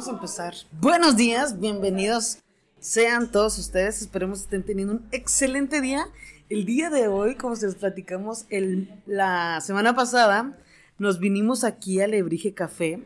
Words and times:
Vamos 0.00 0.14
a 0.14 0.16
empezar. 0.16 0.54
Buenos 0.80 1.14
días, 1.18 1.60
bienvenidos 1.60 2.38
sean 2.78 3.30
todos 3.30 3.58
ustedes. 3.58 4.00
Esperemos 4.00 4.40
estén 4.40 4.62
teniendo 4.62 4.94
un 4.94 5.06
excelente 5.12 5.82
día. 5.82 6.06
El 6.48 6.64
día 6.64 6.88
de 6.88 7.06
hoy, 7.06 7.34
como 7.34 7.54
se 7.54 7.66
les 7.66 7.74
platicamos, 7.74 8.46
el, 8.48 8.90
la 9.04 9.60
semana 9.60 9.94
pasada 9.94 10.56
nos 10.96 11.18
vinimos 11.18 11.64
aquí 11.64 12.00
a 12.00 12.06
Lebrige 12.06 12.54
Café. 12.54 13.04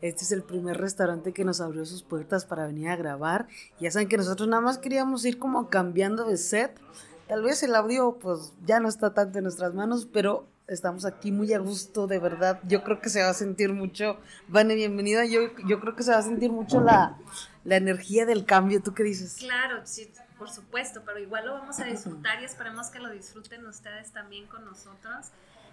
Este 0.00 0.24
es 0.24 0.32
el 0.32 0.42
primer 0.42 0.78
restaurante 0.78 1.32
que 1.32 1.44
nos 1.44 1.60
abrió 1.60 1.86
sus 1.86 2.02
puertas 2.02 2.44
para 2.44 2.66
venir 2.66 2.88
a 2.88 2.96
grabar. 2.96 3.46
Ya 3.78 3.92
saben 3.92 4.08
que 4.08 4.16
nosotros 4.16 4.48
nada 4.48 4.62
más 4.62 4.78
queríamos 4.78 5.24
ir 5.24 5.38
como 5.38 5.70
cambiando 5.70 6.24
de 6.24 6.38
set. 6.38 6.76
Tal 7.28 7.44
vez 7.44 7.62
el 7.62 7.72
audio 7.76 8.18
pues 8.20 8.52
ya 8.66 8.80
no 8.80 8.88
está 8.88 9.14
tanto 9.14 9.38
en 9.38 9.44
nuestras 9.44 9.74
manos, 9.74 10.08
pero 10.12 10.48
estamos 10.66 11.04
aquí 11.04 11.32
muy 11.32 11.52
a 11.52 11.58
gusto, 11.58 12.06
de 12.06 12.18
verdad. 12.18 12.60
Yo 12.64 12.82
creo 12.82 13.00
que 13.00 13.08
se 13.08 13.22
va 13.22 13.30
a 13.30 13.34
sentir 13.34 13.72
mucho, 13.72 14.18
Vane, 14.48 14.74
bienvenida. 14.74 15.24
Yo, 15.24 15.40
yo 15.66 15.80
creo 15.80 15.94
que 15.96 16.02
se 16.02 16.12
va 16.12 16.18
a 16.18 16.22
sentir 16.22 16.50
mucho 16.50 16.80
la, 16.80 17.16
la 17.64 17.76
energía 17.76 18.26
del 18.26 18.44
cambio. 18.44 18.82
¿Tú 18.82 18.94
qué 18.94 19.02
dices? 19.02 19.36
Claro, 19.38 19.80
sí, 19.84 20.10
por 20.38 20.50
supuesto, 20.50 21.02
pero 21.04 21.18
igual 21.18 21.46
lo 21.46 21.52
vamos 21.54 21.78
a 21.80 21.84
disfrutar 21.84 22.40
y 22.40 22.44
esperemos 22.44 22.88
que 22.88 22.98
lo 22.98 23.10
disfruten 23.10 23.66
ustedes 23.66 24.12
también 24.12 24.46
con 24.46 24.64
nosotros. 24.64 25.26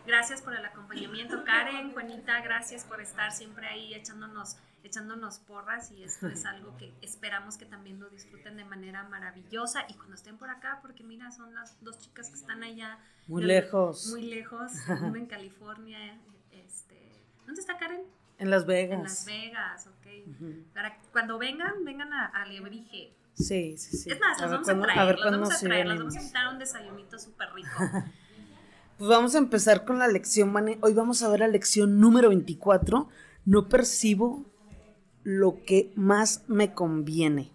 Gracias 0.05 0.41
por 0.41 0.55
el 0.55 0.65
acompañamiento, 0.65 1.43
Karen, 1.43 1.91
Juanita, 1.91 2.41
gracias 2.41 2.83
por 2.83 2.99
estar 3.01 3.31
siempre 3.31 3.67
ahí 3.67 3.93
echándonos, 3.93 4.57
echándonos 4.83 5.39
porras 5.39 5.91
y 5.91 6.03
esto 6.03 6.27
es 6.27 6.45
algo 6.45 6.75
que 6.77 6.93
esperamos 7.01 7.57
que 7.57 7.65
también 7.65 7.99
lo 7.99 8.09
disfruten 8.09 8.57
de 8.57 8.65
manera 8.65 9.03
maravillosa 9.03 9.85
y 9.87 9.93
cuando 9.93 10.15
estén 10.15 10.37
por 10.37 10.49
acá, 10.49 10.79
porque 10.81 11.03
mira, 11.03 11.31
son 11.31 11.53
las 11.53 11.81
dos 11.83 11.99
chicas 11.99 12.29
que 12.29 12.35
están 12.35 12.63
allá. 12.63 12.97
Muy 13.27 13.43
lejos. 13.43 14.07
Muy 14.09 14.23
lejos, 14.23 14.71
una 15.01 15.19
en 15.19 15.27
California. 15.27 16.17
Este, 16.51 16.97
¿Dónde 17.45 17.61
está 17.61 17.77
Karen? 17.77 18.01
En 18.39 18.49
Las 18.49 18.65
Vegas. 18.65 18.97
En 18.97 19.03
Las 19.03 19.25
Vegas, 19.25 19.87
ok. 19.87 20.73
Para 20.73 20.97
cuando 21.11 21.37
vengan, 21.37 21.83
vengan 21.83 22.13
a, 22.13 22.25
a 22.27 22.45
Lebrige. 22.45 23.13
Sí, 23.35 23.77
sí, 23.77 23.97
sí. 23.97 24.11
Es 24.11 24.19
más, 24.19 24.37
A 24.39 24.47
los 24.47 24.51
ver 24.51 24.75
vamos 24.75 24.89
a 24.89 24.93
traer, 24.93 25.19
los 25.19 25.31
vamos 25.31 25.53
a 25.53 25.59
traer, 25.59 25.87
los 25.87 25.97
vamos 25.97 26.15
a 26.15 26.19
invitar 26.19 26.45
a 26.45 26.49
un 26.49 26.59
desayunito 26.59 27.19
súper 27.19 27.53
rico. 27.53 27.69
Pues 28.99 29.09
vamos 29.09 29.33
a 29.33 29.37
empezar 29.37 29.85
con 29.85 29.97
la 29.97 30.07
lección, 30.09 30.51
Vane. 30.51 30.77
Hoy 30.81 30.93
vamos 30.93 31.23
a 31.23 31.29
ver 31.29 31.39
la 31.39 31.47
lección 31.47 31.99
número 32.01 32.29
24. 32.29 33.07
No 33.45 33.69
percibo 33.69 34.45
lo 35.23 35.63
que 35.65 35.93
más 35.95 36.43
me 36.49 36.73
conviene. 36.73 37.51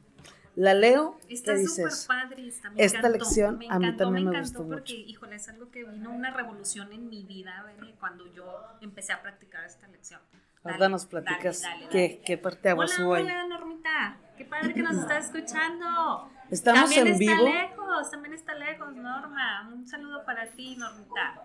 La 0.56 0.72
leo. 0.72 1.18
Está 1.28 1.54
¿Qué 1.54 1.66
súper 1.66 1.92
padre. 2.08 2.48
Está, 2.48 2.70
me 2.70 2.82
Esta 2.82 2.98
encantó, 2.98 3.18
lección 3.18 3.58
me 3.58 3.66
a 3.68 3.78
mí 3.78 3.86
encantó, 3.86 4.04
también 4.04 4.24
me 4.24 4.30
encantó 4.30 4.60
gustó 4.62 4.74
porque, 4.74 4.94
mucho. 4.94 5.10
híjole, 5.10 5.36
es 5.36 5.48
algo 5.48 5.70
que 5.70 5.84
vino 5.84 6.10
una 6.10 6.30
revolución 6.32 6.92
en 6.92 7.08
mi 7.10 7.24
vida, 7.24 7.62
¿vale? 7.62 7.94
Cuando 8.00 8.32
yo 8.32 8.46
empecé 8.80 9.12
a 9.12 9.20
practicar 9.20 9.64
esta 9.66 9.86
lección. 9.88 10.20
Ahora 10.62 10.78
Dale, 10.78 10.92
nos 10.92 11.04
platicas 11.04 11.60
dale, 11.60 11.74
dale, 11.84 11.88
qué, 11.90 12.22
qué 12.24 12.38
parte 12.38 12.70
agua 12.70 12.86
Hola, 12.86 12.94
subo 12.96 13.14
ahí. 13.14 13.22
hola, 13.24 13.46
Normita. 13.48 14.16
Qué 14.38 14.46
padre 14.46 14.72
que 14.72 14.82
nos 14.82 14.96
está 14.96 15.18
escuchando. 15.18 16.30
Estamos 16.54 16.82
también 16.82 17.08
en 17.08 17.12
está 17.14 17.18
vivo. 17.18 17.48
lejos, 17.48 18.10
también 18.12 18.34
está 18.34 18.54
lejos, 18.54 18.94
Norma. 18.94 19.68
Un 19.74 19.88
saludo 19.88 20.24
para 20.24 20.46
ti, 20.46 20.76
Normita. 20.76 21.42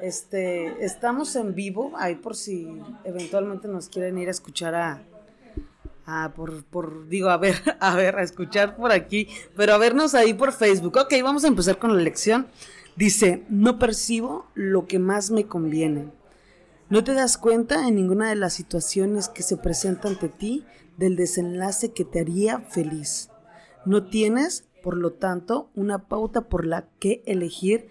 Este, 0.00 0.84
estamos 0.84 1.34
en 1.34 1.52
vivo, 1.52 1.94
ahí 1.96 2.14
por 2.14 2.36
si 2.36 2.80
eventualmente 3.02 3.66
nos 3.66 3.88
quieren 3.88 4.18
ir 4.18 4.28
a 4.28 4.30
escuchar 4.30 4.76
a, 4.76 5.02
a 6.04 6.32
por, 6.36 6.64
por, 6.64 7.08
digo, 7.08 7.28
a 7.28 7.38
ver, 7.38 7.56
a 7.80 7.96
ver, 7.96 8.16
a 8.16 8.22
escuchar 8.22 8.76
por 8.76 8.92
aquí, 8.92 9.26
pero 9.56 9.74
a 9.74 9.78
vernos 9.78 10.14
ahí 10.14 10.32
por 10.32 10.52
Facebook. 10.52 10.96
Ok, 10.96 11.14
vamos 11.24 11.42
a 11.42 11.48
empezar 11.48 11.78
con 11.78 11.96
la 11.96 12.00
lección. 12.00 12.46
Dice, 12.94 13.44
no 13.48 13.80
percibo 13.80 14.46
lo 14.54 14.86
que 14.86 15.00
más 15.00 15.32
me 15.32 15.46
conviene. 15.46 16.12
No 16.88 17.02
te 17.02 17.14
das 17.14 17.36
cuenta 17.36 17.88
en 17.88 17.96
ninguna 17.96 18.28
de 18.28 18.36
las 18.36 18.52
situaciones 18.52 19.28
que 19.28 19.42
se 19.42 19.56
presentan 19.56 20.12
ante 20.12 20.28
ti 20.28 20.64
del 20.96 21.16
desenlace 21.16 21.92
que 21.92 22.04
te 22.04 22.20
haría 22.20 22.60
feliz. 22.60 23.28
No 23.86 24.08
tienes, 24.08 24.64
por 24.82 24.96
lo 24.96 25.12
tanto, 25.12 25.70
una 25.74 26.08
pauta 26.08 26.48
por 26.48 26.66
la 26.66 26.88
que 26.98 27.22
elegir 27.24 27.88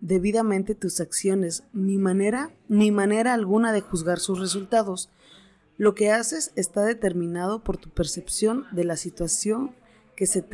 debidamente 0.00 0.74
tus 0.74 1.00
acciones, 1.00 1.64
ni 1.72 1.96
manera, 1.96 2.50
ni 2.68 2.90
manera 2.90 3.34
alguna 3.34 3.72
de 3.72 3.80
juzgar 3.80 4.18
sus 4.18 4.40
resultados. 4.40 5.10
Lo 5.76 5.94
que 5.94 6.10
haces 6.10 6.52
está 6.56 6.84
determinado 6.84 7.62
por 7.62 7.76
tu 7.76 7.88
percepción 7.88 8.66
de 8.72 8.84
la 8.84 8.96
situación 8.96 9.74
que 10.16 10.26
se 10.26 10.44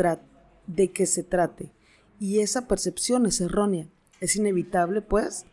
de 0.67 0.93
que 0.93 1.07
se 1.07 1.23
trate, 1.23 1.73
y 2.21 2.41
esa 2.41 2.69
percepción 2.69 3.27
es 3.27 3.41
errónea. 3.41 3.89
Es 4.21 4.37
inevitable, 4.37 5.03
pues, 5.03 5.47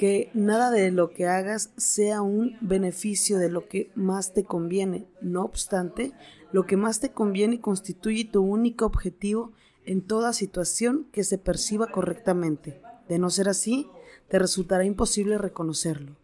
que 0.00 0.30
nada 0.32 0.70
de 0.70 0.90
lo 0.90 1.10
que 1.10 1.26
hagas 1.26 1.74
sea 1.76 2.22
un 2.22 2.56
beneficio 2.62 3.36
de 3.36 3.50
lo 3.50 3.68
que 3.68 3.90
más 3.94 4.32
te 4.32 4.44
conviene. 4.44 5.06
No 5.20 5.42
obstante, 5.42 6.14
lo 6.52 6.64
que 6.64 6.78
más 6.78 7.00
te 7.00 7.12
conviene 7.12 7.60
constituye 7.60 8.24
tu 8.24 8.40
único 8.40 8.86
objetivo 8.86 9.52
en 9.84 10.00
toda 10.00 10.32
situación 10.32 11.06
que 11.12 11.22
se 11.22 11.36
perciba 11.36 11.88
correctamente. 11.88 12.80
De 13.10 13.18
no 13.18 13.28
ser 13.28 13.50
así, 13.50 13.90
te 14.28 14.38
resultará 14.38 14.86
imposible 14.86 15.36
reconocerlo. 15.36 16.16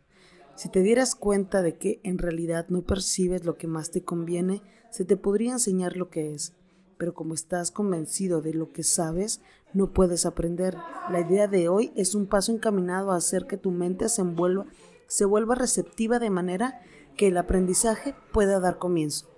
Si 0.54 0.70
te 0.70 0.80
dieras 0.80 1.14
cuenta 1.14 1.60
de 1.60 1.76
que 1.76 2.00
en 2.02 2.16
realidad 2.16 2.64
no 2.70 2.80
percibes 2.80 3.44
lo 3.44 3.58
que 3.58 3.66
más 3.66 3.90
te 3.90 4.02
conviene, 4.02 4.62
se 4.88 5.04
te 5.04 5.18
podría 5.18 5.52
enseñar 5.52 5.98
lo 5.98 6.08
que 6.08 6.32
es. 6.32 6.54
Pero 6.98 7.14
como 7.14 7.34
estás 7.34 7.70
convencido 7.70 8.40
de 8.40 8.54
lo 8.54 8.72
que 8.72 8.82
sabes, 8.82 9.40
no 9.72 9.92
puedes 9.92 10.24
aprender. 10.24 10.76
La 11.10 11.20
idea 11.20 11.46
de 11.46 11.68
hoy 11.68 11.92
es 11.94 12.14
un 12.14 12.26
paso 12.26 12.52
encaminado 12.52 13.12
a 13.12 13.16
hacer 13.16 13.46
que 13.46 13.58
tu 13.58 13.70
mente 13.70 14.08
se 14.08 14.22
envuelva, 14.22 14.66
se 15.06 15.24
vuelva 15.24 15.54
receptiva 15.54 16.18
de 16.18 16.30
manera 16.30 16.80
que 17.16 17.28
el 17.28 17.36
aprendizaje 17.36 18.14
pueda 18.32 18.60
dar 18.60 18.78
comienzo. 18.78 19.28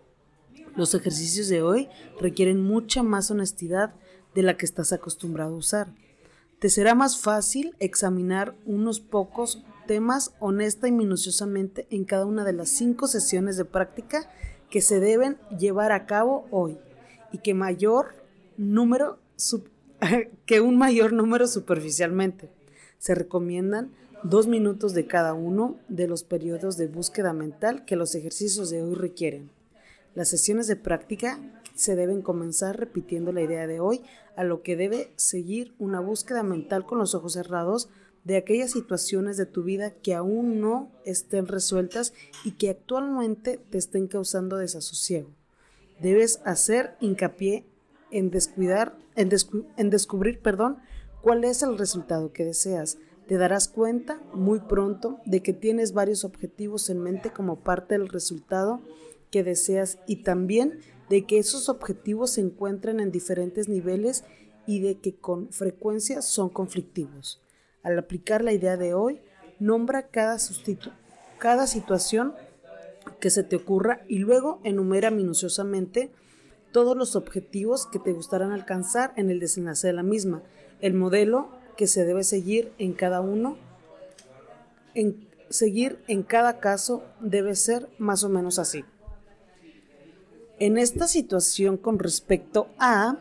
Los 0.77 0.95
ejercicios 0.95 1.49
de 1.49 1.63
hoy 1.63 1.89
requieren 2.21 2.63
mucha 2.63 3.03
más 3.03 3.31
honestidad 3.31 3.95
de 4.35 4.43
la 4.43 4.57
que 4.57 4.67
estás 4.67 4.93
acostumbrado 4.93 5.55
a 5.55 5.59
usar. 5.59 5.95
Te 6.61 6.71
será 6.71 6.95
más 6.95 7.21
fácil 7.21 7.75
examinar 7.81 8.55
unos 8.65 9.01
pocos 9.01 9.65
temas 9.87 10.35
honesta 10.39 10.87
y 10.87 10.93
minuciosamente 10.93 11.87
en 11.91 12.05
cada 12.05 12.27
una 12.27 12.45
de 12.45 12.53
las 12.53 12.69
cinco 12.69 13.09
sesiones 13.09 13.57
de 13.57 13.65
práctica 13.65 14.31
que 14.71 14.81
se 14.81 15.01
deben 15.01 15.39
llevar 15.59 15.93
a 15.93 16.07
cabo 16.07 16.47
hoy 16.51 16.79
y 17.33 17.39
que 17.39 17.55
mayor 17.55 18.15
número 18.57 19.19
que 20.47 20.61
un 20.61 20.79
mayor 20.79 21.13
número 21.13 21.47
superficialmente. 21.47 22.51
Se 22.99 23.15
recomiendan 23.15 23.93
dos 24.23 24.47
minutos 24.47 24.95
de 24.95 25.07
cada 25.07 25.35
uno 25.35 25.77
de 25.89 26.09
los 26.09 26.25
periodos 26.25 26.77
de 26.77 26.89
búsqueda 26.89 27.33
mental 27.33 27.85
que 27.85 27.97
los 27.97 28.15
ejercicios 28.15 28.71
de 28.71 28.83
hoy 28.83 28.95
requieren. 28.95 29.51
Las 30.15 30.29
sesiones 30.29 30.67
de 30.67 30.77
práctica 30.77 31.39
se 31.75 31.95
deben 31.95 32.23
comenzar 32.23 32.79
repitiendo 32.79 33.33
la 33.33 33.43
idea 33.43 33.69
de 33.69 33.79
hoy, 33.79 34.03
a 34.35 34.43
lo 34.43 34.63
que 34.63 34.75
debe 34.75 35.13
seguir 35.15 35.75
una 35.79 36.01
búsqueda 36.01 36.43
mental 36.43 36.85
con 36.85 36.99
los 36.99 37.15
ojos 37.15 37.35
cerrados 37.35 37.89
de 38.25 38.37
aquellas 38.37 38.73
situaciones 38.73 39.37
de 39.37 39.47
tu 39.47 39.63
vida 39.63 39.93
que 39.93 40.15
aún 40.15 40.61
no 40.61 40.91
estén 41.05 41.47
resueltas 41.47 42.13
y 42.45 42.53
que 42.53 42.71
actualmente 42.71 43.61
te 43.71 43.79
estén 43.79 44.09
causando 44.09 44.57
desasosiego. 44.57 45.38
Debes 46.01 46.41
hacer 46.45 46.97
hincapié 47.01 47.67
en 48.11 48.31
descuidar, 48.31 48.97
en, 49.17 49.31
descu- 49.31 49.67
en 49.77 49.91
descubrir, 49.91 50.41
perdón, 50.41 50.79
cuál 51.23 51.45
es 51.45 51.63
el 51.63 51.77
resultado 51.77 52.33
que 52.33 52.45
deseas. 52.45 52.99
Te 53.27 53.37
darás 53.37 53.69
cuenta 53.69 54.23
muy 54.33 54.61
pronto 54.61 55.21
de 55.27 55.43
que 55.43 55.53
tienes 55.53 55.93
varios 55.93 56.25
objetivos 56.25 56.89
en 56.89 57.01
mente 57.01 57.31
como 57.31 57.61
parte 57.61 57.99
del 57.99 58.09
resultado 58.09 58.81
que 59.31 59.43
deseas 59.43 59.99
y 60.07 60.23
también 60.23 60.81
de 61.11 61.27
que 61.27 61.39
esos 61.39 61.69
objetivos 61.69 62.31
se 62.33 62.41
encuentran 62.41 63.01
en 63.01 63.11
diferentes 63.13 63.69
niveles 63.69 64.25
y 64.67 64.81
de 64.81 64.99
que 64.99 65.17
con 65.17 65.53
frecuencia 65.53 66.23
son 66.23 66.49
conflictivos. 66.49 67.43
Al 67.83 67.99
aplicar 67.99 68.43
la 68.43 68.53
idea 68.53 68.77
de 68.77 68.95
hoy, 68.95 69.21
nombra 69.59 70.09
cada, 70.09 70.39
cada 71.39 71.67
situación 71.67 72.35
que 73.17 73.31
se 73.31 73.43
te 73.43 73.57
ocurra 73.57 74.03
y 74.09 74.19
luego 74.19 74.61
enumera 74.65 75.11
minuciosamente 75.11 76.11
todos 76.73 76.97
los 76.97 77.17
objetivos 77.17 77.87
que 77.87 77.99
te 77.99 78.13
gustarán 78.13 78.53
alcanzar 78.53 79.13
en 79.17 79.31
el 79.31 79.41
desenlace 79.41 79.87
de 79.87 79.93
la 79.95 80.03
misma, 80.03 80.43
el 80.81 80.95
modelo 80.95 81.49
que 81.77 81.87
se 81.87 82.05
debe 82.05 82.25
seguir 82.25 82.73
en 82.79 82.93
cada 82.93 83.21
uno, 83.21 83.57
en 84.95 85.29
seguir 85.49 86.03
en 86.09 86.23
cada 86.23 86.61
caso 86.61 87.05
debe 87.21 87.55
ser 87.55 87.89
más 87.99 88.25
o 88.25 88.29
menos 88.29 88.59
así. 88.59 88.85
En 90.59 90.77
esta 90.77 91.07
situación 91.07 91.77
con 91.77 91.99
respecto 91.99 92.69
a 92.79 93.19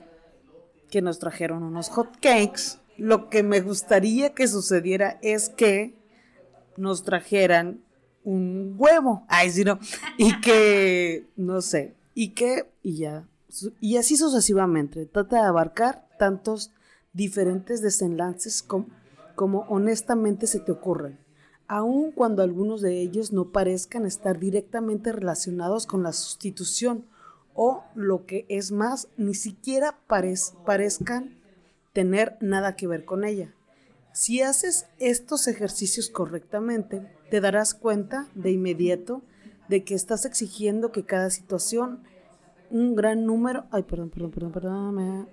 que 0.90 1.02
nos 1.02 1.20
trajeron 1.20 1.64
unos 1.64 1.90
hot 1.90 2.18
cakes, 2.20 2.80
lo 2.98 3.30
que 3.30 3.44
me 3.44 3.62
gustaría 3.62 4.34
que 4.34 4.48
sucediera 4.48 5.20
es 5.22 5.50
que 5.50 5.96
nos 6.78 7.04
trajeran 7.04 7.84
un 8.28 8.76
huevo, 8.78 9.24
ay, 9.30 9.50
sí, 9.52 9.64
no, 9.64 9.80
y 10.18 10.40
que, 10.42 11.28
no 11.38 11.62
sé, 11.62 11.96
y 12.14 12.32
que, 12.32 12.70
y 12.84 12.98
ya, 12.98 13.26
y 13.80 13.96
así 13.96 14.18
sucesivamente, 14.18 15.06
trata 15.06 15.38
de 15.38 15.48
abarcar 15.48 16.06
tantos 16.20 16.72
diferentes 17.14 17.82
desenlaces 17.82 18.62
como, 18.62 18.88
como 19.36 19.60
honestamente 19.70 20.46
se 20.46 20.60
te 20.60 20.74
ocurren, 20.74 21.18
aun 21.70 22.12
cuando 22.12 22.44
algunos 22.44 22.82
de 22.82 23.00
ellos 23.00 23.32
no 23.32 23.54
parezcan 23.54 24.06
estar 24.06 24.40
directamente 24.40 25.14
relacionados 25.14 25.86
con 25.86 26.04
la 26.04 26.12
sustitución 26.12 27.06
o 27.54 27.86
lo 27.96 28.26
que 28.26 28.46
es 28.50 28.74
más, 28.74 29.08
ni 29.16 29.36
siquiera 29.36 30.00
parezcan 30.08 31.38
tener 31.94 32.38
nada 32.42 32.76
que 32.76 32.88
ver 32.88 33.06
con 33.06 33.24
ella. 33.24 33.54
Si 34.12 34.42
haces 34.42 34.86
estos 35.00 35.48
ejercicios 35.48 36.10
correctamente, 36.10 37.17
te 37.30 37.42
darás 37.42 37.74
cuenta 37.74 38.28
de 38.36 38.52
inmediato 38.52 39.22
de 39.68 39.84
que 39.84 39.96
estás 39.96 40.26
exigiendo 40.26 40.92
que 40.92 41.04
cada 41.04 41.30
situación, 41.30 42.04
un 42.70 42.96
gran 42.96 43.26
número, 43.26 43.66
ay, 43.72 43.84
perdón, 43.84 44.10
perdón, 44.10 44.32
perdón, 44.32 44.52
perdón, 44.52 45.28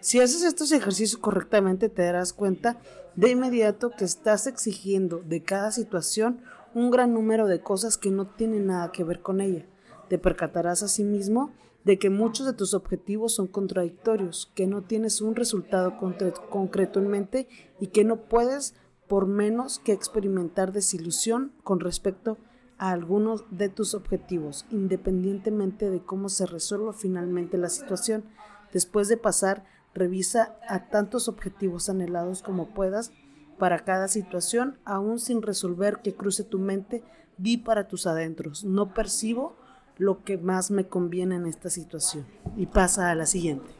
si 0.00 0.20
haces 0.20 0.42
estos 0.42 0.70
ejercicios 0.72 1.20
correctamente, 1.20 1.88
te 1.88 2.02
darás 2.02 2.32
cuenta 2.32 2.78
de 3.16 3.30
inmediato 3.30 3.90
que 3.90 4.04
estás 4.04 4.46
exigiendo 4.46 5.22
de 5.24 5.42
cada 5.42 5.70
situación 5.72 6.40
un 6.74 6.90
gran 6.90 7.14
número 7.14 7.46
de 7.46 7.60
cosas 7.60 7.96
que 7.96 8.10
no 8.10 8.26
tienen 8.26 8.66
nada 8.66 8.92
que 8.92 9.04
ver 9.04 9.20
con 9.20 9.40
ella. 9.40 9.64
Te 10.08 10.18
percatarás 10.18 10.82
asimismo 10.82 11.52
de 11.84 11.98
que 11.98 12.10
muchos 12.10 12.46
de 12.46 12.52
tus 12.52 12.74
objetivos 12.74 13.34
son 13.34 13.46
contradictorios, 13.46 14.50
que 14.54 14.66
no 14.66 14.82
tienes 14.82 15.20
un 15.20 15.36
resultado 15.36 15.94
concreto 15.98 16.98
en 16.98 17.08
mente 17.08 17.48
y 17.78 17.88
que 17.88 18.04
no 18.04 18.16
puedes 18.16 18.74
por 19.08 19.26
menos 19.26 19.78
que 19.78 19.92
experimentar 19.92 20.72
desilusión 20.72 21.52
con 21.62 21.80
respecto 21.80 22.38
a 22.78 22.90
algunos 22.90 23.44
de 23.50 23.68
tus 23.68 23.94
objetivos, 23.94 24.66
independientemente 24.70 25.90
de 25.90 26.00
cómo 26.00 26.28
se 26.28 26.46
resuelva 26.46 26.92
finalmente 26.92 27.56
la 27.58 27.68
situación. 27.68 28.24
Después 28.72 29.08
de 29.08 29.16
pasar, 29.16 29.64
revisa 29.94 30.56
a 30.68 30.88
tantos 30.88 31.28
objetivos 31.28 31.88
anhelados 31.88 32.42
como 32.42 32.74
puedas 32.74 33.12
para 33.58 33.84
cada 33.84 34.08
situación, 34.08 34.78
aún 34.84 35.20
sin 35.20 35.42
resolver 35.42 36.00
que 36.02 36.14
cruce 36.14 36.42
tu 36.42 36.58
mente, 36.58 37.04
di 37.36 37.56
para 37.56 37.86
tus 37.86 38.06
adentros. 38.06 38.64
No 38.64 38.92
percibo 38.94 39.56
lo 39.96 40.24
que 40.24 40.38
más 40.38 40.70
me 40.70 40.88
conviene 40.88 41.36
en 41.36 41.46
esta 41.46 41.70
situación. 41.70 42.26
Y 42.56 42.66
pasa 42.66 43.10
a 43.10 43.14
la 43.14 43.26
siguiente. 43.26 43.70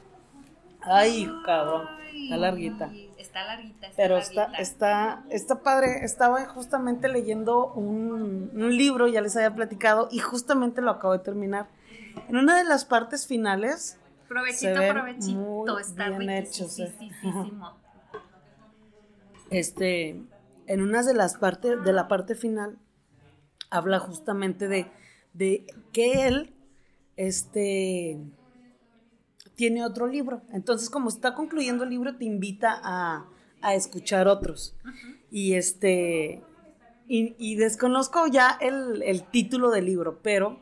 Ay, 0.81 1.29
cabrón, 1.45 1.87
está 2.15 2.37
larguita. 2.37 2.93
Está 3.35 3.47
larguita. 3.47 3.89
Pero 3.97 4.17
está, 4.19 4.45
está, 4.59 5.25
está 5.29 5.63
padre. 5.63 6.05
Estaba 6.05 6.45
justamente 6.47 7.09
leyendo 7.09 7.73
un, 7.73 8.51
un, 8.55 8.77
libro, 8.77 9.09
ya 9.09 9.21
les 9.21 9.37
había 9.37 9.55
platicado, 9.55 10.09
y 10.11 10.21
justamente 10.21 10.81
lo 10.81 10.91
acabo 10.93 11.15
de 11.15 11.19
terminar. 11.19 11.69
En 12.29 12.37
una 12.37 12.57
de 12.57 12.65
las 12.65 12.85
partes 12.85 13.27
finales. 13.27 13.99
Provechito, 14.29 14.81
provechito. 14.89 15.79
está 15.79 16.11
bien 16.11 16.31
hecho. 16.31 16.67
Este, 19.51 20.23
en 20.67 20.81
una 20.81 21.03
de 21.03 21.15
las 21.15 21.37
partes, 21.37 21.83
de 21.85 21.93
la 21.93 22.09
parte 22.09 22.35
final, 22.35 22.79
habla 23.71 23.99
justamente 23.99 24.69
de 24.69 24.91
de 25.35 25.67
que 25.93 26.27
él 26.27 26.55
este, 27.17 28.19
tiene 29.57 29.85
otro 29.85 30.07
libro. 30.07 30.43
Entonces, 30.53 30.91
como 30.91 31.09
está 31.09 31.35
concluyendo 31.35 31.85
el 31.85 31.91
libro, 31.91 32.17
te 32.17 32.25
invita 32.25 32.81
a, 32.83 33.27
escuchar 33.75 34.29
otros. 34.29 34.77
Y 35.31 35.55
este, 35.55 36.43
y, 37.09 37.57
desconozco 37.57 38.27
ya 38.27 38.59
el, 38.61 39.25
título 39.31 39.71
del 39.71 39.87
libro, 39.87 40.21
pero 40.23 40.61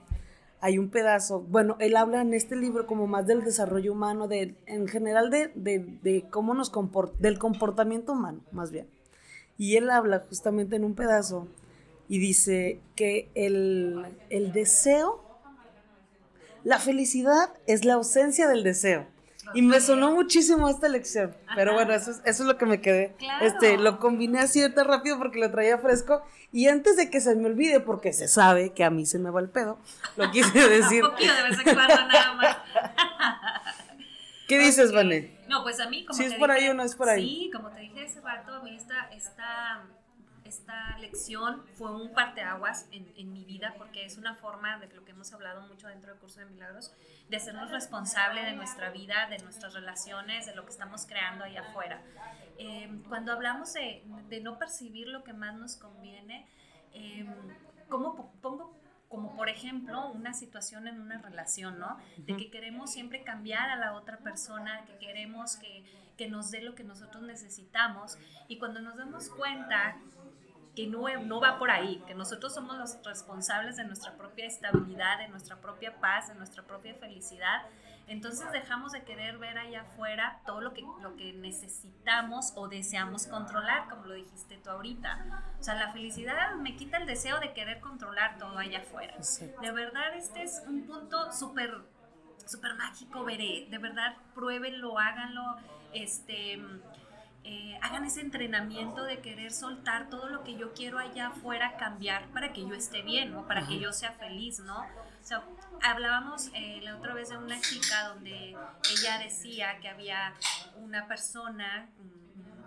hay 0.61 0.79
un 0.79 0.89
pedazo, 0.89 1.41
bueno, 1.41 1.77
él 1.81 1.97
habla 1.97 2.21
en 2.21 2.33
este 2.33 2.55
libro 2.55 2.87
como 2.87 3.09
más 3.09 3.27
del 3.27 3.43
desarrollo 3.43 3.93
humano, 3.93 4.29
de, 4.29 4.57
en 4.67 4.87
general 4.87 5.31
de, 5.31 5.51
de 5.57 6.25
cómo 6.31 6.55
nos 6.55 6.71
comport, 6.71 7.19
del 7.19 7.41
comportamiento 7.41 8.13
humano, 8.13 8.41
más 8.53 8.71
bien. 8.71 8.87
Y 9.59 9.77
él 9.77 9.91
habla 9.91 10.25
justamente 10.29 10.77
en 10.77 10.85
un 10.85 10.95
pedazo 10.95 11.49
y 12.09 12.19
dice 12.19 12.81
que 12.95 13.31
el, 13.35 14.53
deseo, 14.53 15.32
la 16.65 16.79
felicidad 16.79 17.51
es 17.67 17.85
la 17.85 17.95
ausencia 17.95 18.49
del 18.49 18.63
deseo. 18.63 19.07
Y 19.55 19.63
me 19.63 19.81
sonó 19.81 20.13
muchísimo 20.13 20.69
esta 20.69 20.89
lección. 20.89 21.37
Pero 21.55 21.75
bueno, 21.75 21.93
eso 21.93 22.13
es, 22.13 22.21
eso 22.25 22.43
es 22.43 22.49
lo 22.49 22.57
que 22.57 22.65
me 22.65 22.81
quedé. 22.81 23.15
Este, 23.41 23.77
lo 23.77 23.99
combiné 23.99 24.39
así 24.41 24.67
tan 24.73 24.87
rápido 24.87 25.19
porque 25.19 25.39
lo 25.39 25.51
traía 25.51 25.79
fresco. 25.79 26.23
Y 26.53 26.69
antes 26.69 26.97
de 26.97 27.11
que 27.11 27.21
se 27.21 27.35
me 27.35 27.47
olvide, 27.47 27.81
porque 27.81 28.13
se 28.13 28.29
sabe 28.29 28.73
que 28.73 28.85
a 28.85 28.91
mí 28.91 29.05
se 29.05 29.19
me 29.19 29.31
va 29.31 29.41
el 29.41 29.51
pedo, 29.51 29.79
lo 30.17 30.31
quise 30.31 30.69
decir. 30.69 31.05
Un 31.05 31.11
poquito 31.11 31.35
de 31.35 31.43
vez 31.43 31.59
en 31.59 31.75
cuando 31.75 32.07
nada 32.07 32.35
más. 32.35 32.57
¿Qué 34.49 34.59
dices, 34.59 34.93
Vané? 34.93 35.39
No, 35.49 35.63
pues 35.63 35.81
a 35.81 35.89
mí, 35.89 36.05
como 36.05 36.17
Si 36.17 36.25
es 36.25 36.35
por 36.35 36.51
ahí 36.51 36.69
o 36.69 36.75
no 36.75 36.83
es 36.83 36.95
por 36.95 37.09
ahí. 37.09 37.23
Sí, 37.23 37.51
como 37.53 37.71
te 37.71 37.81
dije 37.81 38.05
hace 38.05 38.21
rato, 38.21 38.55
a 38.55 38.63
mí 38.63 38.77
esta, 38.77 39.09
esta 39.11 39.83
esta 40.53 40.99
lección 40.99 41.65
fue 41.75 41.95
un 41.95 42.13
parteaguas 42.13 42.87
en, 42.93 43.11
en 43.17 43.33
mi 43.33 43.45
vida 43.45 43.75
porque 43.79 44.05
es 44.05 44.19
una 44.19 44.35
forma 44.35 44.79
de 44.79 44.87
lo 44.95 45.03
que 45.05 45.13
hemos 45.13 45.33
hablado 45.33 45.63
mucho 45.63 45.89
dentro 45.89 46.11
del 46.11 46.21
curso 46.21 46.41
de 46.41 46.47
milagros, 46.47 46.93
de 47.29 47.37
hacernos 47.39 47.71
responsables 47.71 48.45
de 48.45 48.53
nuestra 48.53 48.91
vida, 48.91 49.29
de 49.31 49.39
nuestras 49.39 49.73
relaciones, 49.73 50.45
de 50.45 50.55
lo 50.55 50.65
que 50.65 50.71
estamos 50.71 51.07
creando 51.07 51.45
ahí 51.45 51.57
afuera. 51.57 52.03
Eh, 52.59 53.03
cuando 53.09 53.33
hablamos 53.33 53.73
de, 53.73 54.05
de, 54.29 54.41
no 54.41 54.59
percibir 54.59 55.09
lo 55.09 55.25
que 55.25 55.33
más 55.33 55.55
nos 55.55 55.77
conviene, 55.77 56.47
eh, 56.93 57.27
¿cómo 57.89 58.33
pongo 58.43 58.83
como 59.13 59.37
por 59.37 59.51
ejemplo 59.51 60.11
una 60.11 60.33
situación 60.33 60.89
en 60.89 60.99
una 60.99 61.19
relación, 61.19 61.79
¿no? 61.79 61.99
De 62.17 62.35
que 62.35 62.51
queremos 62.51 62.91
siempre 62.91 63.23
cambiar 63.23 63.69
a 63.69 63.77
la 63.77 63.93
otra 63.93 64.17
persona, 64.17 64.87
que 64.87 64.97
queremos 64.97 65.57
que, 65.57 65.85
que, 66.17 66.31
nos 66.31 66.51
dé 66.51 66.63
lo 66.63 66.75
que 66.75 66.83
nosotros 66.83 67.23
necesitamos 67.23 68.17
y 68.49 68.59
cuando 68.59 68.81
nos 68.81 68.97
damos 68.97 69.29
cuenta 69.29 69.99
que 70.75 70.87
no, 70.87 71.07
no 71.25 71.41
va 71.41 71.59
por 71.59 71.71
ahí, 71.71 72.03
que 72.07 72.15
nosotros 72.15 72.55
somos 72.55 72.79
los 72.79 72.99
responsables 73.05 73.77
de 73.77 73.85
nuestra 73.85 74.13
propia 74.13 74.47
estabilidad, 74.47 75.19
de 75.19 75.29
nuestra 75.29 75.57
propia 75.57 76.01
paz, 76.01 76.29
de 76.29 76.35
nuestra 76.35 76.63
propia 76.63 76.95
felicidad. 76.95 77.63
Entonces 78.09 78.51
dejamos 78.53 78.93
de 78.93 79.05
querer 79.05 79.39
ver 79.39 79.59
allá 79.59 79.83
afuera 79.83 80.41
todo 80.45 80.61
lo 80.61 80.73
que, 80.73 80.83
lo 81.01 81.17
que 81.17 81.33
necesitamos 81.35 82.53
o 82.57 82.69
deseamos 82.69 83.27
controlar, 83.27 83.89
como 83.89 84.07
lo 84.07 84.15
dijiste 84.15 84.59
tú 84.59 84.71
ahorita. 84.71 85.45
O 85.61 85.63
sea, 85.63 85.75
la 85.75 85.93
felicidad 85.93 86.55
me 86.57 86.75
quita 86.77 86.97
el 86.97 87.07
deseo 87.07 87.39
de 87.39 87.53
querer 87.53 87.81
controlar 87.81 88.39
todo 88.39 88.59
allá 88.59 88.81
afuera. 88.81 89.15
De 89.61 89.73
verdad, 89.73 90.15
este 90.17 90.43
es 90.43 90.63
un 90.67 90.87
punto 90.87 91.33
súper 91.33 91.83
súper 92.47 92.75
mágico, 92.75 93.25
veré. 93.25 93.67
De 93.71 93.79
verdad, 93.79 94.17
pruébenlo, 94.35 94.99
háganlo. 94.99 95.57
Este, 95.93 96.61
eh, 97.45 97.77
hagan 97.83 98.05
ese 98.05 98.21
entrenamiento 98.21 99.03
de 99.03 99.19
querer 99.19 99.51
soltar 99.51 100.09
todo 100.09 100.29
lo 100.29 100.45
que 100.45 100.57
yo 100.57 100.73
quiero 100.75 100.99
allá 100.99 101.29
afuera, 101.29 101.77
cambiar 101.77 102.27
para 102.29 102.53
que 102.53 102.61
yo 102.61 102.75
esté 102.75 103.03
bien, 103.03 103.33
¿no? 103.33 103.47
Para 103.49 103.67
que 103.67 103.81
yo 103.81 103.93
sea 103.93 104.13
feliz, 104.13 104.61
¿no? 104.61 104.79
O 104.79 105.25
sea, 105.25 105.43
hablábamos 105.83 106.51
eh, 106.55 106.81
la 106.83 106.97
otra 106.97 107.15
vez 107.15 107.31
de 107.31 107.39
una 107.39 107.61
chica 107.61 108.09
donde 108.09 108.57
ella 108.93 109.19
decía 109.19 109.79
que 109.81 109.89
había 109.89 110.35
una 110.77 111.09
persona, 111.09 111.89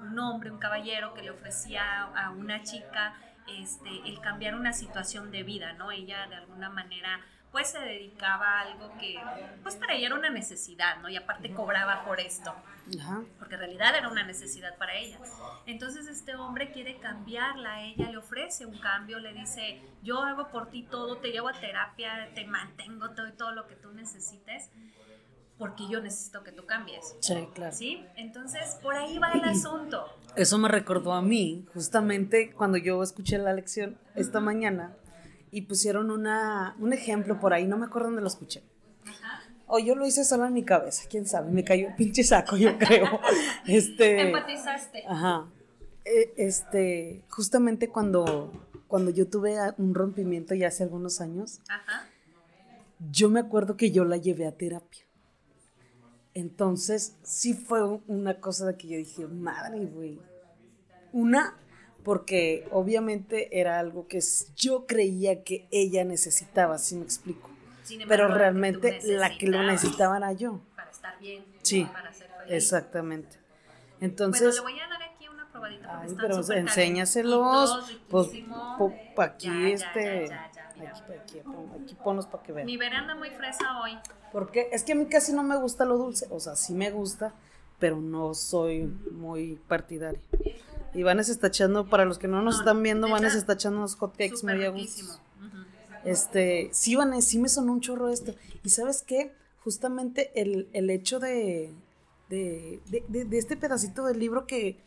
un, 0.02 0.20
hombre, 0.20 0.52
un 0.52 0.60
caballero 0.60 1.14
que 1.14 1.22
le 1.22 1.32
ofrecía 1.32 2.04
a 2.04 2.32
una 2.32 2.64
chica 2.64 3.14
este, 3.48 3.90
el 4.06 4.20
cambiar 4.20 4.56
una 4.56 4.74
situación 4.74 5.32
de 5.32 5.44
vida, 5.44 5.74
¿no? 5.74 5.92
Ella 5.92 6.28
de 6.28 6.36
alguna 6.36 6.70
manera 6.70 7.22
pues 7.56 7.70
se 7.70 7.80
dedicaba 7.80 8.60
a 8.60 8.62
algo 8.64 8.92
que 9.00 9.16
pues 9.64 9.78
para 9.78 9.94
ella 9.94 10.08
era 10.08 10.16
una 10.16 10.30
necesidad, 10.30 10.98
¿no? 11.02 11.08
Y 11.08 11.16
aparte 11.16 11.54
cobraba 11.54 12.04
por 12.04 12.20
esto. 12.20 12.54
Porque 13.40 13.54
en 13.54 13.62
realidad 13.62 13.96
era 13.96 14.10
una 14.10 14.26
necesidad 14.26 14.78
para 14.78 14.94
ella. 14.98 15.18
Entonces 15.66 16.06
este 16.08 16.36
hombre 16.36 16.74
quiere 16.74 16.98
cambiarla, 16.98 17.84
ella 17.84 18.12
le 18.12 18.18
ofrece 18.18 18.66
un 18.66 18.78
cambio, 18.80 19.20
le 19.20 19.32
dice, 19.32 19.82
yo 20.04 20.22
hago 20.22 20.50
por 20.50 20.70
ti 20.70 20.84
todo, 20.84 21.16
te 21.20 21.32
llevo 21.32 21.48
a 21.48 21.54
terapia, 21.54 22.30
te 22.36 22.44
mantengo 22.46 23.12
todo 23.12 23.30
y 23.30 23.32
todo 23.32 23.54
lo 23.54 23.68
que 23.68 23.76
tú 23.76 23.90
necesites 23.94 24.70
porque 25.58 25.88
yo 25.90 26.02
necesito 26.02 26.44
que 26.44 26.52
tú 26.52 26.66
cambies. 26.66 27.16
Sí, 27.22 27.48
claro. 27.54 27.74
¿Sí? 27.74 28.04
Entonces, 28.18 28.78
por 28.84 28.96
ahí 28.98 29.18
va 29.18 29.32
el 29.32 29.44
asunto. 29.46 30.14
Eso 30.36 30.58
me 30.58 30.68
recordó 30.68 31.14
a 31.14 31.22
mí, 31.22 31.66
justamente 31.74 32.52
cuando 32.52 32.78
yo 32.78 33.02
escuché 33.02 33.38
la 33.38 33.54
lección 33.54 33.98
esta 34.14 34.42
mañana, 34.42 34.94
y 35.56 35.62
pusieron 35.62 36.12
una, 36.12 36.76
un 36.80 36.92
ejemplo 36.92 37.40
por 37.40 37.54
ahí, 37.54 37.66
no 37.66 37.78
me 37.78 37.86
acuerdo 37.86 38.10
dónde 38.10 38.22
lo 38.22 38.28
escuché. 38.28 38.62
O 39.68 39.80
yo 39.80 39.96
lo 39.96 40.06
hice 40.06 40.26
solo 40.26 40.46
en 40.46 40.52
mi 40.52 40.66
cabeza, 40.66 41.06
quién 41.10 41.26
sabe, 41.26 41.50
me 41.50 41.64
cayó 41.64 41.88
el 41.88 41.96
pinche 41.96 42.26
saco, 42.26 42.58
yo 42.58 42.78
creo. 42.78 43.22
este, 43.66 44.20
Empatizaste. 44.20 45.06
Ajá. 45.08 45.50
E, 46.04 46.34
este, 46.36 47.24
justamente 47.30 47.88
cuando, 47.88 48.52
cuando 48.90 49.12
yo 49.12 49.30
tuve 49.30 49.56
un 49.78 49.96
rompimiento 49.96 50.54
ya 50.56 50.68
hace 50.68 50.84
algunos 50.84 51.22
años, 51.22 51.62
ajá. 51.70 52.06
yo 53.10 53.30
me 53.30 53.40
acuerdo 53.40 53.78
que 53.78 53.92
yo 53.92 54.04
la 54.04 54.18
llevé 54.18 54.48
a 54.48 54.52
terapia. 54.52 55.06
Entonces, 56.34 57.16
sí 57.24 57.54
fue 57.54 57.82
una 58.08 58.42
cosa 58.42 58.66
de 58.66 58.76
que 58.76 58.90
yo 58.90 58.98
dije, 58.98 59.26
madre, 59.26 59.86
güey. 59.86 60.20
Una, 61.14 61.58
porque 62.06 62.68
obviamente 62.72 63.60
era 63.60 63.80
algo 63.80 64.08
que 64.08 64.20
yo 64.56 64.86
creía 64.86 65.44
que 65.44 65.68
ella 65.72 66.06
necesitaba, 66.06 66.78
si 66.78 66.96
me 66.96 67.04
explico. 67.04 67.50
Pero 68.08 68.28
realmente 68.28 69.00
la 69.04 69.36
que 69.36 69.48
lo 69.48 69.64
necesitaba 69.64 70.18
era 70.18 70.32
yo. 70.32 70.62
Para 70.76 70.92
estar 70.92 71.20
bien. 71.20 71.44
Sí, 71.64 71.90
para 71.92 72.14
ser 72.14 72.28
feliz. 72.28 72.54
exactamente. 72.54 73.38
Entonces... 74.00 74.62
Bueno, 74.62 74.70
le 74.70 74.74
voy 74.76 74.82
a 74.82 74.88
dar 74.88 75.02
aquí 75.02 75.28
una 75.28 75.52
probadita. 75.52 76.02
Ay, 76.02 76.16
pero 76.16 76.54
enséñaselos. 76.54 77.98
Pues, 78.08 78.28
aquí 79.18 79.72
este... 79.72 80.32
Aquí, 80.32 81.14
aquí, 81.14 81.42
aquí 81.84 81.96
ponlos 82.04 82.28
para 82.28 82.44
que 82.44 82.52
vean. 82.52 82.68
Mi 82.68 82.78
veranda 82.78 83.16
muy 83.16 83.32
fresa 83.32 83.82
hoy. 83.82 83.98
Porque 84.32 84.70
es 84.72 84.84
que 84.84 84.92
a 84.92 84.96
mí 84.96 85.08
casi 85.08 85.34
no 85.34 85.42
me 85.42 85.58
gusta 85.58 85.86
lo 85.86 85.98
dulce. 85.98 86.28
O 86.30 86.40
sea, 86.40 86.56
sí 86.56 86.76
me 86.76 86.92
gusta, 86.92 87.34
pero 87.80 87.98
no 87.98 88.36
soy 88.36 88.84
muy 89.12 89.56
partidaria. 89.68 90.22
Y 90.96 91.04
Vanessa 91.04 91.32
está 91.32 91.48
echando, 91.48 91.88
para 91.90 92.06
los 92.06 92.18
que 92.18 92.30
no 92.30 92.42
nos 92.42 92.60
están 92.60 92.82
viendo, 92.82 93.10
Vanessa 93.10 93.38
está 93.38 93.54
echando 93.54 93.80
unos 93.80 93.96
hotcakes 93.96 94.44
muy 94.44 94.64
a 94.64 94.74
Este, 96.06 96.70
sí, 96.72 96.96
Vanessa, 96.96 97.30
sí 97.30 97.38
me 97.38 97.50
sonó 97.50 97.74
un 97.74 97.82
chorro 97.82 98.08
esto. 98.08 98.34
Y 98.64 98.70
sabes 98.70 99.04
qué? 99.04 99.34
Justamente 99.64 100.32
el, 100.42 100.70
el 100.72 100.90
hecho 100.90 101.20
de, 101.20 101.74
de, 102.30 102.80
de, 102.88 103.26
de, 103.26 103.38
este 103.38 103.58
pedacito 103.58 104.06
del 104.06 104.20
libro 104.20 104.48
que 104.48 104.78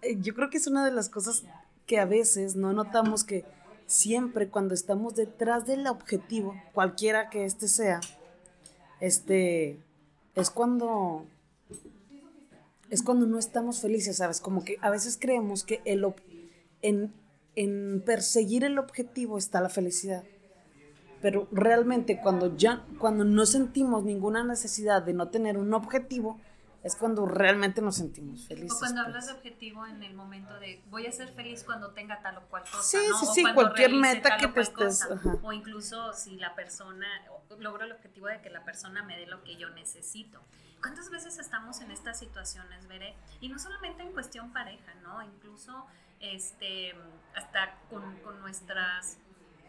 eh, 0.00 0.16
yo 0.20 0.34
creo 0.34 0.48
que 0.48 0.56
es 0.56 0.66
una 0.66 0.84
de 0.84 0.92
las 0.92 1.10
cosas 1.10 1.44
que 1.86 1.98
a 1.98 2.06
veces 2.06 2.56
no 2.56 2.72
notamos 2.72 3.24
que 3.24 3.44
siempre 3.86 4.48
cuando 4.48 4.72
estamos 4.72 5.14
detrás 5.14 5.66
del 5.66 5.86
objetivo, 5.86 6.54
cualquiera 6.72 7.28
que 7.28 7.44
este 7.44 7.68
sea, 7.68 8.00
este, 9.00 9.78
es 10.36 10.48
cuando 10.48 11.26
es 12.90 13.02
cuando 13.02 13.26
no 13.26 13.38
estamos 13.38 13.80
felices, 13.80 14.16
¿sabes? 14.18 14.40
Como 14.40 14.64
que 14.64 14.76
a 14.82 14.90
veces 14.90 15.16
creemos 15.18 15.64
que 15.64 15.80
el, 15.84 16.04
en, 16.82 17.14
en 17.56 18.02
perseguir 18.04 18.64
el 18.64 18.78
objetivo 18.78 19.38
está 19.38 19.60
la 19.60 19.68
felicidad. 19.68 20.24
Pero 21.22 21.48
realmente 21.52 22.20
cuando 22.20 22.56
ya, 22.56 22.84
cuando 22.98 23.24
no 23.24 23.46
sentimos 23.46 24.04
ninguna 24.04 24.42
necesidad 24.42 25.02
de 25.02 25.12
no 25.12 25.28
tener 25.28 25.58
un 25.58 25.72
objetivo, 25.74 26.40
es 26.82 26.96
cuando 26.96 27.26
realmente 27.26 27.82
nos 27.82 27.96
sentimos 27.96 28.46
felices. 28.46 28.72
O 28.72 28.78
cuando 28.78 29.02
hablas 29.02 29.26
de 29.26 29.34
pues. 29.34 29.44
objetivo 29.44 29.86
en 29.86 30.02
el 30.02 30.14
momento 30.14 30.58
de 30.60 30.82
voy 30.88 31.06
a 31.06 31.12
ser 31.12 31.28
feliz 31.28 31.62
cuando 31.62 31.90
tenga 31.92 32.22
tal 32.22 32.38
o 32.38 32.42
cual 32.48 32.62
cosa. 32.62 32.82
Sí, 32.82 32.96
¿no? 33.08 33.18
sí, 33.18 33.26
sí, 33.34 33.44
cualquier 33.54 33.92
meta 33.92 34.38
que 34.38 34.48
te 34.48 34.60
estés. 34.60 35.06
O 35.42 35.52
incluso 35.52 36.12
si 36.14 36.36
la 36.36 36.54
persona, 36.54 37.06
logro 37.58 37.84
el 37.84 37.92
objetivo 37.92 38.28
de 38.28 38.40
que 38.40 38.48
la 38.48 38.64
persona 38.64 39.02
me 39.04 39.18
dé 39.18 39.26
lo 39.26 39.44
que 39.44 39.56
yo 39.56 39.68
necesito. 39.70 40.40
¿Cuántas 40.80 41.10
veces 41.10 41.38
estamos 41.38 41.80
en 41.80 41.90
estas 41.90 42.18
situaciones, 42.18 42.88
Veré? 42.88 43.14
Y 43.40 43.48
no 43.48 43.58
solamente 43.58 44.02
en 44.02 44.12
cuestión 44.12 44.52
pareja, 44.52 44.94
¿no? 45.02 45.22
Incluso 45.22 45.86
este, 46.20 46.94
hasta 47.34 47.74
con, 47.90 48.16
con 48.20 48.40
nuestras 48.40 49.18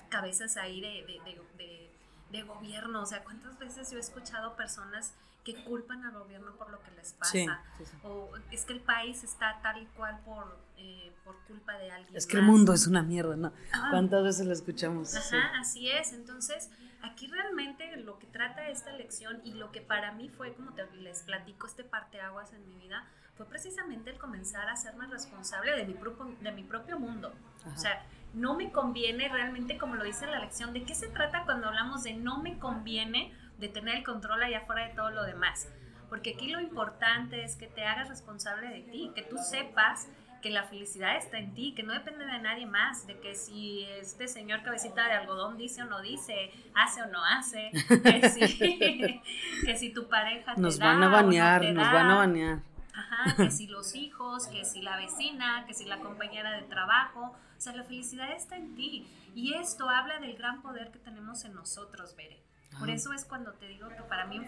cabezas 0.10 0.58
ahí 0.58 0.82
de, 0.82 1.06
de, 1.06 1.41
de, 1.58 1.91
de, 2.32 2.44
gobierno. 2.44 3.01
O 3.01 3.06
sea, 3.06 3.24
¿cuántas 3.24 3.58
veces 3.60 3.91
yo 3.91 3.98
he 3.98 4.00
escuchado 4.01 4.56
personas 4.56 5.13
que 5.44 5.64
culpan 5.64 6.04
al 6.06 6.14
gobierno 6.14 6.56
por 6.56 6.70
lo 6.70 6.82
que 6.84 6.92
les 6.92 7.14
pasa? 7.14 7.64
O 8.04 8.32
es 8.52 8.66
que 8.66 8.74
el 8.74 8.82
país 8.82 9.24
está 9.24 9.60
tal 9.62 9.82
y 9.82 9.86
cual 9.88 10.20
por, 10.24 10.58
eh, 10.78 11.14
por 11.24 11.36
culpa 11.48 11.78
de 11.78 11.92
alguien. 11.92 12.16
Es 12.16 12.28
que 12.28 12.38
el 12.38 12.44
mundo 12.44 12.74
es 12.74 12.88
una 12.88 13.02
mierda, 13.02 13.36
¿no? 13.36 13.54
Ah. 13.74 13.88
¿Cuántas 13.92 14.24
veces 14.24 14.46
lo 14.46 14.54
escuchamos? 14.54 15.16
Ajá, 15.16 15.60
así 15.60 15.90
es. 15.90 16.14
Entonces 16.14 16.70
Aquí 17.04 17.28
realmente 17.28 17.98
lo 17.98 18.20
que 18.20 18.28
trata 18.28 18.68
esta 18.70 18.92
lección 18.92 19.42
y 19.44 19.54
lo 19.54 19.72
que 19.72 19.82
para 19.82 20.12
mí 20.12 20.30
fue, 20.30 20.54
como 20.54 20.74
te 20.74 20.86
les 20.98 21.24
platico, 21.24 21.66
este 21.66 21.84
parteaguas 21.84 22.54
en 22.54 22.68
mi 22.68 22.76
vida, 22.76 23.04
fue 23.36 23.48
precisamente 23.48 24.12
el 24.12 24.20
comenzar 24.20 24.70
a 24.70 24.74
hacerme 24.74 25.08
responsable 25.08 25.76
de 25.76 25.86
mi, 25.86 25.94
propio, 25.94 26.36
de 26.40 26.52
mi 26.52 26.64
propio 26.64 27.00
mundo. 27.00 27.34
O 27.66 27.78
sea, 27.78 28.06
no 28.34 28.56
me 28.56 28.72
conviene 28.72 29.30
realmente, 29.30 29.80
como 29.80 29.96
lo 29.96 30.04
dice 30.04 30.28
la 30.28 30.40
lección, 30.40 30.74
¿de 30.74 30.84
qué 30.84 30.94
se 30.94 31.08
trata 31.08 31.44
cuando 31.46 31.68
hablamos 31.68 32.04
de 32.04 32.14
no 32.14 32.42
me 32.42 32.60
conviene 32.60 33.34
de 33.62 33.70
tener 33.70 33.96
el 33.96 34.03
control 34.03 34.44
allá 34.44 34.58
afuera 34.58 34.88
de 34.88 34.94
todo 34.94 35.12
lo 35.12 35.24
demás? 35.24 35.70
Porque 36.10 36.34
aquí 36.34 36.50
lo 36.50 36.60
importante 36.60 37.46
es 37.46 37.56
que 37.56 37.68
te 37.68 37.86
hagas 37.86 38.10
responsable 38.10 38.68
de 38.68 38.82
ti, 38.82 39.12
que 39.15 39.22
tú 39.22 39.38
sepas 39.38 40.10
que 40.41 40.50
la 40.50 40.63
felicidad 40.63 41.15
está 41.15 41.38
en 41.38 41.53
ti, 41.53 41.74
que 41.74 41.84
no 41.84 41.94
depende 41.94 42.25
de 42.25 42.39
nadie 42.39 42.65
más, 42.65 43.08
de 43.08 43.20
que 43.20 43.36
si 43.36 43.84
este 44.00 44.27
señor 44.27 44.63
cabecita 44.63 45.06
de 45.06 45.13
algodón 45.13 45.58
dice 45.58 45.84
o 45.84 45.86
no 45.86 46.01
dice, 46.01 46.51
hace 46.74 47.03
o 47.03 47.08
no 47.08 47.24
hace, 47.24 47.72
que 48.03 48.30
si, 48.30 49.22
que 49.65 49.77
si 49.77 49.94
tu 49.94 50.10
pareja 50.10 50.56
te 50.56 50.62
nos 50.62 50.80
van 50.80 51.01
a 51.03 51.08
banear, 51.08 51.63
nos 51.72 51.91
van 51.91 52.10
a 52.10 52.15
banear. 52.15 52.60
Ajá, 52.94 53.36
que 53.38 53.51
si 53.51 53.68
los 53.68 53.96
hijos, 53.96 54.48
que 54.48 54.65
si 54.65 54.82
la 54.82 54.98
vecina, 54.98 55.63
que 55.65 55.74
si 55.74 55.86
la 55.86 56.00
compañera 56.00 56.51
de 56.51 56.63
trabajo, 56.63 57.22
o 57.62 57.62
sea, 57.62 57.74
la 57.74 57.84
felicidad 57.84 58.32
está 58.34 58.58
en 58.58 58.75
ti. 58.75 59.08
Y 59.34 59.53
esto 59.53 59.89
habla 59.89 60.20
del 60.20 60.36
gran 60.36 60.62
poder 60.62 60.91
que 60.91 61.00
tenemos 61.00 61.46
en 61.46 61.53
nosotros, 61.53 62.15
Bere. 62.15 62.41
Por 62.80 62.90
eso 62.90 63.13
es 63.13 63.25
cuando 63.25 63.54
te 63.54 63.68
digo 63.68 63.90
que 63.90 64.01
para 64.04 64.25
mí 64.25 64.40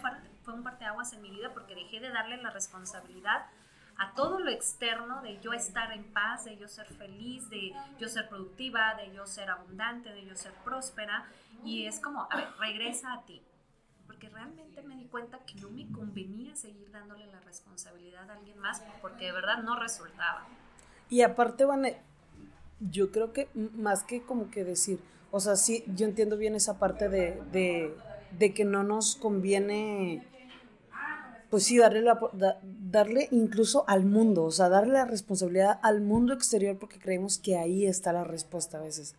fue 0.44 0.53
un 0.53 0.63
parteaguas 0.63 1.13
en 1.13 1.22
mi 1.22 1.30
vida 1.30 1.53
porque 1.53 1.75
dejé 1.75 2.00
de 2.00 2.10
darle 2.10 2.38
la 2.38 2.50
responsabilidad 2.50 3.46
a 3.98 4.13
todo 4.15 4.39
lo 4.39 4.50
externo 4.50 5.22
de 5.22 5.39
yo 5.39 5.53
estar 5.53 5.92
en 5.92 6.03
paz, 6.06 6.46
de 6.46 6.58
yo 6.58 6.68
ser 6.68 6.88
feliz, 6.88 7.50
de 7.50 7.74
yo 8.00 8.08
ser 8.08 8.27
productiva, 8.27 8.96
de 8.96 9.13
yo 9.13 9.25
ser 9.27 9.50
abundante, 9.50 10.12
de 10.12 10.25
yo 10.25 10.36
ser 10.36 10.53
próspera. 10.63 11.25
Y 11.63 11.86
es 11.86 12.00
como, 12.00 12.27
a 12.30 12.36
ver, 12.36 12.48
regresa 12.60 13.13
a 13.13 13.24
ti. 13.24 13.42
Porque 14.08 14.30
realmente 14.30 14.82
me 14.82 14.96
di 14.96 15.06
cuenta 15.06 15.39
que 15.39 15.56
no 15.56 15.70
me 15.70 15.88
convenía 15.92 16.56
seguir 16.56 16.92
dándole 16.92 17.25
la 17.27 17.39
responsabilidad 17.42 18.30
a 18.30 18.34
alguien 18.34 18.58
más 18.60 18.82
porque 19.01 19.25
de 19.25 19.32
verdad 19.32 19.63
no 19.63 19.80
resultaba. 19.80 20.46
Y 21.10 21.22
aparte, 21.22 21.65
Vane, 21.65 22.01
yo 22.80 23.12
creo 23.12 23.32
que 23.34 23.50
más 23.53 24.03
que 24.03 24.24
como 24.24 24.50
que 24.50 24.63
decir, 24.63 25.00
o 25.32 25.39
sea, 25.39 25.56
sí, 25.56 25.84
yo 25.88 26.06
entiendo 26.06 26.38
bien 26.38 26.56
esa 26.56 26.80
parte 26.80 27.10
de, 27.10 27.42
de, 27.51 27.96
de 28.38 28.54
que 28.54 28.66
no 28.66 28.84
nos 28.84 29.16
conviene 29.16 30.28
pues 31.54 31.66
sí, 31.66 31.78
darle, 31.78 32.02
la, 32.02 32.20
darle 32.63 33.28
incluso 33.30 33.88
al 33.88 34.06
mundo, 34.06 34.44
o 34.46 34.50
sea, 34.50 34.70
darle 34.70 34.94
la 34.94 35.06
responsabilidad 35.06 35.80
al 35.84 36.02
mundo 36.02 36.34
exterior 36.34 36.80
porque 36.80 36.98
creemos 36.98 37.38
que 37.38 37.60
ahí 37.60 37.86
está 37.86 38.12
la 38.12 38.24
respuesta 38.24 38.80
a 38.80 38.82
veces. 38.82 39.16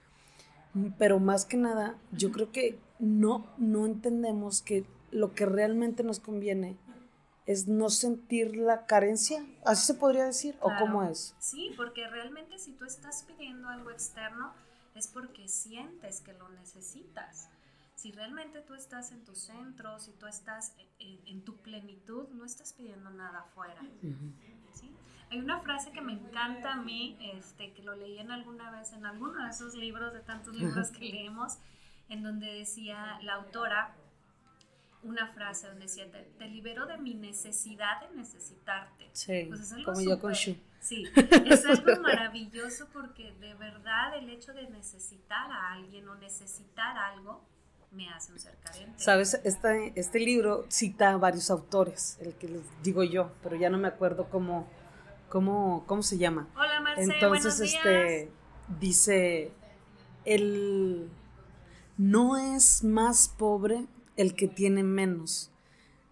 Pero 0.99 1.21
más 1.21 1.45
que 1.45 1.57
nada, 1.57 1.97
yo 2.11 2.33
creo 2.33 2.51
que 2.51 2.77
no, 2.99 3.47
no 3.57 3.87
entendemos 3.87 4.63
que 4.63 4.85
lo 5.13 5.33
que 5.33 5.47
realmente 5.47 6.03
nos 6.03 6.19
conviene 6.19 6.77
es 7.47 7.69
no 7.69 7.89
sentir 7.89 8.57
la 8.57 8.85
carencia, 8.87 9.47
así 9.65 9.87
se 9.87 9.95
podría 9.95 10.25
decir, 10.25 10.57
o 10.61 10.73
cómo 10.77 11.05
es. 11.05 11.37
Sí, 11.39 11.71
porque 11.77 12.09
realmente 12.09 12.59
si 12.59 12.73
tú 12.73 12.85
estás 12.85 13.23
pidiendo 13.29 13.69
algo 13.69 13.93
externo 13.93 14.53
es 14.97 15.07
porque 15.07 15.47
sientes 15.47 16.21
que 16.21 16.33
lo 16.33 16.49
necesitas 16.49 17.49
si 18.05 18.13
realmente 18.13 18.61
tú 18.61 18.75
estás 18.75 19.13
en 19.13 19.25
tu 19.25 19.35
centro, 19.35 19.99
si 19.99 20.13
tú 20.13 20.27
estás 20.27 20.77
en, 20.99 21.43
tu 21.43 21.57
plenitud, 21.63 22.29
no 22.35 22.45
estás 22.45 22.75
pidiendo 22.75 23.09
nada 23.09 23.39
afuera. 23.39 23.81
Hay 25.31 25.39
una 25.39 25.59
frase 25.61 25.91
que 25.91 26.03
me 26.03 26.13
encanta 26.13 26.75
a 26.75 26.77
mí, 26.77 27.17
este, 27.35 27.73
que 27.73 27.83
lo 27.83 27.97
leí 27.97 28.19
en 28.19 28.31
alguna 28.31 28.71
vez 28.71 28.93
en 28.93 29.07
alguno 29.07 29.43
de 29.43 29.49
esos 29.49 29.75
libros, 29.75 30.13
de 30.13 30.21
tantos 30.21 30.55
libros 30.55 30.91
que 30.91 30.99
leemos, 31.13 31.57
en 32.11 32.23
donde 32.23 32.53
decía 32.53 33.19
la 33.23 33.37
autora 33.37 33.97
una 35.03 35.27
frase 35.29 35.69
donde 35.69 35.87
decía, 35.87 36.05
te, 36.13 36.47
libero 36.47 36.85
de 36.85 36.99
mi 36.99 37.15
necesidad 37.15 38.03
de 38.07 38.17
necesitarte. 38.17 39.09
Sí, 39.13 39.47
pues 39.49 39.61
es 39.61 39.73
algo 39.73 39.93
como 39.95 40.05
yo 40.07 40.21
con 40.21 40.35
Shu. 40.35 40.59
Sí, 40.79 41.05
es 41.47 41.65
algo 41.65 42.03
maravilloso 42.03 42.87
porque 42.93 43.33
de 43.41 43.55
verdad 43.55 44.15
el 44.19 44.29
hecho 44.29 44.53
de 44.53 44.69
necesitar 44.69 45.51
a 45.51 45.73
alguien 45.73 46.07
o 46.07 46.17
necesitar 46.17 46.99
algo 46.99 47.54
me 47.95 48.09
hace 48.11 48.33
un 48.33 48.39
ser 48.39 48.57
carente. 48.63 48.93
Sabes, 49.03 49.41
este, 49.45 49.93
este 49.95 50.21
libro 50.21 50.67
cita 50.69 51.13
a 51.13 51.17
varios 51.17 51.51
autores, 51.51 52.19
el 52.21 52.35
que 52.35 52.49
les 52.49 52.63
digo 52.83 53.03
yo, 53.05 53.31
pero 53.43 53.57
ya 53.57 53.71
no 53.71 53.79
me 53.79 53.89
acuerdo 53.89 54.29
cómo, 54.31 54.67
cómo, 55.29 55.85
cómo 55.87 56.03
se 56.03 56.19
llama. 56.19 56.49
Hola, 56.57 56.81
Marcelo, 56.81 57.13
Entonces, 57.13 57.61
este, 57.61 58.31
dice, 58.81 59.53
el, 60.25 61.09
no 61.97 62.37
es 62.37 62.85
más 62.85 63.29
pobre 63.29 63.87
el 64.17 64.35
que 64.35 64.49
tiene 64.49 64.83
menos, 64.83 65.51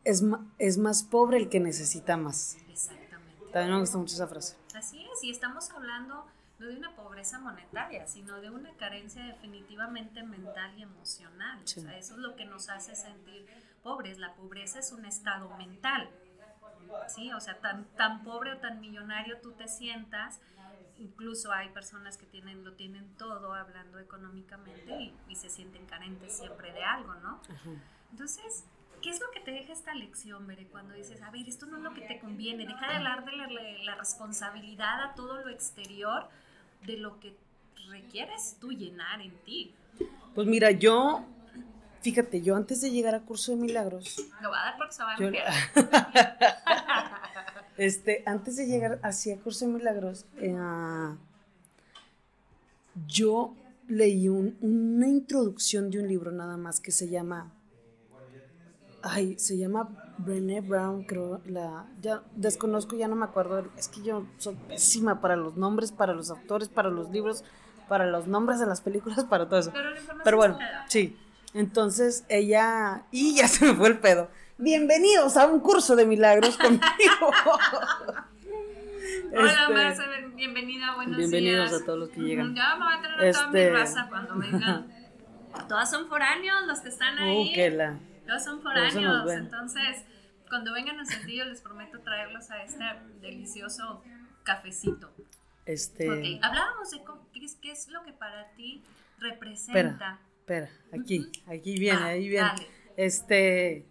es, 0.04 0.24
es 0.58 0.78
más 0.78 1.02
pobre 1.02 1.38
el 1.38 1.48
que 1.48 1.60
necesita 1.60 2.16
más. 2.16 2.56
Exactamente. 2.68 3.44
También 3.52 3.74
me 3.74 3.80
gusta 3.80 3.98
mucho 3.98 4.14
esa 4.14 4.26
frase. 4.26 4.56
Así 4.74 5.04
es, 5.12 5.22
y 5.22 5.30
estamos 5.30 5.70
hablando 5.70 6.26
no 6.62 6.69
de 6.69 6.76
una 6.76 6.95
pobreza 6.95 7.40
monetaria, 7.40 8.07
sino 8.07 8.40
de 8.40 8.50
una 8.50 8.73
carencia 8.76 9.25
definitivamente 9.25 10.23
mental 10.23 10.73
y 10.78 10.83
emocional. 10.83 11.61
O 11.62 11.66
sea, 11.66 11.99
eso 11.99 12.14
es 12.14 12.21
lo 12.21 12.37
que 12.37 12.45
nos 12.45 12.69
hace 12.69 12.95
sentir 12.95 13.47
pobres. 13.83 14.19
La 14.19 14.35
pobreza 14.35 14.78
es 14.78 14.92
un 14.92 15.04
estado 15.04 15.50
mental. 15.57 16.09
¿sí? 17.09 17.33
O 17.33 17.40
sea, 17.40 17.59
tan, 17.59 17.85
tan 17.97 18.23
pobre 18.23 18.52
o 18.52 18.59
tan 18.59 18.81
millonario 18.81 19.38
tú 19.40 19.52
te 19.52 19.66
sientas, 19.66 20.40
incluso 20.99 21.52
hay 21.52 21.69
personas 21.71 22.16
que 22.16 22.26
tienen, 22.26 22.64
lo 22.64 22.75
tienen 22.75 23.16
todo 23.16 23.54
hablando 23.54 23.99
económicamente 23.99 25.12
y, 25.28 25.35
se 25.35 25.49
sienten 25.49 25.87
carentes 25.87 26.37
siempre 26.37 26.73
de 26.73 26.85
algo, 26.85 27.14
¿no? 27.14 27.40
Entonces, 28.12 28.64
¿qué 29.00 29.11
es 29.11 29.21
lo 29.21 29.31
que 29.31 29.40
te 29.40 29.50
deja 29.50 29.73
esta 29.73 29.95
lección, 29.95 30.47
Bere, 30.47 30.66
cuando 30.66 30.95
dices, 30.95 31.21
a 31.23 31.31
ver, 31.31 31.49
esto 31.49 31.66
no 31.66 31.78
es 31.78 31.83
lo 31.83 31.95
que 31.95 32.02
te 32.02 32.21
conviene, 32.21 32.66
deja 32.66 32.87
de 32.87 32.97
hablar 32.97 33.25
de 33.25 33.33
la, 33.33 33.49
la 33.49 33.95
responsabilidad 33.97 35.02
a 35.02 35.14
todo 35.14 35.42
lo 35.42 35.49
exterior 35.49 36.28
de 36.86 36.96
lo 36.96 37.20
que 37.20 37.36
requieres 37.88 38.56
tú 38.60 38.72
llenar 38.72 39.20
en 39.20 39.32
ti? 39.44 39.74
Pues 40.34 40.46
mira, 40.46 40.70
yo 40.70 41.24
Fíjate, 42.02 42.42
yo 42.42 42.56
antes 42.56 42.80
de 42.80 42.90
llegar 42.90 43.14
a 43.14 43.20
Curso 43.20 43.52
de 43.52 43.58
Milagros. 43.58 44.16
Lo 44.40 44.50
va 44.50 44.60
a 44.60 44.64
dar 44.64 44.76
porque 44.76 44.92
se 44.92 45.04
va 45.04 45.14
a 45.14 45.16
Este, 47.76 48.24
antes 48.26 48.56
de 48.56 48.66
llegar 48.66 48.98
hacia 49.04 49.38
Curso 49.38 49.66
de 49.66 49.72
Milagros, 49.72 50.26
eh, 50.38 50.52
yo 53.06 53.54
leí 53.86 54.28
una 54.28 55.06
introducción 55.06 55.90
de 55.90 56.00
un 56.00 56.08
libro 56.08 56.32
nada 56.32 56.56
más 56.56 56.80
que 56.80 56.90
se 56.90 57.08
llama. 57.08 57.52
Ay, 59.02 59.37
se 59.38 59.59
llama 59.59 59.88
Brené 60.18 60.61
Brown, 60.61 61.04
creo. 61.04 61.40
La, 61.47 61.87
ya 62.00 62.23
desconozco, 62.37 62.97
ya 62.97 63.09
no 63.09 63.16
me 63.16 63.25
acuerdo. 63.25 63.66
Es 63.76 63.88
que 63.88 64.02
yo 64.02 64.26
soy 64.38 64.54
pésima 64.68 65.21
para 65.21 65.37
los 65.37 65.56
nombres, 65.56 65.90
para 65.92 66.14
los 66.14 66.30
autores, 66.30 66.68
para 66.68 66.88
los 66.88 67.11
libros, 67.11 67.44
para 67.88 68.06
los 68.06 68.28
nombres 68.28 68.61
de 68.61 68.66
las 68.66 68.80
películas, 68.80 69.25
para 69.30 69.49
todo 69.49 69.61
eso. 69.61 69.73
Pero, 69.73 69.90
Pero 70.25 70.37
bueno, 70.37 70.59
sí. 70.87 71.16
Entonces 71.54 72.25
ella, 72.28 73.04
y 73.11 73.35
ya 73.37 73.49
se 73.49 73.66
me 73.66 73.75
fue 73.75 73.88
el 73.88 73.99
pedo. 73.99 74.30
Bienvenidos 74.56 75.37
a 75.37 75.47
un 75.47 75.61
curso 75.61 75.97
de 75.97 76.06
milagros 76.06 76.56
conmigo. 76.56 76.80
Hola, 79.35 79.90
este, 79.90 80.04
bienvenida, 80.37 80.94
buenos 80.94 81.16
bienvenidos 81.16 81.73
a 81.73 81.85
todos 81.85 81.99
los 81.99 82.09
que 82.11 82.21
llegan. 82.21 82.54
Ya 82.54 82.76
me 82.76 82.85
voy 82.85 82.94
a 82.94 83.02
tener 83.02 83.28
a 83.28 83.32
toda 83.32 83.50
mi 83.50 83.59
este, 83.59 83.71
raza 83.73 84.06
cuando 84.09 84.37
vengan. 84.37 84.87
Todas 85.68 85.90
son 85.90 86.06
foráneos 86.06 86.66
los 86.66 86.80
que 86.80 86.88
están 86.88 87.18
ahí. 87.18 87.52
Uh, 87.52 88.12
Todos 88.26 88.44
son 88.44 88.62
foráneos, 88.62 89.30
entonces 89.32 90.04
cuando 90.48 90.72
vengan 90.72 91.00
a 91.00 91.04
Sendillo 91.04 91.46
les 91.46 91.60
prometo 91.60 92.00
traerlos 92.00 92.50
a 92.50 92.62
este 92.62 92.84
delicioso 93.20 94.02
cafecito. 94.42 95.10
Este. 95.64 96.10
Ok, 96.10 96.44
hablábamos 96.44 96.90
de 96.90 97.02
qué 97.60 97.72
es, 97.72 97.88
lo 97.88 98.02
que 98.04 98.12
para 98.12 98.52
ti 98.54 98.82
representa 99.18 100.20
espera, 100.42 100.70
aquí, 100.92 101.30
aquí 101.46 101.78
viene, 101.78 101.98
ah, 101.98 102.06
ahí 102.06 102.28
viene. 102.28 102.50
Este, 102.96 103.86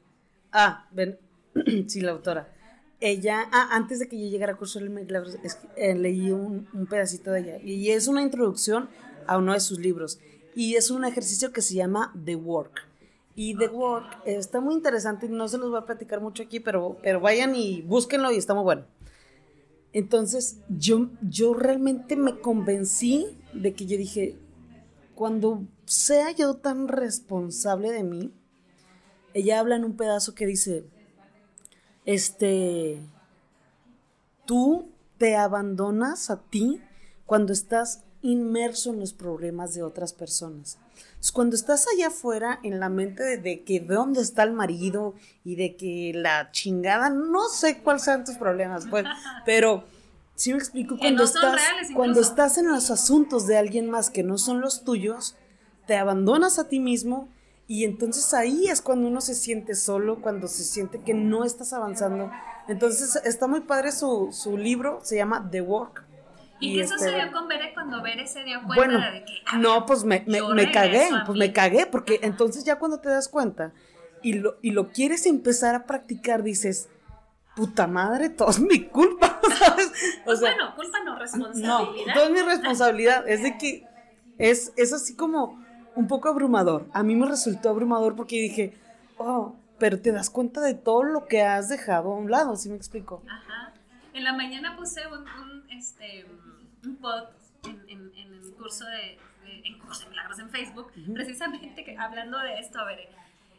ah, 0.51 0.87
ven, 0.91 1.17
sí, 1.87 2.01
la 2.01 2.11
autora. 2.11 2.53
Ella, 2.99 3.47
ah, 3.51 3.69
antes 3.71 3.99
de 3.99 4.07
que 4.07 4.19
yo 4.19 4.27
llegara 4.27 4.53
a 4.53 4.57
curso 4.57 4.79
de 4.79 4.89
milagros, 4.89 5.37
eh, 5.75 5.95
leí 5.95 6.29
un, 6.31 6.67
un, 6.73 6.85
pedacito 6.85 7.31
de 7.31 7.39
ella. 7.39 7.57
Y 7.63 7.89
es 7.91 8.07
una 8.07 8.21
introducción 8.21 8.89
a 9.27 9.37
uno 9.37 9.53
de 9.53 9.59
sus 9.59 9.79
libros. 9.79 10.19
Y 10.53 10.75
es 10.75 10.91
un 10.91 11.05
ejercicio 11.05 11.51
que 11.53 11.61
se 11.61 11.75
llama 11.75 12.13
The 12.23 12.35
Work. 12.35 12.90
Y 13.35 13.55
The 13.55 13.67
Work 13.69 14.23
está 14.25 14.59
muy 14.59 14.75
interesante 14.75 15.25
y 15.25 15.29
no 15.29 15.47
se 15.47 15.57
los 15.57 15.69
voy 15.69 15.79
a 15.79 15.85
platicar 15.85 16.21
mucho 16.21 16.43
aquí, 16.43 16.59
pero, 16.59 16.97
pero 17.01 17.19
vayan 17.19 17.55
y 17.55 17.81
búsquenlo 17.81 18.31
y 18.31 18.37
está 18.37 18.53
muy 18.53 18.63
bueno. 18.63 18.85
Entonces, 19.93 20.59
yo, 20.69 21.09
yo 21.21 21.53
realmente 21.53 22.15
me 22.15 22.39
convencí 22.39 23.37
de 23.53 23.73
que 23.73 23.85
yo 23.85 23.97
dije, 23.97 24.37
cuando 25.15 25.63
sea 25.85 26.31
yo 26.31 26.55
tan 26.55 26.87
responsable 26.87 27.91
de 27.91 28.03
mí, 28.03 28.33
ella 29.33 29.59
habla 29.59 29.75
en 29.75 29.85
un 29.85 29.95
pedazo 29.95 30.33
que 30.33 30.45
dice, 30.45 30.85
este, 32.05 32.99
tú 34.45 34.89
te 35.17 35.35
abandonas 35.35 36.29
a 36.29 36.41
ti 36.41 36.81
cuando 37.25 37.53
estás 37.53 38.03
inmerso 38.21 38.91
en 38.91 38.99
los 38.99 39.13
problemas 39.13 39.73
de 39.73 39.83
otras 39.83 40.13
personas. 40.13 40.77
cuando 41.33 41.55
estás 41.55 41.87
allá 41.93 42.07
afuera 42.07 42.59
en 42.63 42.79
la 42.79 42.89
mente 42.89 43.37
de, 43.37 43.63
que 43.63 43.79
de 43.79 43.95
dónde 43.95 44.21
está 44.21 44.43
el 44.43 44.53
marido 44.53 45.15
y 45.43 45.55
de 45.55 45.75
que 45.75 46.11
la 46.15 46.51
chingada, 46.51 47.09
no 47.09 47.49
sé 47.49 47.79
cuáles 47.79 48.03
son 48.03 48.23
tus 48.23 48.37
problemas, 48.37 48.87
pues, 48.89 49.05
pero 49.45 49.83
si 50.35 50.51
me 50.51 50.59
explico, 50.59 50.97
cuando, 50.97 51.23
estás, 51.23 51.61
cuando 51.95 52.21
estás 52.21 52.57
en 52.57 52.67
los 52.67 52.89
asuntos 52.89 53.47
de 53.47 53.57
alguien 53.57 53.89
más 53.89 54.09
que 54.09 54.23
no 54.23 54.37
son 54.37 54.61
los 54.61 54.83
tuyos, 54.83 55.35
te 55.85 55.97
abandonas 55.97 56.57
a 56.59 56.67
ti 56.67 56.79
mismo 56.79 57.29
y 57.67 57.85
entonces 57.85 58.33
ahí 58.33 58.67
es 58.67 58.81
cuando 58.81 59.07
uno 59.07 59.21
se 59.21 59.35
siente 59.35 59.75
solo, 59.75 60.21
cuando 60.21 60.47
se 60.47 60.63
siente 60.63 61.01
que 61.01 61.13
no 61.13 61.45
estás 61.45 61.73
avanzando. 61.73 62.29
Entonces 62.67 63.15
está 63.23 63.47
muy 63.47 63.61
padre 63.61 63.91
su, 63.91 64.29
su 64.31 64.57
libro, 64.57 64.99
se 65.03 65.15
llama 65.15 65.47
The 65.49 65.61
Work. 65.61 66.10
¿Y, 66.61 66.75
qué 66.75 66.81
este, 66.83 66.97
sucedió 66.97 67.31
con 67.31 67.47
Bere 67.47 67.73
cuando 67.73 68.01
Bere 68.01 68.27
se 68.27 68.43
dio 68.43 68.61
cuenta 68.63 69.11
de 69.11 69.25
que... 69.25 69.33
Ah, 69.47 69.57
no, 69.57 69.85
pues 69.85 70.03
me, 70.03 70.23
me, 70.27 70.41
me 70.53 70.71
cagué, 70.71 71.09
pues 71.25 71.37
me 71.37 71.51
cagué, 71.51 71.87
porque 71.87 72.19
entonces 72.21 72.63
ya 72.63 72.77
cuando 72.77 72.99
te 72.99 73.09
das 73.09 73.27
cuenta 73.27 73.73
y 74.21 74.33
lo, 74.33 74.57
y 74.61 74.71
lo 74.71 74.91
quieres 74.91 75.25
empezar 75.25 75.73
a 75.73 75.85
practicar, 75.85 76.43
dices, 76.43 76.89
puta 77.55 77.87
madre, 77.87 78.29
todo 78.29 78.51
es 78.51 78.59
mi 78.59 78.85
culpa, 78.85 79.41
¿sabes? 79.59 79.91
Pues 80.23 80.39
bueno, 80.39 80.75
culpa 80.75 80.99
no, 81.03 81.17
responsabilidad. 81.17 81.79
No, 81.79 82.13
todo 82.13 82.23
es 82.25 82.31
mi 82.31 82.41
responsabilidad, 82.41 83.27
es 83.27 83.43
de 83.43 83.57
que 83.57 83.87
es, 84.37 84.71
es 84.77 84.93
así 84.93 85.15
como 85.15 85.59
un 85.95 86.07
poco 86.07 86.29
abrumador. 86.29 86.87
A 86.93 87.03
mí 87.03 87.15
me 87.15 87.27
resultó 87.27 87.69
abrumador 87.69 88.15
porque 88.15 88.37
dije, 88.37 88.73
oh, 89.17 89.55
pero 89.77 89.99
te 89.99 90.11
das 90.11 90.29
cuenta 90.29 90.61
de 90.61 90.75
todo 90.75 91.03
lo 91.03 91.25
que 91.25 91.41
has 91.41 91.69
dejado 91.69 92.13
a 92.13 92.15
un 92.15 92.29
lado, 92.29 92.55
¿sí 92.55 92.69
me 92.69 92.75
explico? 92.75 93.23
Ajá. 93.27 93.70
En 94.13 94.23
la 94.23 94.33
mañana 94.33 94.75
puse 94.75 95.01
un, 95.07 95.65
este, 95.69 96.25
un 96.83 96.95
post 96.97 97.31
en, 97.65 98.11
en, 98.15 98.33
el 98.33 98.53
curso 98.53 98.85
de, 98.85 99.19
en 99.45 99.79
curso 99.79 100.03
de 100.03 100.09
milagros 100.09 100.39
en 100.39 100.49
Facebook, 100.49 100.91
precisamente 101.13 101.83
que, 101.83 101.97
hablando 101.97 102.37
de 102.39 102.59
esto, 102.59 102.79
a 102.79 102.85
ver, 102.85 103.09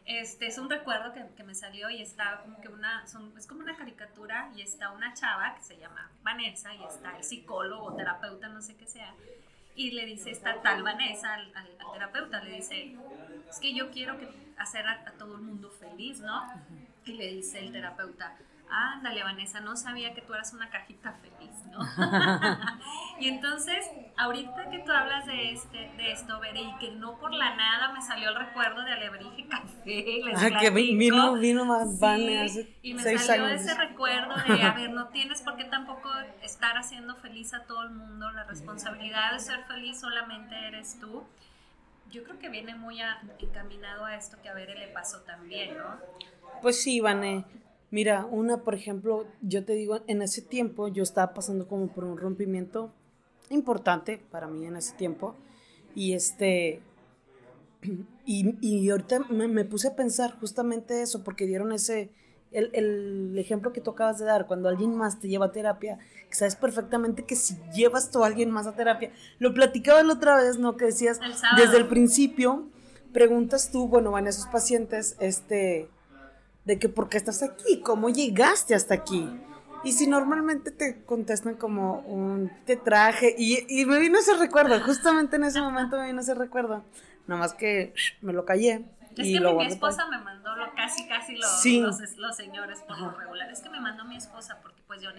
este 0.05 0.47
es 0.47 0.57
un 0.57 0.69
recuerdo 0.69 1.13
que, 1.13 1.25
que, 1.35 1.43
me 1.43 1.55
salió 1.55 1.89
y 1.89 2.01
está 2.01 2.41
como 2.41 2.59
que 2.59 2.67
una, 2.67 3.07
son, 3.07 3.33
es 3.37 3.47
como 3.47 3.61
una 3.61 3.75
caricatura 3.75 4.51
y 4.55 4.61
está 4.61 4.91
una 4.91 5.13
chava 5.13 5.55
que 5.55 5.63
se 5.63 5.77
llama 5.77 6.11
Vanessa 6.21 6.73
y 6.75 6.83
está 6.83 7.17
el 7.17 7.23
psicólogo, 7.23 7.95
terapeuta, 7.95 8.49
no 8.49 8.61
sé 8.61 8.75
qué 8.75 8.85
sea, 8.85 9.15
y 9.75 9.91
le 9.91 10.05
dice 10.05 10.31
esta 10.31 10.61
tal 10.61 10.83
Vanessa 10.83 11.33
al, 11.33 11.51
terapeuta, 11.93 12.43
le 12.43 12.57
dice, 12.57 12.95
es 13.49 13.59
que 13.59 13.73
yo 13.73 13.89
quiero 13.91 14.19
que 14.19 14.29
hacer 14.57 14.85
a, 14.87 15.03
todo 15.17 15.35
el 15.35 15.41
mundo 15.41 15.71
feliz, 15.71 16.19
¿no? 16.19 16.43
Y 17.05 17.13
le 17.13 17.27
dice 17.33 17.59
el 17.59 17.71
terapeuta, 17.71 18.37
ándale 18.73 19.23
Vanessa, 19.23 19.59
no 19.59 19.75
sabía 19.75 20.13
que 20.13 20.21
tú 20.21 20.33
eras 20.33 20.53
una 20.53 20.69
cajita 20.69 21.13
feliz, 21.13 21.51
¿no? 21.71 21.79
y 23.19 23.27
entonces, 23.27 23.89
ahorita 24.17 24.69
que 24.69 24.79
tú 24.79 24.91
hablas 24.91 25.25
de, 25.27 25.51
este, 25.51 25.91
de 25.95 26.11
esto, 26.11 26.39
Bere, 26.39 26.61
y 26.61 26.75
que 26.79 26.91
no 26.91 27.19
por 27.19 27.31
la 27.31 27.55
nada 27.55 27.93
me 27.93 28.01
salió 28.01 28.29
el 28.29 28.35
recuerdo 28.35 28.83
de 28.83 28.93
Alebrije 28.93 29.47
Café, 29.47 30.21
les 30.25 30.43
ah, 30.43 30.57
que 30.59 30.69
vino, 30.71 31.33
vino 31.33 31.65
más 31.65 31.99
sí, 31.99 32.75
Y 32.81 32.93
me 32.95 33.17
salió 33.17 33.47
ese 33.47 33.75
recuerdo 33.75 34.35
de, 34.47 34.61
a 34.63 34.73
ver, 34.73 34.89
no 34.89 35.09
tienes 35.09 35.41
por 35.41 35.55
qué 35.55 35.65
tampoco 35.65 36.09
estar 36.41 36.75
haciendo 36.77 37.15
feliz 37.15 37.53
a 37.53 37.65
todo 37.65 37.83
el 37.83 37.91
mundo, 37.91 38.31
la 38.31 38.43
responsabilidad 38.43 39.33
de 39.33 39.39
ser 39.39 39.63
feliz 39.65 39.99
solamente 39.99 40.55
eres 40.67 40.99
tú. 40.99 41.23
Yo 42.11 42.23
creo 42.23 42.37
que 42.37 42.49
viene 42.49 42.75
muy 42.75 43.01
encaminado 43.39 44.05
a 44.05 44.15
esto 44.15 44.37
que 44.41 44.49
a 44.49 44.53
Bere 44.53 44.77
le 44.77 44.87
pasó 44.87 45.21
también, 45.21 45.77
¿no? 45.77 45.97
Pues 46.61 46.81
sí, 46.81 46.99
Vané. 46.99 47.45
Mira, 47.93 48.25
una, 48.25 48.63
por 48.63 48.73
ejemplo, 48.73 49.27
yo 49.43 49.65
te 49.65 49.73
digo, 49.73 49.99
en 50.07 50.23
ese 50.23 50.41
tiempo 50.41 50.87
yo 50.87 51.03
estaba 51.03 51.35
pasando 51.35 51.67
como 51.67 51.89
por 51.89 52.05
un 52.05 52.17
rompimiento 52.17 52.91
importante 53.51 54.19
para 54.31 54.47
mí 54.47 54.65
en 54.65 54.77
ese 54.77 54.95
tiempo. 54.95 55.35
Y 55.93 56.13
este, 56.13 56.81
y, 58.25 58.55
y 58.61 58.89
ahorita 58.89 59.19
me, 59.29 59.63
puse 59.63 59.89
a 59.89 59.95
pensar 59.95 60.39
justamente 60.39 61.03
eso, 61.03 61.23
porque 61.23 61.45
dieron 61.45 61.71
ese, 61.71 62.09
el, 62.51 62.71
el, 62.73 63.37
ejemplo 63.37 63.71
que 63.71 63.79
tú 63.79 63.91
acabas 63.91 64.17
de 64.17 64.25
dar, 64.25 64.47
cuando 64.47 64.69
alguien 64.69 64.95
más 64.95 65.19
te 65.19 65.27
lleva 65.27 65.45
a 65.45 65.51
terapia, 65.51 65.99
que 66.31 66.35
sabes 66.35 66.55
perfectamente 66.55 67.25
que 67.25 67.35
si 67.35 67.59
llevas 67.75 68.09
tú 68.09 68.23
a 68.23 68.25
alguien 68.25 68.49
más 68.49 68.65
a 68.65 68.73
terapia, 68.75 69.11
lo 69.37 69.53
platicaba 69.53 70.01
la 70.01 70.13
otra 70.13 70.37
vez, 70.37 70.57
¿no? 70.57 70.77
Que 70.77 70.85
decías, 70.85 71.19
desde 71.57 71.77
el 71.77 71.87
principio, 71.87 72.65
preguntas 73.11 73.69
tú, 73.71 73.87
bueno, 73.87 74.09
van 74.09 74.25
esos 74.25 74.47
pacientes, 74.47 75.15
este, 75.19 75.89
de 76.65 76.79
que 76.79 76.89
por 76.89 77.09
qué 77.09 77.17
estás 77.17 77.43
aquí, 77.43 77.81
cómo 77.81 78.09
llegaste 78.09 78.75
hasta 78.75 78.93
aquí. 78.93 79.29
Y 79.83 79.91
si 79.91 80.07
normalmente 80.07 80.71
te 80.71 81.03
contestan 81.03 81.55
como 81.55 81.99
un 81.99 82.51
te 82.65 82.77
traje, 82.77 83.35
y, 83.37 83.65
y 83.67 83.85
me 83.85 83.99
vino 83.99 84.17
ese 84.17 84.37
recuerdo, 84.37 84.79
justamente 84.81 85.35
en 85.35 85.43
ese 85.43 85.61
momento 85.61 85.97
me 85.97 86.07
vino 86.07 86.21
ese 86.21 86.33
recuerdo, 86.33 86.83
nomás 87.27 87.53
que 87.53 87.93
me 88.21 88.31
lo 88.31 88.45
callé. 88.45 88.85
Es 89.17 89.27
que 89.27 89.39
mi 89.39 89.65
esposa 89.65 90.07
me 90.07 90.17
mandó 90.17 90.55
lo, 90.55 90.73
casi, 90.73 91.07
casi 91.07 91.35
los, 91.35 92.17
los, 92.17 92.35
señores 92.35 92.81
por 92.81 92.99
lo 92.99 93.11
regular. 93.11 93.51
Es 93.51 93.61
que 93.61 93.69
me 93.69 93.79
mandó 93.79 94.05
mi 94.05 94.15
esposa 94.15 94.59
porque 94.61 94.81
pues 94.87 95.01
yo 95.01 95.09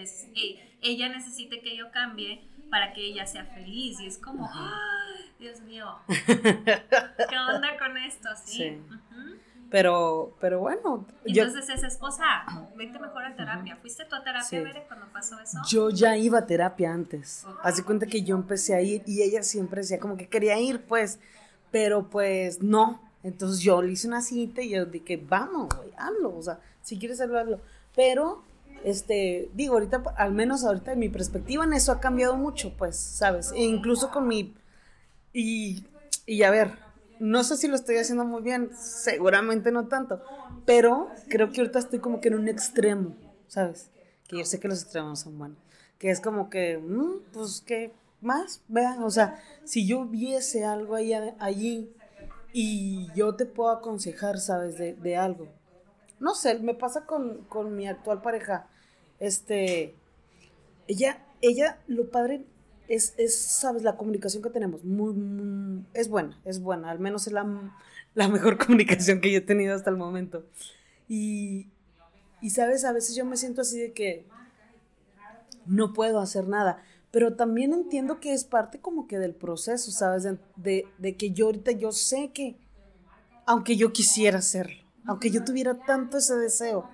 ella 0.83 1.09
necesita 1.09 1.57
que 1.63 1.77
yo 1.77 1.91
cambie 1.93 2.43
para 2.71 2.93
que 2.93 3.03
ella 3.03 3.27
sea 3.27 3.45
feliz. 3.45 4.01
Y 4.01 4.07
es 4.07 4.19
como, 4.19 4.51
Dios 5.39 5.61
mío, 5.61 5.99
¿qué 6.09 7.39
onda 7.39 7.79
con 7.79 7.97
esto? 7.99 8.31
Sí. 8.45 8.81
Pero, 9.75 10.37
pero 10.39 10.61
bueno. 10.61 11.05
Entonces 11.25 11.69
esa 11.69 11.89
esposa, 11.89 12.25
vete 12.77 12.97
mejor 13.01 13.25
a 13.25 13.35
terapia. 13.35 13.75
¿Fuiste 13.75 14.05
tú 14.05 14.15
a 14.15 14.23
terapia, 14.23 14.45
sí. 14.49 14.81
cuando 14.87 15.13
pasó 15.13 15.37
eso? 15.41 15.59
Yo 15.67 15.91
ya 15.91 16.17
iba 16.17 16.39
a 16.39 16.47
terapia 16.47 16.93
antes. 16.93 17.45
Así 17.61 17.83
cuenta 17.83 18.07
que 18.07 18.23
yo 18.23 18.37
empecé 18.37 18.77
a 18.77 18.81
ir 18.83 19.03
y 19.05 19.23
ella 19.23 19.43
siempre 19.43 19.81
decía 19.81 19.99
como 19.99 20.17
que 20.17 20.29
quería 20.29 20.61
ir, 20.61 20.85
pues, 20.85 21.19
pero 21.73 22.09
pues 22.09 22.63
no. 22.63 23.03
Entonces 23.25 23.65
yo 23.65 23.83
le 23.83 23.91
hice 23.91 24.07
una 24.07 24.23
cita 24.23 24.63
y 24.63 24.69
yo 24.69 24.87
dije, 24.87 25.17
vamos, 25.17 25.75
güey, 25.75 25.91
hazlo. 25.97 26.37
O 26.37 26.43
sea, 26.43 26.61
si 26.81 26.97
quieres 26.97 27.21
hacerlo, 27.21 27.41
hazlo. 27.41 27.61
Pero, 27.97 28.45
este, 28.85 29.51
digo, 29.55 29.75
ahorita, 29.75 30.05
al 30.17 30.35
menos 30.35 30.63
ahorita 30.63 30.95
mi 30.95 31.09
perspectiva 31.09 31.65
en 31.65 31.73
eso 31.73 31.91
ha 31.91 31.99
cambiado 31.99 32.37
mucho, 32.37 32.77
pues, 32.77 32.97
¿sabes? 32.97 33.51
E 33.51 33.65
incluso 33.65 34.13
con 34.13 34.29
mi... 34.29 34.55
Y, 35.33 35.85
y 36.27 36.45
a 36.45 36.53
ver, 36.53 36.84
no 37.25 37.43
sé 37.43 37.57
si 37.57 37.69
lo 37.69 37.75
estoy 37.75 37.97
haciendo 37.97 38.27
muy 38.27 38.43
bien, 38.43 38.71
seguramente 38.77 39.73
no 39.73 39.89
tanto, 39.89 40.23
pero 40.67 41.09
creo 41.29 41.51
que 41.51 41.63
ahorita 41.63 41.79
estoy 41.79 41.99
como 41.99 42.21
que 42.21 42.29
en 42.29 42.35
un 42.35 42.49
extremo, 42.49 43.17
¿sabes? 43.49 43.89
Que 44.29 44.37
yo 44.39 44.45
sé 44.45 44.61
que 44.61 44.69
los 44.69 44.83
extremos 44.83 45.21
son 45.21 45.39
buenos, 45.39 45.57
que 45.99 46.11
es 46.11 46.21
como 46.21 46.51
que, 46.51 46.77
mm, 46.77 47.33
pues, 47.33 47.63
¿qué 47.65 47.95
más? 48.21 48.61
Vean, 48.69 49.03
o 49.03 49.11
sea, 49.11 49.43
si 49.65 49.87
yo 49.87 50.05
viese 50.05 50.67
algo 50.67 50.97
allí 50.97 51.91
y 52.53 53.09
yo 53.15 53.35
te 53.35 53.47
puedo 53.47 53.71
aconsejar, 53.71 54.39
¿sabes? 54.39 54.77
De, 54.77 54.93
de 54.93 55.17
algo. 55.17 55.49
No 56.21 56.35
sé, 56.35 56.59
me 56.59 56.75
pasa 56.75 57.07
con, 57.07 57.45
con 57.45 57.75
mi 57.75 57.89
actual 57.89 58.21
pareja, 58.21 58.69
este, 59.19 59.95
ella, 60.89 61.25
ella, 61.41 61.79
lo 61.87 62.11
padre 62.11 62.45
es, 62.89 63.15
es, 63.17 63.37
sabes, 63.37 63.83
la 63.83 63.97
comunicación 63.97 64.43
que 64.43 64.51
tenemos, 64.51 64.85
muy, 64.85 65.85
es 65.95 66.09
buena, 66.09 66.41
es 66.45 66.61
buena, 66.61 66.91
al 66.91 66.99
menos 66.99 67.27
es 67.27 67.33
la, 67.33 67.73
la, 68.15 68.29
mejor 68.29 68.59
comunicación 68.65 69.21
que 69.21 69.33
yo 69.33 69.39
he 69.39 69.43
tenido 69.43 69.75
hasta 69.75 69.91
el 69.91 69.97
momento. 69.97 70.45
Y, 71.09 71.69
y, 72.41 72.51
sabes, 72.51 72.85
a 72.85 72.93
veces 72.93 73.17
yo 73.17 73.25
me 73.25 73.37
siento 73.37 73.63
así 73.63 73.79
de 73.79 73.93
que 73.93 74.27
no 75.67 75.93
puedo 75.93 76.21
hacer 76.21 76.47
nada, 76.47 76.83
pero 77.11 77.35
también 77.37 77.73
entiendo 77.73 78.21
que 78.21 78.33
es 78.33 78.45
parte 78.45 78.81
como 78.81 79.07
que 79.07 79.19
del 79.19 79.35
proceso, 79.35 79.91
sabes, 79.91 80.25
de, 80.25 80.39
de, 80.57 80.87
de 80.99 81.17
que 81.17 81.31
yo 81.31 81.47
ahorita 81.47 81.73
yo 81.73 81.93
sé 81.93 82.31
que, 82.33 82.57
aunque 83.47 83.77
yo 83.77 83.93
quisiera 83.93 84.39
hacerlo, 84.39 84.83
aunque 85.07 85.31
yo 85.31 85.45
tuviera 85.45 85.75
tanto 85.75 86.19
ese 86.19 86.37
deseo, 86.37 86.89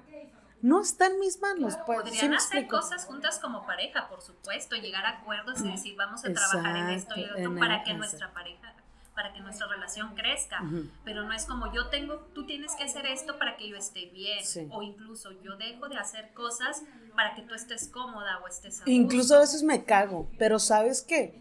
no 0.62 0.81
está 0.81 1.07
en 1.07 1.18
mis 1.18 1.40
manos. 1.40 1.77
Pues, 1.87 2.03
Podrían 2.03 2.35
hacer 2.35 2.66
cosas 2.66 3.05
juntas 3.07 3.38
como 3.38 3.66
pareja, 3.66 4.09
por 4.09 4.23
supuesto, 4.23 4.77
llegar 4.77 5.07
a 5.07 5.20
acuerdos 5.20 5.61
y 5.61 5.64
mm, 5.64 5.73
decir, 5.73 5.96
vamos 5.96 6.25
a 6.25 6.33
trabajar 6.33 6.77
en 6.77 6.90
esto 6.90 7.14
y 7.18 7.25
otro 7.25 7.57
para 7.59 7.83
que 7.85 7.94
nuestra 7.94 8.33
pareja 8.33 8.75
para 9.20 9.35
que 9.35 9.40
nuestra 9.40 9.66
relación 9.66 10.14
crezca, 10.14 10.62
pero 11.05 11.25
no 11.25 11.35
es 11.35 11.44
como 11.44 11.70
yo 11.75 11.88
tengo, 11.88 12.20
tú 12.33 12.46
tienes 12.46 12.75
que 12.75 12.85
hacer 12.85 13.05
esto 13.05 13.38
para 13.38 13.59
que 13.59 13.68
yo 13.68 13.77
esté 13.77 14.07
bien, 14.07 14.42
o 14.70 14.83
incluso 14.83 15.31
yo 15.42 15.57
dejo 15.59 15.90
de 15.90 15.99
hacer 15.99 16.33
cosas 16.33 16.85
para 17.14 17.35
que 17.35 17.42
tú 17.42 17.53
estés 17.53 17.88
cómoda 17.88 18.38
o 18.38 18.49
estés 18.49 18.81
a 18.81 18.88
Incluso 18.88 19.37
a 19.37 19.40
veces 19.40 19.62
me 19.62 19.85
cago, 19.85 20.27
pero 20.38 20.59
¿sabes 20.59 21.03
qué? 21.03 21.38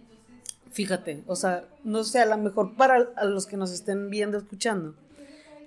Fíjate, 0.72 1.24
o 1.26 1.38
sea, 1.38 1.70
no 1.86 2.04
sé, 2.04 2.20
a 2.20 2.26
lo 2.26 2.38
mejor 2.38 2.76
para 2.76 3.00
los 3.24 3.46
que 3.46 3.56
nos 3.56 3.72
estén 3.72 4.10
viendo, 4.10 4.38
escuchando, 4.38 4.96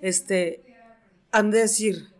este, 0.01 0.77
han 1.31 1.49
de 1.49 1.61
decir, 1.61 2.12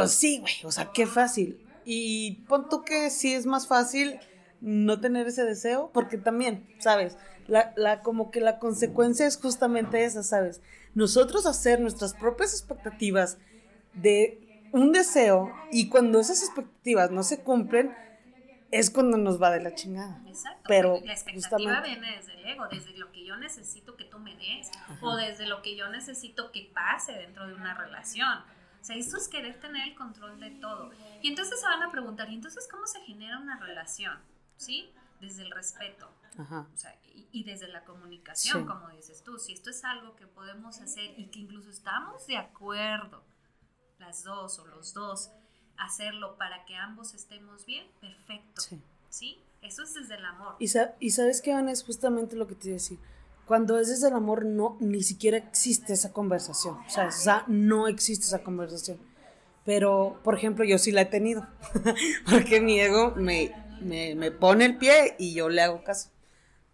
pues 0.00 0.12
sí, 0.12 0.38
güey, 0.40 0.54
o 0.64 0.72
sea, 0.72 0.90
qué 0.92 1.06
fácil. 1.06 1.60
Y 1.84 2.42
pon 2.48 2.68
tú 2.68 2.84
que 2.84 3.10
sí 3.10 3.34
es 3.34 3.46
más 3.46 3.66
fácil 3.66 4.18
no 4.60 5.00
tener 5.00 5.26
ese 5.26 5.44
deseo, 5.44 5.90
porque 5.92 6.16
también, 6.16 6.66
¿sabes? 6.78 7.16
La, 7.46 7.72
la, 7.76 8.00
como 8.00 8.30
que 8.30 8.40
la 8.40 8.58
consecuencia 8.58 9.26
es 9.26 9.36
justamente 9.36 10.04
esa, 10.04 10.22
¿sabes? 10.22 10.62
Nosotros 10.94 11.46
hacer 11.46 11.80
nuestras 11.80 12.14
propias 12.14 12.52
expectativas 12.52 13.38
de 13.92 14.40
un 14.72 14.92
deseo 14.92 15.54
y 15.70 15.88
cuando 15.88 16.20
esas 16.20 16.42
expectativas 16.42 17.10
no 17.10 17.22
se 17.22 17.40
cumplen, 17.40 17.94
es 18.70 18.90
cuando 18.90 19.16
nos 19.16 19.40
va 19.40 19.52
de 19.52 19.62
la 19.62 19.74
chingada. 19.74 20.20
Exacto. 20.26 20.64
Pero 20.66 21.00
la 21.04 21.12
expectativa 21.12 21.80
viene 21.80 22.16
desde 22.16 22.32
el 22.32 22.46
ego, 22.46 22.66
desde 22.68 22.96
lo 22.98 23.12
que 23.12 23.24
yo 23.24 23.36
necesito 23.36 23.96
que 23.96 24.04
tú 24.04 24.18
me 24.18 24.34
des, 24.36 24.68
o 25.00 25.14
desde 25.14 25.46
lo 25.46 25.62
que 25.62 25.76
yo 25.76 25.88
necesito 25.90 26.50
que 26.50 26.70
pase 26.74 27.12
dentro 27.12 27.46
de 27.46 27.54
una 27.54 27.74
relación. 27.74 28.40
O 28.84 28.86
sea, 28.86 28.96
esto 28.96 29.16
es 29.16 29.28
querer 29.28 29.58
tener 29.60 29.88
el 29.88 29.94
control 29.94 30.38
de 30.38 30.50
todo. 30.50 30.90
Y 31.22 31.28
entonces 31.28 31.58
se 31.58 31.64
van 31.64 31.82
a 31.82 31.90
preguntar, 31.90 32.28
¿y 32.28 32.34
entonces 32.34 32.68
cómo 32.70 32.86
se 32.86 33.00
genera 33.00 33.38
una 33.38 33.58
relación? 33.58 34.18
¿Sí? 34.58 34.92
Desde 35.22 35.42
el 35.42 35.50
respeto. 35.52 36.06
Ajá. 36.36 36.68
O 36.70 36.76
sea, 36.76 36.94
y, 37.32 37.44
desde 37.44 37.66
la 37.68 37.82
comunicación, 37.86 38.66
como 38.66 38.90
dices 38.90 39.22
tú. 39.24 39.38
Si 39.38 39.54
esto 39.54 39.70
es 39.70 39.82
algo 39.84 40.14
que 40.16 40.26
podemos 40.26 40.82
hacer 40.82 41.18
y 41.18 41.28
que 41.28 41.38
incluso 41.38 41.70
estamos 41.70 42.26
de 42.26 42.36
acuerdo, 42.36 43.24
las 44.00 44.22
dos 44.22 44.58
o 44.58 44.66
los 44.66 44.92
dos, 44.92 45.30
hacerlo 45.78 46.36
para 46.36 46.66
que 46.66 46.76
ambos 46.76 47.14
estemos 47.14 47.64
bien, 47.64 47.86
perfecto. 48.02 48.60
Sí. 48.60 48.82
¿Sí? 49.08 49.42
Eso 49.62 49.82
es 49.82 49.94
desde 49.94 50.16
el 50.16 50.26
amor. 50.26 50.56
Y, 50.58 50.66
y 51.00 51.10
sabes 51.10 51.40
qué, 51.40 51.54
Ana, 51.54 51.72
es 51.72 51.82
justamente 51.82 52.36
lo 52.36 52.46
que 52.46 52.54
te 52.54 52.68
iba 52.68 52.74
a 52.74 52.80
decir 52.80 52.98
cuando 53.46 53.78
es 53.78 53.88
desde 53.88 54.08
el 54.08 54.14
amor, 54.14 54.44
no, 54.44 54.76
ni 54.80 55.02
siquiera 55.02 55.36
existe 55.36 55.92
esa 55.92 56.12
conversación. 56.12 56.76
O 56.76 57.10
sea, 57.10 57.44
no 57.46 57.88
existe 57.88 58.26
esa 58.26 58.42
conversación. 58.42 58.98
Pero, 59.64 60.18
por 60.22 60.34
ejemplo, 60.34 60.64
yo 60.64 60.78
sí 60.78 60.92
la 60.92 61.02
he 61.02 61.06
tenido. 61.06 61.46
Porque 62.30 62.60
mi 62.60 62.80
ego 62.80 63.12
me, 63.16 63.52
me, 63.80 64.14
me, 64.14 64.30
pone 64.30 64.64
el 64.64 64.76
pie 64.78 65.14
y 65.18 65.34
yo 65.34 65.48
le 65.48 65.62
hago 65.62 65.82
caso. 65.84 66.10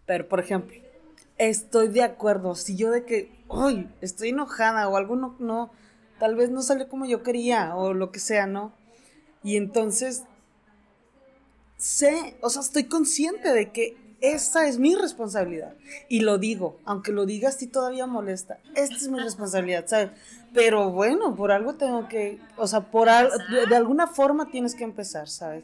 Pero, 0.05 0.27
por 0.27 0.39
ejemplo, 0.39 0.77
estoy 1.37 1.87
de 1.87 2.03
acuerdo. 2.03 2.55
Si 2.55 2.75
yo 2.75 2.91
de 2.91 3.05
que, 3.05 3.43
uy, 3.47 3.89
estoy 4.01 4.29
enojada 4.29 4.87
o 4.87 4.97
algo 4.97 5.15
no, 5.15 5.35
no, 5.39 5.71
tal 6.19 6.35
vez 6.35 6.51
no 6.51 6.61
salió 6.61 6.87
como 6.87 7.05
yo 7.05 7.23
quería 7.23 7.75
o 7.75 7.93
lo 7.93 8.11
que 8.11 8.19
sea, 8.19 8.45
¿no? 8.45 8.73
Y 9.43 9.57
entonces, 9.57 10.23
sé, 11.77 12.37
o 12.41 12.49
sea, 12.49 12.61
estoy 12.61 12.85
consciente 12.85 13.53
de 13.53 13.71
que 13.71 13.97
esta 14.21 14.67
es 14.67 14.77
mi 14.77 14.95
responsabilidad. 14.95 15.73
Y 16.07 16.21
lo 16.21 16.37
digo, 16.37 16.79
aunque 16.85 17.11
lo 17.11 17.25
digas 17.25 17.57
ti 17.57 17.67
todavía 17.67 18.05
molesta. 18.05 18.59
Esta 18.75 18.95
es 18.95 19.07
mi 19.09 19.19
responsabilidad, 19.19 19.85
¿sabes? 19.87 20.11
Pero 20.53 20.91
bueno, 20.91 21.35
por 21.35 21.51
algo 21.51 21.73
tengo 21.73 22.07
que, 22.07 22.39
o 22.57 22.67
sea, 22.67 22.81
por 22.81 23.07
de, 23.07 23.75
alguna 23.75 24.07
forma 24.07 24.49
tienes 24.51 24.75
que 24.75 24.83
empezar, 24.83 25.27
¿sabes? 25.27 25.63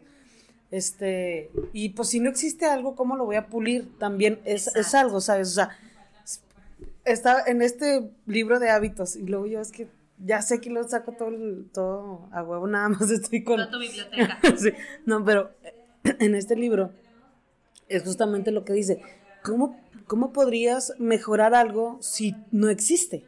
Este, 0.72 1.52
y 1.72 1.90
pues 1.90 2.10
si 2.10 2.20
no 2.20 2.30
existe 2.30 2.66
algo, 2.66 2.96
¿cómo 2.96 3.16
lo 3.16 3.26
voy 3.26 3.36
a 3.36 3.48
pulir? 3.48 3.98
También 4.00 4.40
es, 4.44 4.76
es 4.76 4.96
algo, 4.96 5.22
¿sabes? 5.22 5.50
O 5.50 5.52
sea, 5.52 5.78
está 7.06 7.44
en 7.46 7.62
este 7.62 8.10
libro 8.26 8.60
de 8.60 8.70
hábitos 8.70 9.16
y 9.16 9.26
luego 9.28 9.46
yo 9.46 9.62
es 9.62 9.72
que 9.72 9.88
ya 10.26 10.42
sé 10.42 10.60
que 10.60 10.72
lo 10.72 10.84
saco 10.88 11.12
todo, 11.12 11.32
todo 11.72 12.28
a 12.32 12.44
huevo, 12.44 12.66
nada 12.68 12.90
más 12.90 13.10
estoy 13.12 13.44
con... 13.44 13.58
Toda 13.58 13.72
tu 13.72 13.80
biblioteca. 13.80 14.40
sí, 14.58 14.72
no, 15.06 15.24
pero 15.24 15.52
en 16.04 16.34
este 16.34 16.56
libro 16.56 16.92
es 17.90 18.04
justamente 18.04 18.52
lo 18.52 18.64
que 18.66 18.74
dice. 18.74 19.02
¿Cómo, 19.44 19.80
¿Cómo 20.06 20.34
podrías 20.34 20.94
mejorar 21.00 21.54
algo 21.54 21.98
si 22.02 22.36
no 22.52 22.70
existe? 22.70 23.26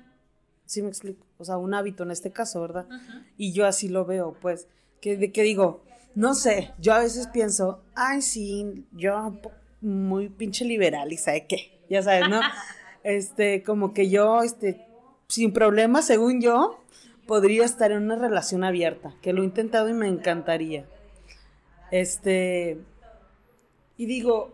¿Sí 0.65 0.81
me 0.81 0.89
explico? 0.89 1.25
O 1.37 1.45
sea, 1.45 1.57
un 1.57 1.73
hábito 1.73 2.03
en 2.03 2.11
este 2.11 2.31
caso, 2.31 2.61
¿verdad? 2.61 2.85
Y 3.37 3.53
yo 3.53 3.65
así 3.65 3.87
lo 3.87 4.05
veo, 4.05 4.35
pues, 4.41 4.67
que, 5.01 5.31
que 5.31 5.43
digo, 5.43 5.83
no 6.15 6.33
sé, 6.33 6.73
yo 6.79 6.93
a 6.93 6.99
veces 6.99 7.27
pienso, 7.27 7.81
ay, 7.95 8.21
sí, 8.21 8.85
yo 8.91 9.39
muy 9.81 10.29
pinche 10.29 10.65
liberal 10.65 11.13
y 11.13 11.17
sabe 11.17 11.45
qué, 11.47 11.79
ya 11.89 12.03
sabes, 12.03 12.29
¿no? 12.29 12.41
este, 13.03 13.63
como 13.63 13.93
que 13.93 14.09
yo, 14.09 14.41
este, 14.43 14.85
sin 15.27 15.53
problema, 15.53 16.01
según 16.01 16.41
yo, 16.41 16.83
podría 17.25 17.63
estar 17.63 17.91
en 17.91 18.03
una 18.03 18.15
relación 18.15 18.63
abierta, 18.63 19.15
que 19.21 19.33
lo 19.33 19.41
he 19.41 19.45
intentado 19.45 19.87
y 19.87 19.93
me 19.93 20.07
encantaría. 20.07 20.85
Este, 21.91 22.79
y 23.99 24.05
digo, 24.05 24.53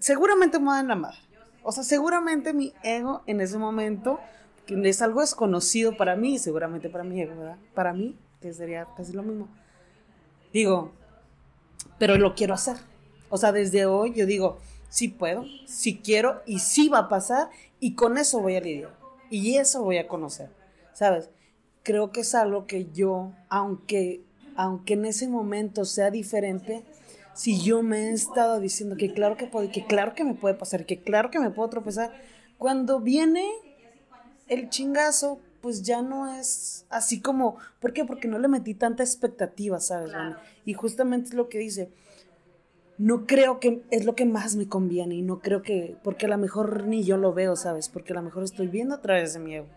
seguramente 0.00 0.58
me 0.58 0.64
voy 0.64 0.78
a 0.78 0.80
enamorar. 0.80 1.14
O 1.62 1.70
sea, 1.70 1.84
seguramente 1.84 2.52
mi 2.52 2.74
ego 2.82 3.22
en 3.26 3.40
ese 3.40 3.56
momento, 3.56 4.18
que 4.66 4.74
es 4.88 5.00
algo 5.00 5.20
desconocido 5.20 5.96
para 5.96 6.16
mí, 6.16 6.40
seguramente 6.40 6.90
para 6.90 7.04
mi 7.04 7.20
ego, 7.20 7.38
¿verdad? 7.38 7.56
Para 7.74 7.92
mí, 7.92 8.18
que 8.40 8.52
sería 8.52 8.84
casi 8.96 9.12
lo 9.12 9.22
mismo. 9.22 9.46
Digo, 10.52 10.90
pero 12.00 12.18
lo 12.18 12.34
quiero 12.34 12.54
hacer. 12.54 12.78
O 13.28 13.36
sea, 13.36 13.52
desde 13.52 13.86
hoy 13.86 14.12
yo 14.12 14.26
digo, 14.26 14.58
sí 14.88 15.06
puedo, 15.06 15.44
sí 15.68 16.00
quiero 16.02 16.42
y 16.46 16.58
sí 16.58 16.88
va 16.88 16.98
a 16.98 17.08
pasar 17.08 17.48
y 17.78 17.94
con 17.94 18.18
eso 18.18 18.40
voy 18.40 18.56
a 18.56 18.60
lidiar. 18.60 18.98
Y 19.30 19.54
eso 19.54 19.84
voy 19.84 19.98
a 19.98 20.08
conocer, 20.08 20.50
¿sabes? 20.94 21.30
Creo 21.84 22.10
que 22.10 22.22
es 22.22 22.34
algo 22.34 22.66
que 22.66 22.90
yo, 22.90 23.30
aunque, 23.48 24.24
aunque 24.56 24.94
en 24.94 25.04
ese 25.04 25.28
momento 25.28 25.84
sea 25.84 26.10
diferente, 26.10 26.84
si 27.38 27.60
yo 27.60 27.84
me 27.84 28.08
he 28.08 28.12
estado 28.14 28.58
diciendo 28.58 28.96
que 28.96 29.12
claro 29.12 29.36
que 29.36 29.46
puedo, 29.46 29.70
que 29.70 29.86
claro 29.86 30.12
que 30.12 30.24
me 30.24 30.34
puede 30.34 30.56
pasar, 30.56 30.84
que 30.86 30.98
claro 30.98 31.30
que 31.30 31.38
me 31.38 31.50
puedo 31.50 31.68
tropezar, 31.70 32.12
cuando 32.58 32.98
viene 32.98 33.46
el 34.48 34.68
chingazo, 34.70 35.40
pues 35.60 35.82
ya 35.84 36.02
no 36.02 36.34
es 36.34 36.84
así 36.90 37.20
como, 37.20 37.56
¿por 37.78 37.92
qué? 37.92 38.04
Porque 38.04 38.26
no 38.26 38.40
le 38.40 38.48
metí 38.48 38.74
tanta 38.74 39.04
expectativa, 39.04 39.78
¿sabes? 39.78 40.10
Y 40.64 40.74
justamente 40.74 41.28
es 41.28 41.34
lo 41.34 41.48
que 41.48 41.58
dice, 41.58 41.92
no 42.98 43.24
creo 43.24 43.60
que 43.60 43.84
es 43.92 44.04
lo 44.04 44.16
que 44.16 44.26
más 44.26 44.56
me 44.56 44.66
conviene 44.66 45.14
y 45.14 45.22
no 45.22 45.38
creo 45.38 45.62
que, 45.62 45.96
porque 46.02 46.26
a 46.26 46.30
lo 46.30 46.38
mejor 46.38 46.88
ni 46.88 47.04
yo 47.04 47.18
lo 47.18 47.32
veo, 47.34 47.54
¿sabes? 47.54 47.88
Porque 47.88 48.14
a 48.14 48.16
lo 48.16 48.22
mejor 48.22 48.42
estoy 48.42 48.66
viendo 48.66 48.96
a 48.96 49.00
través 49.00 49.34
de 49.34 49.38
mi 49.38 49.54
ego. 49.54 49.68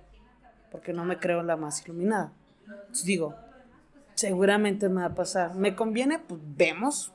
porque 0.72 0.94
no 0.94 1.06
me 1.06 1.20
creo 1.20 1.44
la 1.44 1.58
más 1.58 1.86
iluminada. 1.86 2.34
Entonces 2.66 3.06
digo, 3.06 3.36
seguramente 4.16 4.90
me 4.90 5.02
va 5.02 5.08
a 5.08 5.16
pasar. 5.16 5.54
¿Me 5.54 5.76
conviene? 5.76 6.18
Pues 6.18 6.42
vemos, 6.56 7.14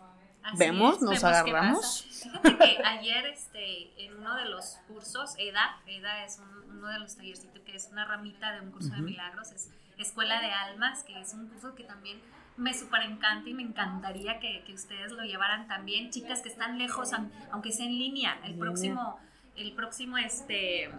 vemos, 0.57 1.03
nos 1.03 1.23
agarramos. 1.25 2.07
Fíjate 2.23 2.57
que 2.59 2.83
ayer 2.85 3.27
este, 3.27 4.05
en 4.05 4.17
uno 4.17 4.37
de 4.37 4.47
los 4.47 4.79
cursos, 4.89 5.35
EDA, 5.39 5.81
EDA 5.87 6.25
es 6.25 6.41
uno 6.69 6.89
de 6.89 6.99
los 6.99 7.17
tallercitos 7.17 7.63
que 7.63 7.77
es 7.77 7.89
una 7.91 8.05
ramita 8.05 8.53
de 8.53 8.61
un 8.61 8.71
curso 8.71 8.91
de 8.91 9.01
milagros, 9.01 9.53
es 9.53 9.71
Escuela 9.99 10.41
de 10.41 10.53
Almas, 10.53 11.03
que 11.05 11.19
es 11.21 11.33
un 11.35 11.49
curso 11.49 11.75
que 11.75 11.85
también 11.85 12.21
me 12.57 12.73
súper 12.73 13.03
encanta 13.03 13.49
y 13.49 13.55
me 13.55 13.63
encantaría 13.63 14.39
que, 14.41 14.63
que, 14.65 14.73
ustedes 14.73 15.13
lo 15.13 15.23
llevaran 15.25 15.69
también. 15.69 16.11
Chicas 16.11 16.43
que 16.43 16.49
están 16.49 16.79
lejos, 16.79 17.11
aunque 17.51 17.73
sea 17.73 17.87
en 17.87 17.99
línea, 17.99 18.39
el 18.45 18.55
próximo, 18.55 19.19
el 19.57 19.73
próximo 19.73 20.19
este, 20.19 20.91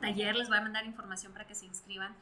taller 0.00 0.36
les 0.36 0.48
voy 0.48 0.58
a 0.58 0.62
mandar 0.62 0.84
información 0.84 1.32
para 1.32 1.46
que 1.46 1.54
se 1.54 1.66
inscriban. 1.66 2.14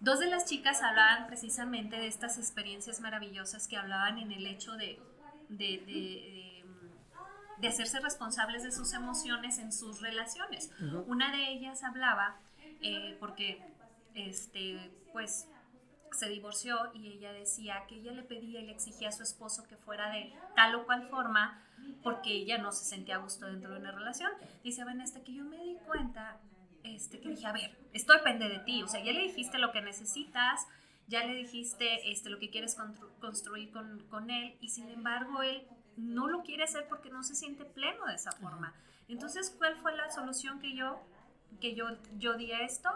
Dos 0.00 0.20
de 0.20 0.26
las 0.26 0.44
chicas 0.44 0.82
hablaban 0.82 1.26
precisamente 1.26 1.96
de 1.96 2.06
estas 2.06 2.38
experiencias 2.38 3.00
maravillosas 3.00 3.66
que 3.66 3.76
hablaban 3.76 4.18
en 4.18 4.30
el 4.30 4.46
hecho 4.46 4.72
de, 4.76 5.00
de, 5.48 5.78
de, 5.86 6.64
de 7.58 7.68
hacerse 7.68 8.00
responsables 8.00 8.62
de 8.62 8.72
sus 8.72 8.92
emociones 8.92 9.58
en 9.58 9.72
sus 9.72 10.00
relaciones. 10.00 10.70
Una 11.06 11.32
de 11.32 11.50
ellas 11.50 11.82
hablaba, 11.84 12.36
eh, 12.82 13.16
porque 13.20 13.60
este, 14.14 14.90
pues 15.12 15.48
se 16.12 16.28
divorció 16.28 16.78
y 16.94 17.08
ella 17.08 17.32
decía 17.32 17.84
que 17.88 17.96
ella 17.96 18.12
le 18.12 18.22
pedía 18.22 18.60
y 18.60 18.66
le 18.66 18.72
exigía 18.72 19.08
a 19.08 19.12
su 19.12 19.22
esposo 19.22 19.64
que 19.68 19.76
fuera 19.76 20.10
de 20.10 20.32
tal 20.54 20.74
o 20.74 20.86
cual 20.86 21.08
forma 21.08 21.62
porque 22.02 22.32
ella 22.32 22.58
no 22.58 22.72
se 22.72 22.84
sentía 22.84 23.16
a 23.16 23.18
gusto 23.18 23.46
dentro 23.46 23.72
de 23.72 23.80
una 23.80 23.92
relación. 23.92 24.30
Dice, 24.64 24.84
ven, 24.84 25.00
hasta 25.00 25.22
que 25.22 25.34
yo 25.34 25.44
me 25.44 25.58
di 25.58 25.76
cuenta, 25.86 26.38
este, 26.82 27.20
que 27.20 27.28
dije, 27.28 27.46
a 27.46 27.52
ver, 27.52 27.76
esto 27.92 28.12
depende 28.12 28.48
de 28.48 28.58
ti, 28.60 28.82
o 28.82 28.88
sea, 28.88 29.02
ya 29.02 29.12
le 29.12 29.22
dijiste 29.22 29.58
lo 29.58 29.72
que 29.72 29.82
necesitas, 29.82 30.66
ya 31.08 31.24
le 31.24 31.34
dijiste 31.34 32.10
este, 32.10 32.30
lo 32.30 32.38
que 32.38 32.50
quieres 32.50 32.76
construir 33.20 33.70
con, 33.70 34.06
con, 34.08 34.30
él 34.30 34.56
y 34.60 34.70
sin 34.70 34.88
embargo 34.88 35.42
él 35.42 35.66
no 35.96 36.28
lo 36.28 36.42
quiere 36.42 36.64
hacer 36.64 36.86
porque 36.88 37.10
no 37.10 37.22
se 37.22 37.34
siente 37.34 37.64
pleno 37.64 38.06
de 38.06 38.14
esa 38.14 38.32
forma. 38.32 38.74
Entonces, 39.08 39.54
¿cuál 39.56 39.76
fue 39.76 39.96
la 39.96 40.10
solución 40.10 40.58
que 40.58 40.74
yo, 40.74 41.00
que 41.60 41.74
yo, 41.74 41.86
yo 42.18 42.36
di 42.36 42.52
a 42.52 42.62
esto? 42.62 42.90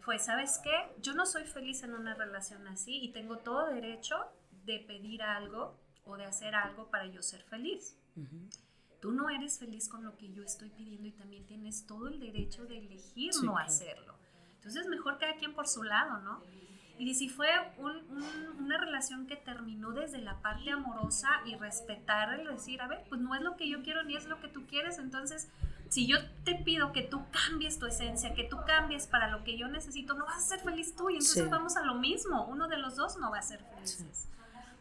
Fue, 0.00 0.18
¿sabes 0.18 0.60
qué? 0.62 0.92
Yo 1.00 1.14
no 1.14 1.26
soy 1.26 1.44
feliz 1.44 1.82
en 1.82 1.94
una 1.94 2.14
relación 2.14 2.66
así 2.68 2.98
y 3.02 3.12
tengo 3.12 3.38
todo 3.38 3.66
derecho 3.66 4.16
de 4.64 4.80
pedir 4.80 5.22
algo 5.22 5.78
o 6.04 6.16
de 6.16 6.24
hacer 6.24 6.54
algo 6.54 6.90
para 6.90 7.06
yo 7.06 7.22
ser 7.22 7.42
feliz. 7.44 7.96
Tú 9.00 9.12
no 9.12 9.30
eres 9.30 9.58
feliz 9.58 9.88
con 9.88 10.04
lo 10.04 10.16
que 10.16 10.32
yo 10.32 10.42
estoy 10.42 10.70
pidiendo 10.70 11.08
y 11.08 11.12
también 11.12 11.46
tienes 11.46 11.86
todo 11.86 12.08
el 12.08 12.20
derecho 12.20 12.66
de 12.66 12.78
elegir 12.78 13.32
no 13.42 13.56
hacerlo. 13.56 14.16
Entonces, 14.56 14.86
mejor 14.86 15.18
cada 15.18 15.34
quien 15.36 15.54
por 15.54 15.66
su 15.66 15.82
lado, 15.82 16.18
¿no? 16.18 16.42
Y 16.98 17.14
si 17.14 17.28
fue 17.28 17.48
una 18.58 18.78
relación 18.78 19.26
que 19.26 19.36
terminó 19.36 19.92
desde 19.92 20.18
la 20.18 20.40
parte 20.40 20.70
amorosa 20.70 21.28
y 21.46 21.56
respetar 21.56 22.38
el 22.38 22.46
decir, 22.46 22.80
a 22.80 22.86
ver, 22.86 23.02
pues 23.08 23.20
no 23.20 23.34
es 23.34 23.42
lo 23.42 23.56
que 23.56 23.68
yo 23.68 23.82
quiero 23.82 24.02
ni 24.04 24.16
es 24.16 24.26
lo 24.26 24.40
que 24.40 24.48
tú 24.48 24.66
quieres, 24.66 24.98
entonces 24.98 25.48
si 25.88 26.06
yo 26.06 26.16
te 26.44 26.54
pido 26.54 26.92
que 26.92 27.02
tú 27.02 27.22
cambies 27.30 27.78
tu 27.78 27.86
esencia, 27.86 28.34
que 28.34 28.44
tú 28.44 28.56
cambies 28.66 29.06
para 29.06 29.28
lo 29.28 29.44
que 29.44 29.58
yo 29.58 29.68
necesito, 29.68 30.14
no 30.14 30.24
vas 30.24 30.38
a 30.38 30.40
ser 30.40 30.60
feliz 30.60 30.96
tú 30.96 31.10
y 31.10 31.14
entonces 31.14 31.50
vamos 31.50 31.76
a 31.76 31.82
lo 31.82 31.96
mismo, 31.96 32.46
uno 32.46 32.68
de 32.68 32.78
los 32.78 32.96
dos 32.96 33.18
no 33.18 33.30
va 33.30 33.38
a 33.38 33.42
ser 33.42 33.60
feliz. 33.74 34.28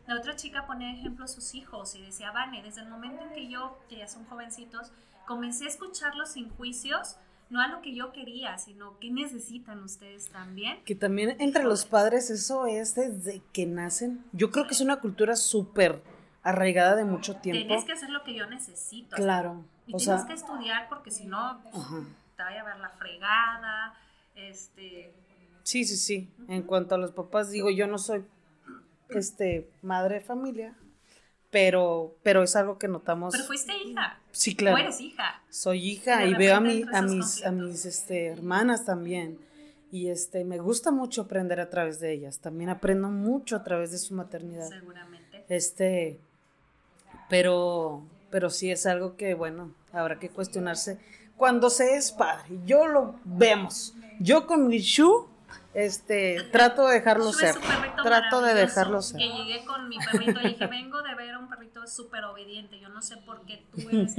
La 0.08 0.16
otra 0.16 0.36
chica 0.36 0.66
ponía 0.66 0.92
ejemplo 0.92 1.26
a 1.26 1.28
sus 1.28 1.54
hijos 1.54 1.96
y 1.96 2.02
decía, 2.02 2.32
Vane, 2.32 2.64
desde 2.64 2.82
el 2.82 2.90
momento 2.90 3.24
en 3.24 3.34
que 3.34 3.48
yo, 3.50 3.80
que 3.90 3.98
ya 3.98 4.08
son 4.08 4.26
jovencitos, 4.26 4.92
comencé 5.26 5.66
a 5.66 5.68
escucharlos 5.68 6.32
sin 6.32 6.50
juicios, 6.50 7.18
no 7.52 7.62
a 7.62 7.68
lo 7.68 7.82
que 7.82 7.94
yo 7.94 8.12
quería, 8.14 8.58
sino 8.58 8.98
qué 9.00 9.12
necesitan 9.12 9.84
ustedes 9.84 10.30
también. 10.30 10.80
Que 10.86 10.96
también 10.96 11.36
entre 11.40 11.64
los 11.64 11.86
padres 11.86 12.30
eso 12.30 12.66
es 12.66 12.96
desde 12.96 13.42
que 13.52 13.66
nacen. 13.66 14.24
Yo 14.32 14.52
creo 14.52 14.66
que 14.66 14.74
es 14.74 14.82
una 14.82 15.02
cultura 15.02 15.36
súper 15.36 16.02
arraigada 16.44 16.96
de 16.96 17.06
mucho 17.06 17.36
tiempo. 17.36 17.68
Tienes 17.68 17.86
que 17.86 17.92
hacer 17.92 18.10
lo 18.10 18.24
que 18.24 18.34
yo 18.34 18.48
necesito. 18.48 19.16
Claro. 19.16 19.64
Y 19.86 19.96
tienes 19.98 20.24
que 20.24 20.34
estudiar 20.34 20.88
porque 20.90 21.12
si 21.12 21.26
no, 21.26 21.60
pues, 21.62 21.76
te 22.38 22.44
vaya 22.44 22.62
a 22.62 22.64
ver 22.64 22.78
la 22.80 22.90
fregada. 22.90 23.94
Este. 24.34 25.14
Sí, 25.64 25.84
sí, 25.84 25.98
sí. 25.98 26.30
En 26.48 26.64
cuanto 26.64 26.96
a 26.96 26.98
los 26.98 27.12
papás, 27.12 27.52
digo, 27.52 27.70
yo 27.70 27.86
no 27.86 27.98
soy 27.98 28.24
este 29.10 29.70
madre 29.82 30.16
de 30.16 30.22
familia, 30.22 30.74
pero, 31.52 32.16
pero 32.24 32.42
es 32.42 32.56
algo 32.56 32.80
que 32.80 32.88
notamos. 32.88 33.34
Pero 33.34 33.44
fuiste 33.44 33.74
hija. 33.78 34.20
Sí, 34.32 34.56
claro. 34.56 34.78
eres 34.78 35.00
hija. 35.02 35.42
Soy 35.50 35.86
hija 35.92 36.26
y 36.26 36.34
veo 36.34 36.56
a, 36.56 36.62
mi, 36.62 36.84
a 36.94 37.02
mis, 37.02 37.46
a 37.46 37.52
mis 37.52 37.86
este, 37.86 38.28
hermanas 38.28 38.86
también. 38.86 39.38
Y 39.92 40.08
este, 40.08 40.46
me 40.46 40.58
gusta 40.58 40.90
mucho 40.90 41.24
aprender 41.24 41.60
a 41.60 41.70
través 41.70 42.00
de 42.00 42.14
ellas. 42.14 42.40
También 42.40 42.70
aprendo 42.70 43.10
mucho 43.10 43.58
a 43.58 43.64
través 43.64 43.92
de 43.92 43.98
su 43.98 44.14
maternidad. 44.14 44.70
Seguramente. 44.70 45.44
Este, 45.50 46.18
pero, 47.30 48.02
pero 48.30 48.50
sí 48.50 48.72
es 48.72 48.86
algo 48.86 49.18
que, 49.18 49.34
bueno, 49.34 49.74
habrá 49.92 50.18
que 50.18 50.30
cuestionarse 50.30 50.98
cuando 51.36 51.70
se 51.70 51.98
es 51.98 52.14
padre. 52.14 52.60
Yo 52.66 52.88
lo 52.88 53.20
vemos. 53.26 53.94
Yo 54.22 54.48
con 54.48 54.68
mi 54.68 54.80
Shu 54.80 55.28
este, 55.74 56.38
trato 56.52 56.88
de 56.88 56.96
dejarlo 56.96 57.32
ser. 57.32 57.56
Trato 58.04 58.42
de 58.42 58.54
dejarlo 58.54 59.02
ser. 59.02 59.18
Que 59.20 59.28
llegué 59.28 59.66
con 59.66 59.88
mi 59.88 59.98
perrito 59.98 60.40
y 60.42 60.50
dije, 60.50 60.68
vengo 60.68 61.02
de 61.02 61.11
súper 61.88 62.24
obediente. 62.26 62.80
Yo 62.80 62.90
no 62.90 63.02
sé 63.02 63.18
por 63.18 63.46
qué 63.46 63.64
tú 63.72 63.90
eres 63.90 64.16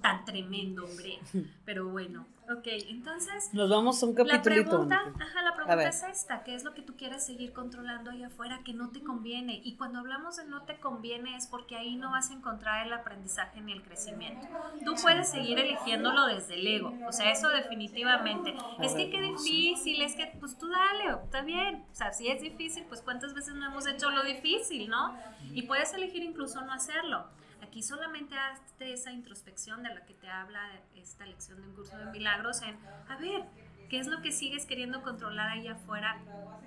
tan 0.00 0.24
tremendo, 0.24 0.84
hombre. 0.84 1.18
Pero 1.64 1.88
bueno, 1.88 2.26
Ok, 2.50 2.66
entonces. 2.88 3.54
Nos 3.54 3.70
vamos 3.70 4.02
a 4.02 4.06
un 4.06 4.14
capítulo. 4.14 4.36
La 4.36 4.42
pregunta, 4.42 4.96
ajá, 5.20 5.42
la 5.42 5.54
pregunta 5.54 5.88
es 5.88 6.02
esta: 6.02 6.42
¿qué 6.42 6.56
es 6.56 6.64
lo 6.64 6.74
que 6.74 6.82
tú 6.82 6.96
quieres 6.96 7.24
seguir 7.24 7.52
controlando 7.52 8.10
ahí 8.10 8.24
afuera 8.24 8.62
que 8.64 8.72
no 8.72 8.90
te 8.90 9.02
conviene? 9.02 9.60
Y 9.62 9.76
cuando 9.76 10.00
hablamos 10.00 10.36
de 10.36 10.46
no 10.46 10.62
te 10.62 10.80
conviene 10.80 11.36
es 11.36 11.46
porque 11.46 11.76
ahí 11.76 11.94
no 11.94 12.10
vas 12.10 12.30
a 12.30 12.34
encontrar 12.34 12.84
el 12.84 12.92
aprendizaje 12.92 13.60
ni 13.60 13.72
el 13.72 13.82
crecimiento. 13.82 14.48
Tú 14.84 14.96
puedes 15.00 15.30
seguir 15.30 15.60
eligiéndolo 15.60 16.26
desde 16.26 16.54
el 16.54 16.66
ego, 16.66 16.92
o 17.06 17.12
sea, 17.12 17.30
eso 17.30 17.48
definitivamente. 17.50 18.56
es 18.80 18.94
que 18.94 19.10
qué 19.10 19.20
difícil, 19.20 20.02
es 20.02 20.16
que, 20.16 20.26
pues 20.40 20.58
tú 20.58 20.68
dale, 20.68 21.22
está 21.22 21.42
bien. 21.42 21.84
O 21.92 21.94
sea, 21.94 22.12
si 22.12 22.28
es 22.28 22.42
difícil, 22.42 22.84
pues 22.88 23.00
cuántas 23.00 23.32
veces 23.32 23.54
no 23.54 23.66
hemos 23.66 23.86
hecho 23.86 24.10
lo 24.10 24.24
difícil, 24.24 24.88
¿no? 24.88 25.14
Y 25.52 25.62
puedes 25.62 25.94
elegir 25.94 26.24
incluso 26.24 26.60
no 26.62 26.72
hacerlo. 26.72 27.26
Aquí 27.70 27.84
solamente 27.84 28.34
hazte 28.36 28.92
esa 28.92 29.12
introspección 29.12 29.84
de 29.84 29.94
la 29.94 30.04
que 30.04 30.12
te 30.12 30.28
habla 30.28 30.60
esta 30.96 31.24
lección 31.24 31.60
de 31.60 31.68
un 31.68 31.74
curso 31.76 31.96
de 31.96 32.06
milagros 32.06 32.62
en, 32.62 32.76
a 33.08 33.16
ver, 33.16 33.44
¿qué 33.88 34.00
es 34.00 34.08
lo 34.08 34.20
que 34.22 34.32
sigues 34.32 34.66
queriendo 34.66 35.04
controlar 35.04 35.50
ahí 35.50 35.68
afuera 35.68 36.20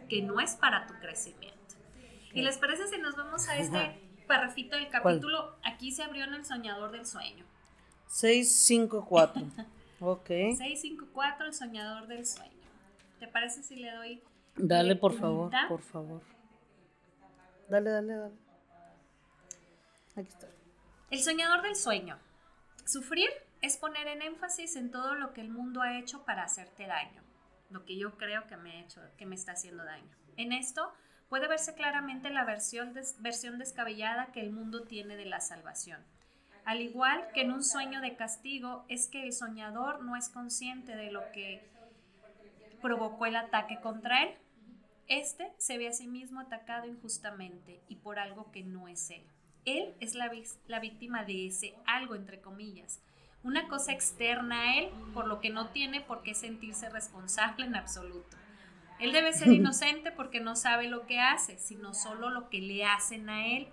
que 0.07 0.21
no 0.21 0.39
es 0.39 0.55
para 0.55 0.87
tu 0.87 0.93
crecimiento? 1.01 1.75
Y 2.31 2.41
les 2.41 2.57
parece 2.57 2.87
si 2.87 2.99
nos 2.99 3.17
vamos 3.17 3.49
a 3.49 3.57
este 3.57 3.99
parrafito 4.29 4.77
del 4.77 4.87
capítulo, 4.87 5.57
aquí 5.65 5.91
se 5.91 6.03
abrió 6.03 6.23
en 6.23 6.35
el 6.35 6.45
soñador 6.45 6.91
del 6.91 7.05
sueño. 7.05 7.43
654. 8.07 9.43
ok. 9.99 10.25
654, 10.25 11.47
el 11.47 11.53
soñador 11.53 12.07
del 12.07 12.25
sueño. 12.25 12.63
¿Te 13.19 13.27
parece 13.27 13.61
si 13.61 13.75
le 13.75 13.91
doy... 13.91 14.23
Dale, 14.55 14.95
por 14.95 15.11
favor, 15.11 15.51
por 15.67 15.81
favor. 15.81 16.21
Dale, 17.67 17.89
dale, 17.89 18.15
dale. 18.15 18.35
Aquí 20.15 20.29
está. 20.29 20.52
El 21.13 21.21
soñador 21.21 21.61
del 21.61 21.75
sueño. 21.75 22.17
Sufrir 22.85 23.29
es 23.61 23.77
poner 23.77 24.07
en 24.07 24.23
énfasis 24.23 24.75
en 24.75 24.89
todo 24.89 25.13
lo 25.13 25.31
que 25.31 25.41
el 25.41 25.49
mundo 25.49 25.83
ha 25.83 25.99
hecho 25.99 26.25
para 26.25 26.41
hacerte 26.41 26.87
daño, 26.87 27.21
lo 27.69 27.85
que 27.85 27.99
yo 27.99 28.17
creo 28.17 28.47
que 28.47 28.57
me, 28.57 28.71
ha 28.71 28.81
hecho, 28.81 28.99
que 29.15 29.27
me 29.27 29.35
está 29.35 29.51
haciendo 29.51 29.85
daño. 29.85 30.09
En 30.37 30.51
esto 30.51 30.91
puede 31.29 31.47
verse 31.47 31.75
claramente 31.75 32.31
la 32.31 32.45
versión, 32.45 32.95
versión 33.19 33.59
descabellada 33.59 34.31
que 34.31 34.39
el 34.41 34.49
mundo 34.49 34.85
tiene 34.85 35.15
de 35.15 35.27
la 35.27 35.39
salvación. 35.39 36.03
Al 36.65 36.81
igual 36.81 37.27
que 37.35 37.41
en 37.41 37.51
un 37.51 37.63
sueño 37.63 38.01
de 38.01 38.15
castigo, 38.15 38.83
es 38.89 39.07
que 39.07 39.21
el 39.21 39.33
soñador 39.33 40.03
no 40.03 40.15
es 40.15 40.29
consciente 40.29 40.95
de 40.95 41.11
lo 41.11 41.31
que 41.31 41.63
provocó 42.81 43.27
el 43.27 43.35
ataque 43.35 43.79
contra 43.81 44.23
él. 44.23 44.35
Este 45.05 45.53
se 45.59 45.77
ve 45.77 45.89
a 45.89 45.93
sí 45.93 46.07
mismo 46.07 46.39
atacado 46.39 46.87
injustamente 46.87 47.83
y 47.87 47.97
por 47.97 48.17
algo 48.17 48.51
que 48.51 48.63
no 48.63 48.87
es 48.87 49.11
él. 49.11 49.23
Él 49.65 49.93
es 49.99 50.15
la, 50.15 50.31
la 50.67 50.79
víctima 50.79 51.23
de 51.23 51.47
ese 51.47 51.73
algo, 51.85 52.15
entre 52.15 52.41
comillas. 52.41 53.01
Una 53.43 53.67
cosa 53.67 53.91
externa 53.91 54.61
a 54.61 54.77
él, 54.77 54.89
por 55.13 55.27
lo 55.27 55.41
que 55.41 55.49
no 55.49 55.67
tiene 55.67 56.01
por 56.01 56.23
qué 56.23 56.33
sentirse 56.33 56.89
responsable 56.89 57.65
en 57.65 57.75
absoluto. 57.75 58.37
Él 58.99 59.11
debe 59.11 59.33
ser 59.33 59.47
inocente 59.51 60.11
porque 60.11 60.39
no 60.39 60.55
sabe 60.55 60.87
lo 60.87 61.05
que 61.05 61.19
hace, 61.19 61.57
sino 61.57 61.93
solo 61.93 62.29
lo 62.29 62.49
que 62.49 62.59
le 62.59 62.85
hacen 62.85 63.29
a 63.29 63.47
él. 63.47 63.67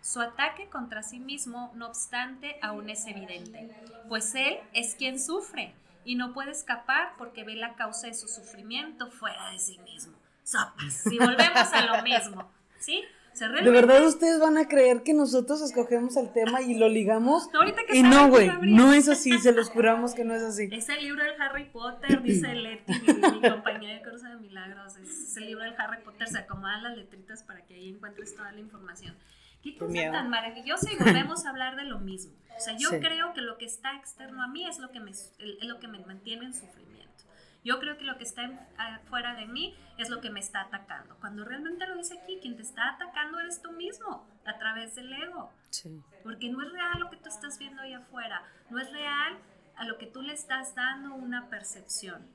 Su 0.00 0.20
ataque 0.20 0.68
contra 0.70 1.02
sí 1.02 1.20
mismo, 1.20 1.70
no 1.74 1.88
obstante, 1.88 2.56
aún 2.62 2.88
es 2.88 3.06
evidente, 3.06 3.70
pues 4.08 4.34
él 4.34 4.58
es 4.72 4.94
quien 4.94 5.20
sufre 5.20 5.74
y 6.04 6.14
no 6.14 6.32
puede 6.32 6.52
escapar 6.52 7.12
porque 7.18 7.44
ve 7.44 7.54
la 7.54 7.74
causa 7.74 8.06
de 8.06 8.14
su 8.14 8.26
sufrimiento 8.26 9.10
fuera 9.10 9.50
de 9.50 9.58
sí 9.58 9.78
mismo. 9.80 10.16
Sopas, 10.42 10.94
si 11.08 11.18
volvemos 11.18 11.72
a 11.72 11.84
lo 11.84 12.02
mismo, 12.02 12.50
¿sí? 12.78 13.04
De 13.38 13.70
verdad 13.70 14.06
ustedes 14.06 14.38
van 14.40 14.58
a 14.58 14.68
creer 14.68 15.02
que 15.02 15.14
nosotros 15.14 15.62
escogemos 15.62 16.16
el 16.16 16.32
tema 16.32 16.60
y 16.62 16.74
lo 16.74 16.88
ligamos. 16.88 17.48
No, 17.52 17.60
ahorita 17.60 17.82
que 17.86 17.96
y 17.96 18.02
no, 18.02 18.28
güey, 18.28 18.50
no 18.62 18.92
es 18.92 19.08
así, 19.08 19.38
se 19.38 19.52
los 19.52 19.70
juramos 19.70 20.14
que 20.14 20.24
no 20.24 20.34
es 20.34 20.42
así. 20.42 20.68
Es 20.72 20.88
el 20.88 21.02
libro 21.02 21.22
del 21.22 21.40
Harry 21.40 21.64
Potter, 21.70 22.22
dice 22.22 22.54
Leti, 22.54 22.92
mi, 22.92 23.48
compañía 23.48 23.94
de 23.94 24.02
Curso 24.02 24.28
de 24.28 24.36
Milagros. 24.36 24.96
Es, 24.96 25.36
el 25.36 25.46
libro 25.46 25.64
del 25.64 25.74
Harry 25.78 26.02
Potter, 26.02 26.28
se 26.28 26.38
acomodan 26.38 26.82
las 26.82 26.96
letritas 26.96 27.42
para 27.42 27.64
que 27.64 27.74
ahí 27.74 27.90
encuentres 27.90 28.34
toda 28.34 28.52
la 28.52 28.60
información. 28.60 29.16
Qué 29.62 29.76
cosa 29.76 30.10
tan 30.10 30.30
maravillosa 30.30 30.90
y 30.92 30.96
volvemos 31.02 31.44
a 31.46 31.50
hablar 31.50 31.76
de 31.76 31.84
lo 31.84 31.98
mismo. 31.98 32.32
O 32.56 32.60
sea, 32.60 32.76
yo 32.76 32.90
creo 33.00 33.32
que 33.32 33.40
lo 33.40 33.56
que 33.58 33.64
está 33.64 33.96
externo 33.96 34.42
a 34.42 34.48
mí 34.48 34.66
es 34.66 34.78
lo 34.78 34.90
que 34.90 35.00
me, 35.00 35.10
es 35.12 35.30
lo 35.62 35.80
que 35.80 35.88
me 35.88 35.98
mantiene 36.00 36.46
en 36.46 36.54
sufrimiento. 36.54 37.24
Yo 37.62 37.78
creo 37.78 37.98
que 37.98 38.04
lo 38.04 38.16
que 38.16 38.24
está 38.24 38.68
fuera 39.08 39.34
de 39.34 39.46
mí 39.46 39.76
es 39.98 40.08
lo 40.08 40.20
que 40.20 40.30
me 40.30 40.40
está 40.40 40.62
atacando. 40.62 41.16
Cuando 41.20 41.44
realmente 41.44 41.86
lo 41.86 41.96
dice 41.96 42.18
aquí, 42.18 42.38
quien 42.40 42.56
te 42.56 42.62
está 42.62 42.94
atacando 42.94 43.38
eres 43.38 43.60
tú 43.60 43.72
mismo, 43.72 44.26
a 44.46 44.58
través 44.58 44.94
del 44.94 45.12
ego. 45.12 45.50
Sí. 45.68 46.00
Porque 46.22 46.48
no 46.48 46.62
es 46.62 46.72
real 46.72 47.00
lo 47.00 47.10
que 47.10 47.18
tú 47.18 47.28
estás 47.28 47.58
viendo 47.58 47.82
ahí 47.82 47.92
afuera. 47.92 48.42
No 48.70 48.78
es 48.78 48.90
real 48.90 49.38
a 49.76 49.84
lo 49.84 49.98
que 49.98 50.06
tú 50.06 50.22
le 50.22 50.32
estás 50.32 50.74
dando 50.74 51.14
una 51.14 51.50
percepción. 51.50 52.26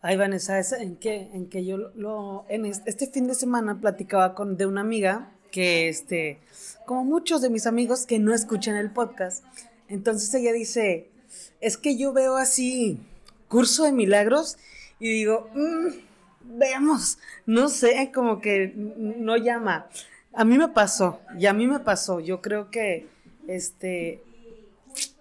Ay, 0.00 0.16
Vanessa, 0.16 0.58
en 0.78 0.96
que, 0.96 1.22
en 1.32 1.48
que 1.48 1.64
yo 1.64 1.76
lo, 1.76 2.46
en 2.48 2.66
este 2.66 3.08
fin 3.08 3.26
de 3.26 3.34
semana 3.34 3.80
platicaba 3.80 4.34
con 4.34 4.56
de 4.56 4.66
una 4.66 4.80
amiga 4.80 5.32
que, 5.50 5.88
este, 5.88 6.40
como 6.86 7.04
muchos 7.04 7.42
de 7.42 7.50
mis 7.50 7.66
amigos 7.66 8.06
que 8.06 8.20
no 8.20 8.32
escuchan 8.32 8.76
el 8.76 8.92
podcast, 8.92 9.44
entonces 9.88 10.32
ella 10.34 10.52
dice, 10.52 11.10
es 11.60 11.76
que 11.76 11.98
yo 11.98 12.12
veo 12.12 12.36
así 12.36 13.00
curso 13.48 13.84
de 13.84 13.92
milagros 13.92 14.58
y 15.00 15.08
digo, 15.08 15.50
mm, 15.54 16.58
veamos, 16.58 17.18
no 17.46 17.68
sé, 17.68 18.10
como 18.14 18.40
que 18.40 18.72
no 18.76 19.36
llama. 19.36 19.88
A 20.32 20.44
mí 20.44 20.58
me 20.58 20.68
pasó, 20.68 21.20
y 21.38 21.46
a 21.46 21.52
mí 21.52 21.66
me 21.66 21.80
pasó, 21.80 22.20
yo 22.20 22.40
creo 22.40 22.70
que, 22.70 23.08
este, 23.46 24.22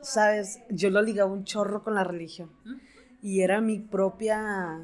sabes, 0.02 0.60
yo 0.70 0.90
lo 0.90 1.02
ligaba 1.02 1.32
un 1.32 1.44
chorro 1.44 1.84
con 1.84 1.96
la 1.96 2.04
religión 2.04 2.50
y 3.22 3.42
era 3.42 3.62
mi 3.62 3.80
propia, 3.80 4.80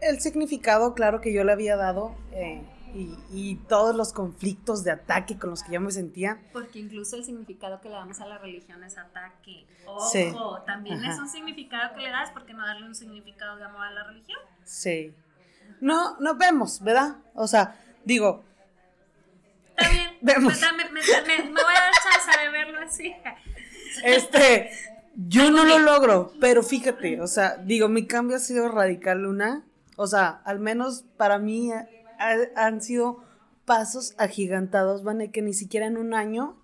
el 0.00 0.20
significado, 0.20 0.94
claro, 0.94 1.20
que 1.20 1.32
yo 1.32 1.44
le 1.44 1.52
había 1.52 1.76
dado. 1.76 2.14
Eh, 2.32 2.62
y, 2.94 3.56
todos 3.68 3.94
los 3.94 4.12
conflictos 4.12 4.84
de 4.84 4.90
ataque 4.90 5.38
con 5.38 5.50
los 5.50 5.62
que 5.62 5.72
yo 5.72 5.80
me 5.80 5.90
sentía. 5.90 6.40
Porque 6.52 6.78
incluso 6.78 7.16
el 7.16 7.24
significado 7.24 7.80
que 7.80 7.88
le 7.88 7.94
damos 7.94 8.20
a 8.20 8.26
la 8.26 8.38
religión 8.38 8.82
es 8.84 8.98
ataque. 8.98 9.66
Ojo, 9.86 10.62
también 10.62 11.04
es 11.04 11.18
un 11.18 11.28
significado 11.28 11.94
que 11.94 12.02
le 12.02 12.10
das, 12.10 12.30
porque 12.30 12.54
no 12.54 12.66
darle 12.66 12.86
un 12.86 12.94
significado 12.94 13.56
de 13.56 13.64
amor 13.64 13.86
a 13.86 13.90
la 13.90 14.04
religión? 14.04 14.38
Sí. 14.64 15.14
No, 15.80 16.18
nos 16.20 16.38
vemos, 16.38 16.82
¿verdad? 16.82 17.16
O 17.34 17.46
sea, 17.46 17.76
digo. 18.04 18.44
Está 19.76 19.90
bien. 19.90 20.10
Vemos. 20.20 20.60
Me, 20.76 20.84
me, 20.90 21.00
voy 21.00 21.74
a 21.74 21.80
dar 21.80 21.92
chance 21.94 22.40
de 22.40 22.48
verlo 22.50 22.78
así. 22.80 23.12
Este, 24.04 24.70
yo 25.16 25.50
no 25.50 25.64
lo 25.64 25.78
logro, 25.80 26.32
pero 26.40 26.62
fíjate, 26.62 27.20
o 27.20 27.26
sea, 27.26 27.56
digo, 27.56 27.88
mi 27.88 28.06
cambio 28.06 28.36
ha 28.36 28.40
sido 28.40 28.68
radical, 28.68 29.22
Luna. 29.22 29.64
O 29.96 30.06
sea, 30.06 30.40
al 30.44 30.60
menos 30.60 31.04
para 31.16 31.38
mí 31.38 31.70
han 32.18 32.80
sido 32.80 33.18
pasos 33.64 34.14
agigantados, 34.18 35.04
Van, 35.04 35.30
que 35.30 35.42
ni 35.42 35.54
siquiera 35.54 35.86
en 35.86 35.96
un 35.96 36.14
año, 36.14 36.56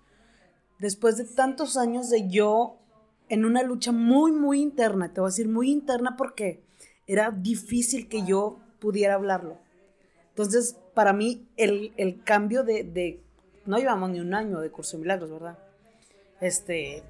después 0.79 1.17
de 1.17 1.25
tantos 1.25 1.77
años 1.77 2.09
de 2.09 2.29
yo 2.29 2.77
en 3.29 3.45
una 3.45 3.63
lucha 3.63 3.91
muy, 3.91 4.31
muy 4.31 4.61
interna, 4.61 5.13
te 5.13 5.21
voy 5.21 5.27
a 5.27 5.31
decir 5.31 5.47
muy 5.47 5.71
interna 5.71 6.15
porque 6.17 6.63
era 7.07 7.31
difícil 7.31 8.07
que 8.07 8.25
yo 8.25 8.59
pudiera 8.79 9.15
hablarlo. 9.15 9.57
Entonces, 10.29 10.77
para 10.93 11.13
mí, 11.13 11.47
el, 11.57 12.21
cambio 12.23 12.63
de, 12.63 13.21
no 13.65 13.77
llevamos 13.77 14.09
ni 14.09 14.19
un 14.19 14.33
año 14.33 14.59
de 14.59 14.71
curso 14.71 14.97
de 14.97 15.01
milagros, 15.03 15.29
¿verdad? 15.29 15.59
Este, 16.41 17.03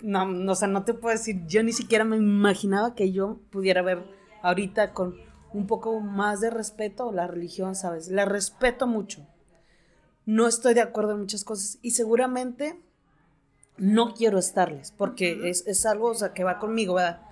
no, 0.00 0.26
no, 0.26 0.52
o 0.52 0.54
sea, 0.54 0.68
no 0.68 0.84
te 0.84 0.94
puedo 0.94 1.16
decir, 1.16 1.46
yo 1.46 1.62
ni 1.62 1.72
siquiera 1.72 2.04
me 2.04 2.16
imaginaba 2.16 2.94
que 2.94 3.12
yo 3.12 3.38
pudiera 3.50 3.82
ver 3.82 4.02
ahorita 4.42 4.92
con 4.92 5.16
un 5.52 5.66
poco 5.66 6.00
más 6.00 6.40
de 6.40 6.50
respeto 6.50 7.08
a 7.08 7.12
la 7.12 7.26
religión, 7.26 7.74
¿sabes? 7.74 8.08
La 8.08 8.24
respeto 8.24 8.86
mucho. 8.86 9.26
No 10.26 10.46
estoy 10.46 10.74
de 10.74 10.80
acuerdo 10.80 11.12
en 11.12 11.20
muchas 11.20 11.44
cosas 11.44 11.78
y 11.82 11.92
seguramente 11.92 12.78
no 13.76 14.14
quiero 14.14 14.38
estarles 14.38 14.92
porque 14.92 15.48
es, 15.48 15.86
algo 15.86 16.12
que 16.34 16.44
va 16.44 16.58
conmigo, 16.58 16.94
¿verdad? 16.94 17.22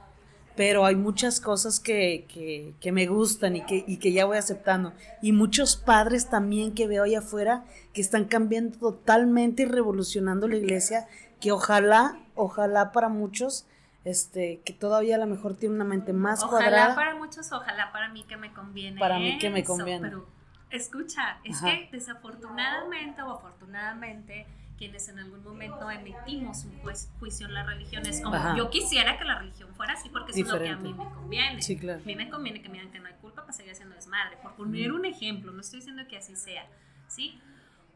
Pero 0.56 0.84
hay 0.84 0.96
muchas 0.96 1.38
cosas 1.38 1.78
que, 1.78 2.74
me 2.90 3.06
gustan 3.06 3.54
y 3.54 3.64
que, 3.64 3.84
y 3.86 3.98
que 3.98 4.12
ya 4.12 4.24
voy 4.24 4.38
aceptando. 4.38 4.92
Y 5.22 5.30
muchos 5.30 5.76
padres 5.76 6.28
también 6.28 6.74
que 6.74 6.88
veo 6.88 7.04
allá 7.04 7.20
afuera 7.20 7.64
que 7.92 8.00
están 8.00 8.24
cambiando 8.24 8.76
totalmente 8.78 9.62
y 9.62 9.66
revolucionando 9.66 10.48
la 10.48 10.56
iglesia, 10.56 11.06
que 11.40 11.52
ojalá, 11.52 12.18
ojalá 12.34 12.90
para 12.90 13.08
muchos 13.08 13.66
este, 14.08 14.62
que 14.64 14.72
todavía 14.72 15.16
a 15.16 15.18
lo 15.18 15.26
mejor 15.26 15.54
tiene 15.54 15.74
una 15.74 15.84
mente 15.84 16.14
más 16.14 16.42
cuadrada. 16.42 16.78
Ojalá 16.78 16.94
para 16.94 17.14
muchos, 17.16 17.52
ojalá 17.52 17.92
para 17.92 18.08
mí 18.08 18.24
que 18.24 18.38
me 18.38 18.52
conviene. 18.54 18.98
Para 18.98 19.18
mí 19.18 19.38
que 19.38 19.50
me 19.50 19.62
conviene. 19.62 20.08
pero 20.08 20.26
escucha, 20.70 21.38
es 21.44 21.60
que 21.60 21.88
desafortunadamente 21.92 23.20
o 23.22 23.32
afortunadamente 23.32 24.46
quienes 24.78 25.08
en 25.08 25.18
algún 25.18 25.42
momento 25.42 25.90
emitimos 25.90 26.64
un 26.64 26.78
juicio 27.18 27.46
en 27.46 27.54
las 27.54 27.66
religiones, 27.66 28.22
como 28.22 28.56
yo 28.56 28.70
quisiera 28.70 29.18
que 29.18 29.24
la 29.24 29.40
religión 29.40 29.74
fuera 29.74 29.92
así 29.92 30.08
porque 30.08 30.32
es 30.32 30.48
lo 30.48 30.58
que 30.58 30.68
a 30.68 30.76
mí 30.76 30.94
me 30.94 31.04
conviene. 31.10 31.60
Sí, 31.60 31.76
claro. 31.76 32.00
A 32.00 32.06
mí 32.06 32.14
me 32.14 32.30
conviene 32.30 32.62
que 32.62 32.68
me 32.68 32.78
digan 32.78 32.92
que 32.92 33.00
no 33.00 33.08
hay 33.08 33.14
culpa 33.14 33.42
para 33.42 33.52
seguir 33.52 33.72
haciendo 33.72 33.94
desmadre. 33.94 34.38
Por 34.42 34.54
poner 34.54 34.92
un 34.92 35.04
ejemplo, 35.04 35.52
no 35.52 35.60
estoy 35.60 35.80
diciendo 35.80 36.02
que 36.08 36.16
así 36.16 36.34
sea, 36.36 36.66
¿sí? 37.08 37.40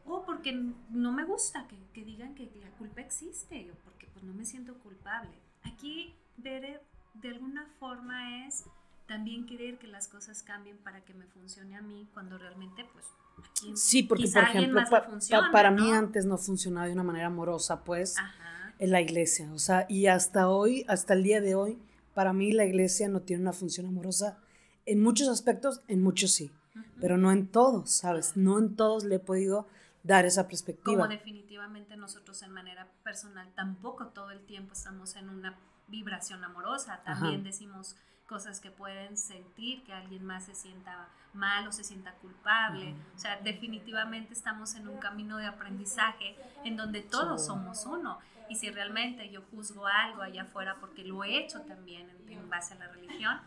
O 0.05 0.25
porque 0.25 0.51
no 0.89 1.11
me 1.11 1.23
gusta 1.23 1.65
que, 1.67 1.77
que 1.93 2.03
digan 2.03 2.35
que 2.35 2.51
la 2.61 2.69
culpa 2.71 3.01
existe, 3.01 3.71
o 3.71 3.75
porque 3.85 4.07
pues 4.13 4.23
no 4.25 4.33
me 4.33 4.45
siento 4.45 4.75
culpable 4.79 5.42
Aquí 5.65 6.13
ver 6.37 6.81
de 7.15 7.29
alguna 7.29 7.65
forma 7.79 8.45
es 8.45 8.65
también 9.07 9.45
querer 9.45 9.77
que 9.77 9.87
las 9.87 10.07
cosas 10.07 10.43
cambien 10.43 10.77
para 10.77 11.01
que 11.01 11.13
me 11.13 11.25
funcione 11.27 11.75
a 11.75 11.81
mí 11.81 12.07
cuando 12.13 12.37
realmente 12.37 12.85
pues 12.93 13.05
aquí 13.39 13.73
sí 13.75 14.03
porque 14.03 14.27
por 14.27 14.43
ejemplo 14.43 14.81
para 15.51 15.71
mí 15.71 15.91
antes 15.91 16.25
no 16.25 16.37
funcionaba 16.37 16.87
de 16.87 16.93
una 16.93 17.03
manera 17.03 17.27
amorosa 17.27 17.83
pues 17.83 18.15
en 18.79 18.91
la 18.91 19.01
iglesia 19.01 19.51
o 19.51 19.59
sea 19.59 19.85
y 19.89 20.07
hasta 20.07 20.49
hoy 20.49 20.85
hasta 20.87 21.13
el 21.13 21.23
día 21.23 21.41
de 21.41 21.55
hoy 21.55 21.77
para 22.13 22.33
mí 22.33 22.51
la 22.51 22.65
iglesia 22.65 23.09
no 23.09 23.21
tiene 23.21 23.41
una 23.41 23.53
función 23.53 23.87
amorosa 23.87 24.39
en 24.85 25.01
muchos 25.01 25.27
aspectos 25.27 25.81
en 25.87 26.01
muchos 26.01 26.31
sí 26.31 26.51
pero 26.99 27.17
no 27.17 27.31
en 27.31 27.47
todos 27.47 27.91
sabes 27.91 28.37
no 28.37 28.57
en 28.57 28.75
todos 28.75 29.03
le 29.03 29.15
he 29.15 29.19
podido 29.19 29.67
dar 30.03 30.25
esa 30.25 30.47
perspectiva. 30.47 31.03
Como 31.03 31.07
definitivamente 31.07 31.95
nosotros 31.95 32.41
en 32.43 32.51
manera 32.51 32.87
personal 33.03 33.51
tampoco 33.55 34.07
todo 34.07 34.31
el 34.31 34.45
tiempo 34.45 34.73
estamos 34.73 35.15
en 35.15 35.29
una 35.29 35.57
vibración 35.87 36.43
amorosa, 36.43 37.01
también 37.03 37.43
decimos 37.43 37.95
cosas 38.27 38.59
que 38.59 38.71
pueden 38.71 39.17
sentir 39.17 39.83
que 39.83 39.93
alguien 39.93 40.25
más 40.25 40.45
se 40.45 40.55
sienta 40.55 41.09
mal 41.33 41.67
o 41.67 41.71
se 41.71 41.83
sienta 41.83 42.13
culpable. 42.15 42.95
O 43.15 43.19
sea, 43.19 43.39
definitivamente 43.41 44.33
estamos 44.33 44.75
en 44.75 44.87
un 44.87 44.97
camino 44.97 45.37
de 45.37 45.45
aprendizaje 45.45 46.35
en 46.63 46.75
donde 46.75 47.01
todos 47.01 47.45
somos 47.45 47.85
uno. 47.85 48.19
Y 48.49 48.55
si 48.55 48.69
realmente 48.69 49.29
yo 49.29 49.41
juzgo 49.51 49.87
algo 49.87 50.21
allá 50.21 50.43
afuera 50.43 50.77
porque 50.79 51.03
lo 51.03 51.23
he 51.23 51.37
hecho 51.37 51.61
también 51.61 52.09
en, 52.27 52.49
base 52.49 52.73
a 52.73 52.77
la 52.77 52.87
religión, 52.87 53.39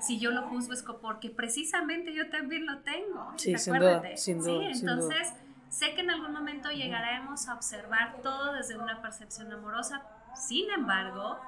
si 0.00 0.18
yo 0.18 0.30
lo 0.30 0.42
juzgo 0.42 0.72
es 0.74 0.82
porque 0.82 1.30
precisamente 1.30 2.14
yo 2.14 2.28
también 2.30 2.66
lo 2.66 2.78
tengo. 2.78 3.32
Sí, 3.36 3.56
sin 3.58 3.74
duda, 3.78 4.16
sin 4.16 4.38
duda, 4.42 4.74
sí, 4.74 4.80
entonces... 4.80 5.34
Sé 5.70 5.94
que 5.94 6.00
en 6.00 6.10
algún 6.10 6.32
momento 6.32 6.70
llegaremos 6.70 7.48
a 7.48 7.54
observar 7.54 8.20
todo 8.22 8.52
desde 8.52 8.76
una 8.76 9.02
percepción 9.02 9.52
amorosa, 9.52 10.02
sin 10.34 10.70
embargo, 10.70 11.38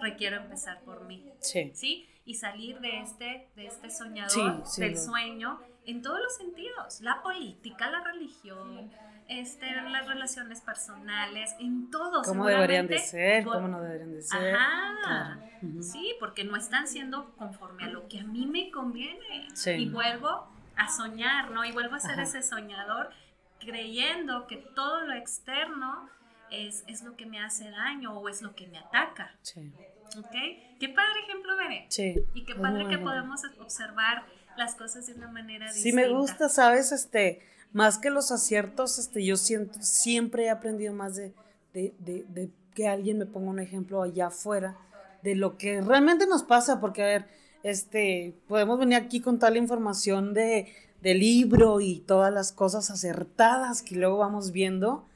requiero 0.00 0.36
empezar 0.36 0.80
por 0.82 1.04
mí. 1.04 1.32
Sí. 1.40 1.72
¿sí? 1.74 2.08
Y 2.24 2.34
salir 2.34 2.78
de 2.80 3.00
este, 3.00 3.48
de 3.56 3.66
este 3.66 3.90
soñador, 3.90 4.64
del 4.76 4.98
sueño, 4.98 5.60
en 5.86 6.02
todos 6.02 6.20
los 6.20 6.36
sentidos. 6.36 7.00
La 7.00 7.22
política, 7.22 7.90
la 7.90 8.02
religión, 8.04 8.90
este, 9.28 9.70
las 9.90 10.06
relaciones 10.06 10.60
personales, 10.60 11.54
en 11.58 11.90
todo. 11.90 12.22
¿Cómo 12.22 12.46
deberían 12.46 12.86
de 12.86 12.98
ser? 12.98 13.44
¿Cómo 13.44 13.68
no 13.68 13.80
deberían 13.80 14.12
de 14.12 14.22
ser? 14.22 14.54
Ajá. 14.54 15.40
Sí, 15.80 16.14
porque 16.20 16.44
no 16.44 16.56
están 16.56 16.86
siendo 16.86 17.34
conforme 17.36 17.84
a 17.84 17.88
lo 17.88 18.06
que 18.08 18.20
a 18.20 18.24
mí 18.24 18.46
me 18.46 18.70
conviene. 18.70 19.48
Y 19.78 19.88
vuelvo 19.88 20.46
a 20.76 20.88
soñar, 20.88 21.50
¿no? 21.50 21.64
Y 21.64 21.72
vuelvo 21.72 21.96
a 21.96 22.00
ser 22.00 22.20
ese 22.20 22.42
soñador 22.42 23.10
creyendo 23.58 24.46
que 24.46 24.56
todo 24.56 25.02
lo 25.02 25.14
externo 25.14 26.08
es, 26.50 26.84
es, 26.86 27.02
lo 27.02 27.16
que 27.16 27.26
me 27.26 27.40
hace 27.40 27.70
daño 27.70 28.18
o 28.18 28.28
es 28.28 28.42
lo 28.42 28.54
que 28.54 28.66
me 28.68 28.78
ataca. 28.78 29.34
Sí. 29.42 29.72
¿Ok? 30.18 30.32
Qué 30.80 30.88
padre 30.88 31.20
ejemplo, 31.24 31.56
Bere. 31.56 31.86
Sí. 31.88 32.24
Y 32.34 32.44
qué 32.44 32.54
padre 32.54 32.88
que 32.88 32.98
podemos 32.98 33.42
observar 33.60 34.24
las 34.56 34.74
cosas 34.74 35.06
de 35.06 35.14
una 35.14 35.28
manera 35.28 35.66
distinta. 35.66 35.82
Sí, 35.82 35.92
me 35.92 36.08
gusta, 36.08 36.48
¿sabes? 36.48 36.92
Este, 36.92 37.42
más 37.72 37.98
que 37.98 38.10
los 38.10 38.32
aciertos, 38.32 38.98
este, 38.98 39.24
yo 39.24 39.36
siento, 39.36 39.78
siempre 39.82 40.44
he 40.44 40.50
aprendido 40.50 40.94
más 40.94 41.16
de, 41.16 41.34
de, 41.74 41.94
de, 41.98 42.24
de 42.28 42.50
que 42.74 42.88
alguien 42.88 43.18
me 43.18 43.26
ponga 43.26 43.50
un 43.50 43.60
ejemplo 43.60 44.02
allá 44.02 44.28
afuera 44.28 44.76
de 45.22 45.34
lo 45.34 45.58
que 45.58 45.80
realmente 45.80 46.26
nos 46.26 46.42
pasa, 46.42 46.80
porque 46.80 47.02
a 47.02 47.06
ver, 47.06 47.26
este, 47.62 48.34
podemos 48.46 48.78
venir 48.78 48.96
aquí 48.96 49.20
con 49.20 49.38
toda 49.38 49.50
la 49.50 49.58
información 49.58 50.32
de, 50.32 50.72
del 51.02 51.20
libro 51.20 51.80
y 51.80 52.00
todas 52.00 52.32
las 52.32 52.52
cosas 52.52 52.90
acertadas 52.90 53.82
que 53.82 53.96
luego 53.96 54.18
vamos 54.18 54.52
viendo. 54.52 55.06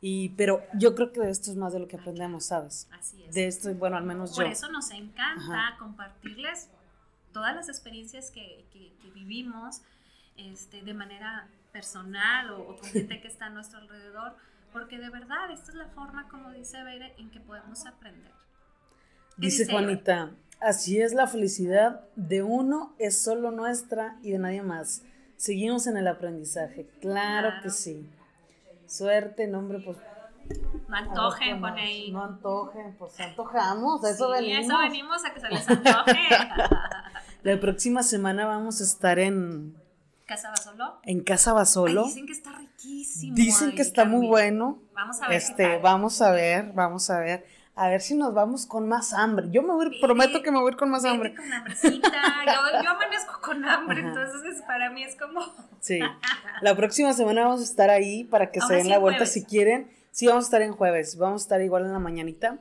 Y, 0.00 0.30
pero 0.30 0.62
yo 0.74 0.94
creo 0.96 1.12
que 1.12 1.20
de 1.20 1.30
esto 1.30 1.50
es 1.50 1.56
más 1.56 1.72
de 1.72 1.78
lo 1.78 1.86
que 1.88 1.96
aprendemos, 1.96 2.46
¿sabes? 2.46 2.88
Así 2.90 3.22
es. 3.22 3.34
De 3.34 3.46
esto, 3.46 3.72
bueno, 3.74 3.96
al 3.96 4.04
menos 4.04 4.34
Por 4.34 4.44
yo. 4.46 4.50
eso 4.50 4.68
nos 4.70 4.90
encanta 4.90 5.76
compartirles 5.78 6.68
todas 7.32 7.54
las 7.54 7.68
experiencias 7.68 8.30
que, 8.30 8.64
que- 8.72 8.92
que 9.00 9.10
vivimos 9.10 9.80
este, 10.36 10.82
de 10.82 10.92
manera 10.94 11.48
personal 11.72 12.50
o, 12.50 12.60
o 12.70 12.76
con 12.78 12.90
gente 12.90 13.20
que 13.20 13.28
está 13.28 13.46
a 13.46 13.50
nuestro 13.50 13.78
alrededor, 13.78 14.34
porque 14.72 14.98
de 14.98 15.08
verdad 15.08 15.50
esta 15.52 15.70
es 15.70 15.76
la 15.76 15.86
forma, 15.88 16.28
como 16.28 16.50
dice 16.50 16.82
Bere, 16.82 17.14
en 17.18 17.30
que 17.30 17.38
podemos 17.40 17.86
aprender. 17.86 18.32
¿Qué 19.36 19.42
Dice 19.46 19.62
dice 19.62 19.72
Juanita, 19.72 20.30
así 20.60 21.00
es 21.00 21.14
la 21.14 21.26
felicidad 21.28 22.00
de 22.16 22.42
uno, 22.42 22.94
es 22.98 23.22
solo 23.22 23.50
nuestra 23.52 24.18
y 24.22 24.32
de 24.32 24.38
nadie 24.38 24.62
más. 24.62 25.02
Seguimos 25.42 25.88
en 25.88 25.96
el 25.96 26.06
aprendizaje, 26.06 26.86
claro, 27.00 27.48
Claro. 27.48 27.62
que 27.64 27.70
sí. 27.70 28.08
Suerte, 28.86 29.48
nombre, 29.48 29.80
pues. 29.80 29.98
No 30.88 30.96
antojen, 30.96 31.60
más. 31.60 31.76
ahí. 31.76 32.12
No 32.12 32.22
antojen, 32.22 32.94
pues 32.96 33.18
antojamos, 33.18 34.04
a 34.04 34.10
eso 34.10 34.32
Sí, 34.32 34.40
venimos. 34.40 34.66
eso 34.66 34.78
venimos 34.78 35.24
a 35.24 35.34
que 35.34 35.40
se 35.40 35.48
les 35.48 35.68
antoje. 35.68 36.28
La 37.42 37.58
próxima 37.58 38.04
semana 38.04 38.46
vamos 38.46 38.80
a 38.80 38.84
estar 38.84 39.18
en, 39.18 39.74
¿Casa 40.26 40.50
va 40.50 40.56
solo? 40.58 41.00
en 41.02 41.24
Casa 41.24 41.52
Basolo. 41.52 42.02
Ay, 42.02 42.06
dicen 42.06 42.26
que 42.26 42.32
está 42.34 42.52
riquísimo. 42.52 43.34
Dicen 43.34 43.74
que 43.74 43.82
está 43.82 44.04
muy 44.04 44.28
bueno. 44.28 44.78
Vamos 44.94 45.20
a 45.22 45.26
ver. 45.26 45.38
Este, 45.38 45.78
vamos 45.78 46.22
a 46.22 46.30
ver, 46.30 46.72
vamos 46.72 47.10
a 47.10 47.18
ver. 47.18 47.44
A 47.74 47.88
ver 47.88 48.02
si 48.02 48.14
nos 48.14 48.34
vamos 48.34 48.66
con 48.66 48.86
más 48.86 49.14
hambre. 49.14 49.46
Yo 49.50 49.62
me 49.62 49.72
voy, 49.72 49.98
prometo 50.00 50.42
que 50.42 50.50
me 50.50 50.58
voy 50.58 50.68
a 50.68 50.72
ir 50.72 50.76
con 50.78 50.90
más 50.90 51.04
hambre. 51.06 51.34
con 51.34 51.50
hambrecita. 51.52 52.10
Yo, 52.46 52.82
yo 52.82 52.90
amanezco 52.90 53.40
con 53.40 53.64
hambre, 53.64 54.00
Ajá. 54.00 54.08
entonces 54.08 54.62
para 54.66 54.90
mí 54.90 55.02
es 55.02 55.16
como. 55.16 55.40
Sí. 55.80 56.00
La 56.60 56.76
próxima 56.76 57.12
semana 57.14 57.44
vamos 57.44 57.60
a 57.60 57.64
estar 57.64 57.88
ahí 57.88 58.24
para 58.24 58.50
que 58.50 58.60
se 58.60 58.74
den 58.74 58.84
sí 58.84 58.88
la 58.90 58.98
vuelta 58.98 59.20
jueves. 59.20 59.32
si 59.32 59.44
quieren. 59.44 59.90
Sí, 60.10 60.26
vamos 60.26 60.44
a 60.44 60.48
estar 60.48 60.62
en 60.62 60.72
jueves. 60.72 61.16
Vamos 61.16 61.42
a 61.42 61.44
estar 61.44 61.60
igual 61.62 61.86
en 61.86 61.92
la 61.92 61.98
mañanita. 61.98 62.58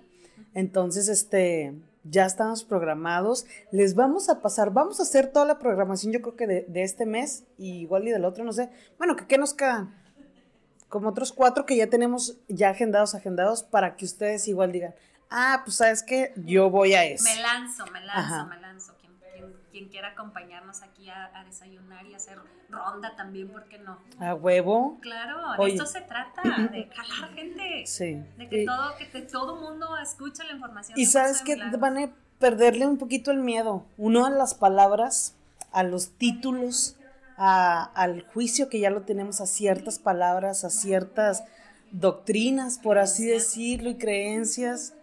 Entonces, 0.54 1.10
este, 1.10 1.74
ya 2.04 2.26
estamos 2.26 2.64
programados. 2.64 3.46
Les 3.72 3.96
vamos 3.96 4.30
a 4.30 4.42
pasar, 4.42 4.72
vamos 4.72 5.00
a 5.00 5.04
hacer 5.04 5.28
toda 5.32 5.46
la 5.46 5.60
programación, 5.60 6.14
yo 6.14 6.22
creo 6.22 6.36
que 6.36 6.48
de, 6.48 6.66
de 6.68 6.84
este 6.84 7.06
mes 7.06 7.44
y 7.58 7.82
igual 7.82 8.08
y 8.08 8.12
del 8.12 8.24
otro, 8.26 8.44
no 8.46 8.54
sé. 8.54 8.70
Bueno, 8.98 9.16
que 9.18 9.28
qué 9.28 9.38
nos 9.38 9.54
quedan. 9.54 10.01
Como 10.92 11.10
otros 11.10 11.32
cuatro 11.32 11.66
que 11.66 11.76
ya 11.78 11.88
tenemos 11.88 12.38
ya 12.48 12.70
agendados, 12.70 13.16
agendados, 13.16 13.64
para 13.64 13.96
que 13.96 14.06
ustedes 14.06 14.48
igual 14.48 14.72
digan, 14.74 14.94
ah, 15.30 15.62
pues 15.66 15.78
sabes 15.78 16.04
qué, 16.04 16.34
yo 16.36 16.70
voy 16.70 16.94
a 16.94 17.06
ese. 17.06 17.24
Me 17.34 17.42
lanzo, 17.42 17.86
me 17.88 18.02
lanzo, 18.02 18.20
Ajá. 18.36 18.44
me 18.46 18.60
lanzo. 18.60 18.94
Quien, 19.00 19.14
quien- 19.34 19.56
quien 19.72 19.88
quiera 19.90 20.10
acompañarnos 20.10 20.82
aquí 20.84 21.10
a, 21.10 21.32
a 21.34 21.44
desayunar 21.46 22.06
y 22.06 22.14
hacer 22.14 22.38
ronda 22.70 23.16
también, 23.16 23.48
¿por 23.50 23.64
qué 23.70 23.80
no? 23.80 23.98
A 24.20 24.34
huevo. 24.36 24.98
Claro, 25.02 25.38
Oye. 25.58 25.72
de 25.72 25.78
esto 25.78 25.86
se 25.88 26.02
trata, 26.02 26.42
de 26.44 26.90
jalar 26.94 27.34
gente. 27.36 27.84
Sí. 27.88 28.22
De 28.38 28.50
que 28.50 28.64
Y- 28.64 28.66
todo, 28.66 28.96
que 28.98 29.06
te- 29.06 29.22
todo 29.22 29.56
mundo 29.56 29.98
escuche 29.98 30.44
la 30.44 30.52
información. 30.52 31.00
Y 31.00 31.06
sabes 31.06 31.42
que 31.42 31.56
van 31.78 31.98
a 32.00 32.10
perderle 32.38 32.86
un 32.86 32.98
poquito 32.98 33.32
el 33.32 33.40
miedo. 33.40 33.86
Uno 33.98 34.26
a 34.26 34.30
las 34.30 34.56
palabras, 34.56 35.36
a 35.72 35.84
los 35.84 36.10
títulos, 36.18 36.98
a- 37.44 37.84
al 37.96 38.24
juicio 38.34 38.70
que 38.70 38.80
ya 38.80 38.90
lo 38.92 39.02
tenemos 39.02 39.42
a 39.42 39.48
ciertas 39.48 39.98
palabras, 39.98 40.64
a 40.64 40.70
ciertas 40.70 41.44
doctrinas, 41.92 42.78
por 42.78 42.98
así 43.00 43.26
decirlo, 43.26 43.90
y 43.90 43.96
creencias. 43.96 44.94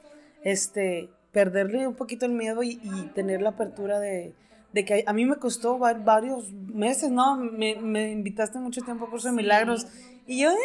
Este, 0.43 1.11
perderle 1.33 1.87
un 1.87 1.95
poquito 1.95 2.27
el 2.27 2.33
miedo 2.33 2.63
y, 2.63 2.81
y 2.83 3.11
tener 3.15 3.43
la 3.43 3.51
apertura 3.51 3.99
de, 3.99 4.35
de 4.73 4.85
que 4.85 5.05
a 5.07 5.13
mí 5.13 5.25
me 5.25 5.37
costó 5.37 5.79
va- 5.79 5.95
varios 5.95 6.53
meses, 6.53 7.11
¿no? 7.11 7.37
Me, 7.37 7.75
me 7.75 8.11
invitaste 8.13 8.59
mucho 8.59 8.81
tiempo 8.83 9.07
a 9.07 9.11
Curso 9.11 9.29
de 9.29 9.33
Sí. 9.33 9.37
Milagros 9.37 9.87
y 10.27 10.43
yo, 10.43 10.51
eh, 10.53 10.57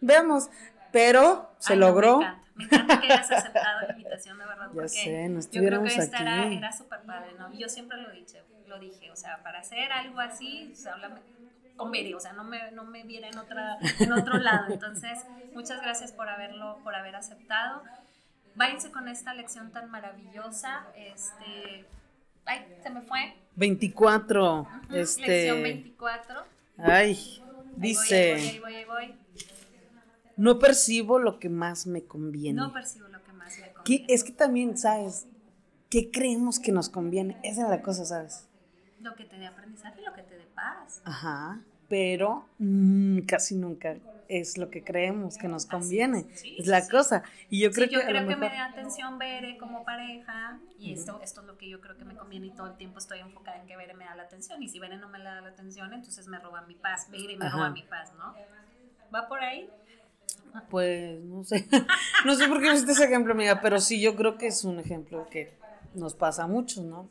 veamos, 0.00 0.48
pero 0.92 1.50
se 1.58 1.72
Ay, 1.74 1.78
no, 1.80 1.86
logró. 1.88 2.18
me, 2.18 2.24
encanta. 2.24 2.44
me 2.54 2.64
encanta 2.64 3.00
que 3.00 3.06
hayas 3.12 3.30
aceptado 3.32 3.80
la 3.88 3.92
invitación, 3.94 4.38
de 4.38 4.44
verdad. 4.46 4.64
Ya 4.68 4.72
porque 4.74 4.88
sé, 4.88 5.28
no 5.28 5.40
yo 5.40 5.62
creo 5.64 5.82
que 5.84 5.94
esta 5.96 6.18
era, 6.22 6.42
aquí. 6.44 6.56
era 6.56 6.72
súper 6.72 7.00
padre, 7.02 7.32
¿no? 7.38 7.52
Yo 7.52 7.68
siempre 7.68 7.96
lo 8.00 8.10
dije, 8.12 8.42
lo 8.74 8.80
dije, 8.80 9.10
o 9.10 9.16
sea, 9.16 9.42
para 9.42 9.60
hacer 9.60 9.92
algo 9.92 10.20
así, 10.20 10.70
o 10.72 10.76
sea, 10.76 10.96
o 10.96 12.20
sea, 12.20 12.32
no 12.32 12.44
me, 12.44 12.70
no 12.72 12.84
me 12.84 13.02
viera 13.04 13.28
en, 13.28 13.38
otra, 13.38 13.78
en 13.98 14.12
otro 14.12 14.38
lado. 14.38 14.72
Entonces, 14.72 15.18
muchas 15.54 15.80
gracias 15.82 16.12
por 16.12 16.28
haberlo, 16.28 16.78
por 16.84 16.94
haber 16.94 17.16
aceptado. 17.16 17.82
Váyanse 18.54 18.90
con 18.92 19.08
esta 19.08 19.34
lección 19.34 19.72
tan 19.72 19.90
maravillosa. 19.90 20.86
Este, 20.96 21.84
ay, 22.46 22.64
se 22.82 22.90
me 22.90 23.00
fue. 23.02 23.34
24, 23.56 24.60
Ujú, 24.62 24.70
este, 24.96 25.22
Lección 25.26 25.62
24. 25.62 26.44
ay, 26.78 27.42
dice, 27.76 28.32
voy, 28.34 28.40
ahí 28.42 28.58
voy, 28.60 28.74
ahí 28.74 28.84
voy, 28.84 29.04
ahí 29.04 29.08
voy. 29.08 29.18
no 30.36 30.58
percibo 30.58 31.18
lo 31.18 31.38
que 31.38 31.48
más 31.48 31.86
me 31.86 32.04
conviene. 32.04 32.60
No 32.60 32.72
percibo 32.72 33.08
lo 33.08 33.22
que 33.22 33.32
más 33.32 33.56
me 33.58 33.62
¿Qué- 33.66 33.72
conviene. 33.74 34.06
es 34.08 34.24
que 34.24 34.32
también, 34.32 34.76
¿sabes? 34.78 35.26
¿Qué 35.90 36.10
creemos 36.10 36.58
que 36.58 36.72
nos 36.72 36.88
conviene? 36.88 37.38
Esa 37.44 37.62
es 37.64 37.68
la 37.68 37.80
cosa, 37.82 38.04
¿sabes? 38.04 38.48
Lo 39.04 39.14
que 39.14 39.24
te 39.24 39.38
dé 39.38 39.46
aprendizaje, 39.46 40.00
lo 40.04 40.12
que 40.14 40.22
te 40.22 40.34
dé 40.36 40.46
paz. 40.46 41.02
Ajá, 41.04 41.60
pero 41.88 42.46
mm, 42.58 43.20
casi 43.20 43.54
nunca 43.54 43.96
es 44.26 44.56
lo 44.56 44.70
que 44.70 44.82
creemos 44.82 45.36
que 45.36 45.48
nos 45.48 45.66
conviene. 45.66 46.26
es, 46.30 46.40
sí, 46.40 46.56
es 46.58 46.66
la 46.66 46.82
sí, 46.82 46.90
cosa. 46.90 47.22
Y 47.50 47.60
yo 47.60 47.70
creo 47.72 47.88
sí, 47.88 47.92
yo 47.92 48.00
que 48.00 48.04
a 48.04 48.08
creo 48.08 48.26
que 48.26 48.36
me 48.36 48.48
dé 48.48 48.58
atención 48.58 49.18
Bere 49.18 49.58
como 49.58 49.84
pareja 49.84 50.60
y 50.78 50.92
esto, 50.92 51.20
esto 51.22 51.42
es 51.42 51.46
lo 51.46 51.58
que 51.58 51.68
yo 51.68 51.80
creo 51.80 51.96
que 51.98 52.04
me 52.04 52.16
conviene 52.16 52.46
y 52.46 52.50
todo 52.50 52.66
el 52.68 52.76
tiempo 52.76 52.98
estoy 52.98 53.18
enfocada 53.20 53.58
en 53.58 53.66
que 53.66 53.76
Bere 53.76 53.94
me 53.94 54.04
da 54.06 54.14
la 54.14 54.22
atención 54.24 54.62
y 54.62 54.68
si 54.68 54.78
Bere 54.78 54.96
no 54.96 55.08
me 55.08 55.18
la 55.18 55.34
da 55.34 55.40
la 55.42 55.50
atención 55.50 55.92
entonces 55.92 56.26
me 56.26 56.38
roba 56.38 56.62
mi 56.62 56.74
paz, 56.74 57.08
Bere 57.10 57.36
me 57.36 57.46
Ajá. 57.46 57.56
roba 57.56 57.70
mi 57.70 57.82
paz, 57.82 58.12
¿no? 58.14 58.34
¿Va 59.14 59.28
por 59.28 59.40
ahí? 59.42 59.70
Pues 60.70 61.20
no 61.24 61.44
sé. 61.44 61.66
no 62.24 62.34
sé 62.34 62.48
por 62.48 62.60
qué 62.60 62.70
pusiste 62.70 62.92
ese 62.92 63.04
ejemplo, 63.04 63.32
amiga, 63.32 63.60
pero 63.60 63.80
sí 63.80 64.00
yo 64.00 64.16
creo 64.16 64.38
que 64.38 64.46
es 64.46 64.64
un 64.64 64.78
ejemplo 64.78 65.28
que 65.30 65.52
nos 65.94 66.14
pasa 66.14 66.44
a 66.44 66.46
muchos, 66.46 66.84
¿no? 66.84 67.08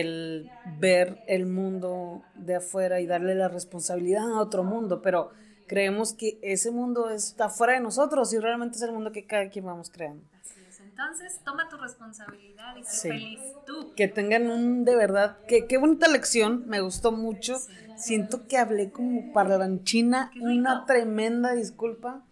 El 0.00 0.50
ver 0.78 1.22
el 1.26 1.46
mundo 1.46 2.22
de 2.34 2.56
afuera 2.56 3.00
y 3.00 3.06
darle 3.06 3.34
la 3.34 3.48
responsabilidad 3.48 4.22
a 4.22 4.40
otro 4.40 4.64
mundo, 4.64 5.02
pero 5.02 5.30
creemos 5.66 6.14
que 6.14 6.38
ese 6.42 6.70
mundo 6.70 7.10
está 7.10 7.48
fuera 7.50 7.74
de 7.74 7.80
nosotros 7.80 8.32
y 8.32 8.38
realmente 8.38 8.76
es 8.76 8.82
el 8.82 8.92
mundo 8.92 9.12
que 9.12 9.26
cada 9.26 9.48
quien 9.50 9.66
vamos 9.66 9.90
creando. 9.90 10.24
Así 10.40 10.60
es. 10.68 10.80
Entonces, 10.80 11.40
toma 11.44 11.68
tu 11.68 11.76
responsabilidad 11.76 12.76
y 12.76 12.84
sé 12.84 12.90
Sí. 12.90 13.08
feliz 13.08 13.40
tú. 13.66 13.92
Que 13.94 14.08
tengan 14.08 14.50
un, 14.50 14.84
de 14.84 14.96
verdad, 14.96 15.36
que 15.46 15.66
qué 15.66 15.76
bonita 15.78 16.08
lección, 16.08 16.64
me 16.66 16.80
gustó 16.80 17.12
mucho. 17.12 17.58
Sí. 17.58 17.72
Siento 17.96 18.46
que 18.48 18.56
hablé 18.58 18.90
como 18.90 19.32
parlanchina, 19.32 20.30
una 20.40 20.86
tremenda 20.86 21.52
disculpa. 21.52 22.22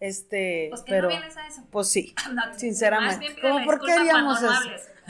Este, 0.00 0.68
Pues 0.70 0.80
que 0.82 0.92
pero 0.92 1.08
no 1.10 1.14
vienes 1.16 1.36
a 1.36 1.46
eso. 1.46 1.62
pues 1.70 1.88
sí. 1.88 2.14
No, 2.34 2.42
Sinceramente. 2.56 3.26
¿Cómo 3.42 3.64
por 3.66 3.80
qué 3.84 3.92
haríamos 3.92 4.42
eso? 4.42 4.50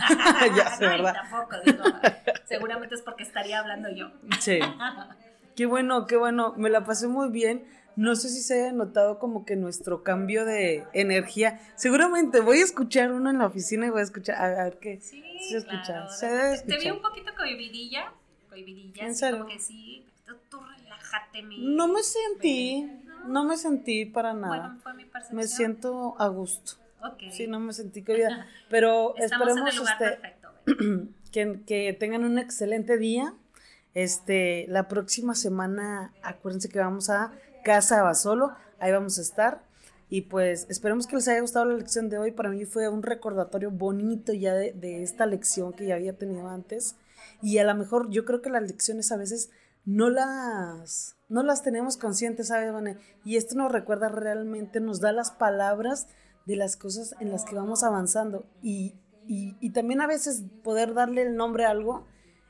Ya 0.56 0.76
sé, 0.76 0.86
¿verdad? 0.88 1.14
tampoco, 1.14 1.56
digo, 1.64 1.84
seguramente 2.46 2.94
es 2.94 3.02
porque 3.02 3.22
estaría 3.24 3.60
hablando 3.60 3.88
yo. 3.90 4.10
Sí. 4.40 4.58
Qué 5.56 5.66
bueno, 5.66 6.06
qué 6.06 6.16
bueno. 6.16 6.54
Me 6.56 6.70
la 6.70 6.84
pasé 6.84 7.08
muy 7.08 7.30
bien. 7.30 7.64
No 7.96 8.14
sé 8.14 8.28
si 8.28 8.40
se 8.40 8.62
haya 8.62 8.72
notado 8.72 9.18
como 9.18 9.44
que 9.44 9.56
nuestro 9.56 10.02
cambio 10.02 10.44
de 10.44 10.86
energía. 10.92 11.60
Seguramente 11.76 12.40
voy 12.40 12.60
a 12.60 12.64
escuchar 12.64 13.12
uno 13.12 13.28
en 13.30 13.38
la 13.38 13.46
oficina 13.46 13.86
y 13.86 13.90
voy 13.90 14.00
a 14.00 14.04
escuchar. 14.04 14.36
A 14.40 14.64
ver 14.64 14.78
qué. 14.78 15.00
Sí, 15.00 15.22
se 15.48 15.58
escucha. 15.58 15.82
claro. 15.84 16.10
Se 16.10 16.26
debe 16.26 16.58
Te 16.60 16.78
vi 16.78 16.90
un 16.90 17.02
poquito 17.02 17.32
cohibidilla, 17.36 18.12
cohibidilla, 18.48 19.06
como 19.32 19.46
que 19.46 19.58
sí, 19.58 20.06
tú, 20.48 20.60
relájate, 20.60 21.42
mi... 21.42 21.58
No 21.74 21.88
me 21.88 22.02
sentí. 22.02 22.82
No. 23.04 23.28
No 23.28 23.44
me 23.44 23.56
sentí 23.58 24.06
para 24.06 24.32
Bueno, 24.32 24.46
nada. 24.46 24.76
fue 24.82 24.94
mi 24.94 25.04
percepción. 25.04 25.36
Me 25.36 25.46
siento 25.46 26.14
a 26.18 26.28
gusto. 26.28 26.79
Ok. 27.02 27.30
Sí, 27.30 27.46
no 27.46 27.60
me 27.60 27.72
sentí 27.72 28.02
querida. 28.02 28.46
Pero 28.70 29.14
Estamos 29.16 29.48
en 29.48 29.58
esperemos 29.58 29.70
el 29.70 29.78
lugar 29.78 30.02
este, 30.02 30.20
perfecto. 30.20 31.10
Que, 31.30 31.60
que 31.64 31.92
tengan 31.92 32.24
un 32.24 32.40
excelente 32.40 32.98
día. 32.98 33.34
Este, 33.94 34.66
la 34.68 34.88
próxima 34.88 35.36
semana, 35.36 36.12
acuérdense 36.24 36.68
que 36.68 36.80
vamos 36.80 37.08
a 37.08 37.32
Casa 37.64 38.02
Basolo, 38.02 38.52
ahí 38.80 38.90
vamos 38.90 39.16
a 39.16 39.22
estar. 39.22 39.62
Y 40.08 40.22
pues 40.22 40.66
esperemos 40.70 41.06
que 41.06 41.14
les 41.14 41.28
haya 41.28 41.40
gustado 41.40 41.66
la 41.66 41.76
lección 41.76 42.08
de 42.08 42.18
hoy. 42.18 42.32
Para 42.32 42.48
mí 42.50 42.64
fue 42.64 42.88
un 42.88 43.04
recordatorio 43.04 43.70
bonito 43.70 44.32
ya 44.32 44.54
de, 44.54 44.72
de 44.72 45.04
esta 45.04 45.24
lección 45.24 45.72
que 45.72 45.86
ya 45.86 45.94
había 45.94 46.18
tenido 46.18 46.48
antes. 46.48 46.96
Y 47.42 47.58
a 47.58 47.64
lo 47.64 47.76
mejor 47.76 48.10
yo 48.10 48.24
creo 48.24 48.42
que 48.42 48.50
las 48.50 48.62
lecciones 48.62 49.12
a 49.12 49.16
veces 49.16 49.50
no 49.84 50.10
las, 50.10 51.16
no 51.28 51.42
las 51.42 51.62
tenemos 51.62 51.96
conscientes, 51.96 52.48
¿sabes, 52.48 52.72
Vane? 52.72 52.98
Y 53.24 53.36
esto 53.36 53.54
nos 53.54 53.72
recuerda 53.72 54.08
realmente, 54.08 54.80
nos 54.80 55.00
da 55.00 55.12
las 55.12 55.30
palabras 55.30 56.08
de 56.50 56.56
las 56.56 56.76
cosas 56.76 57.14
en 57.20 57.30
las 57.30 57.44
que 57.44 57.54
vamos 57.54 57.82
avanzando. 57.82 58.44
Y, 58.62 58.94
y, 59.26 59.56
y 59.60 59.70
también 59.70 60.00
a 60.00 60.06
veces 60.06 60.42
poder 60.62 60.94
darle 60.94 61.22
el 61.22 61.36
nombre 61.36 61.64
a 61.64 61.70
algo 61.70 62.04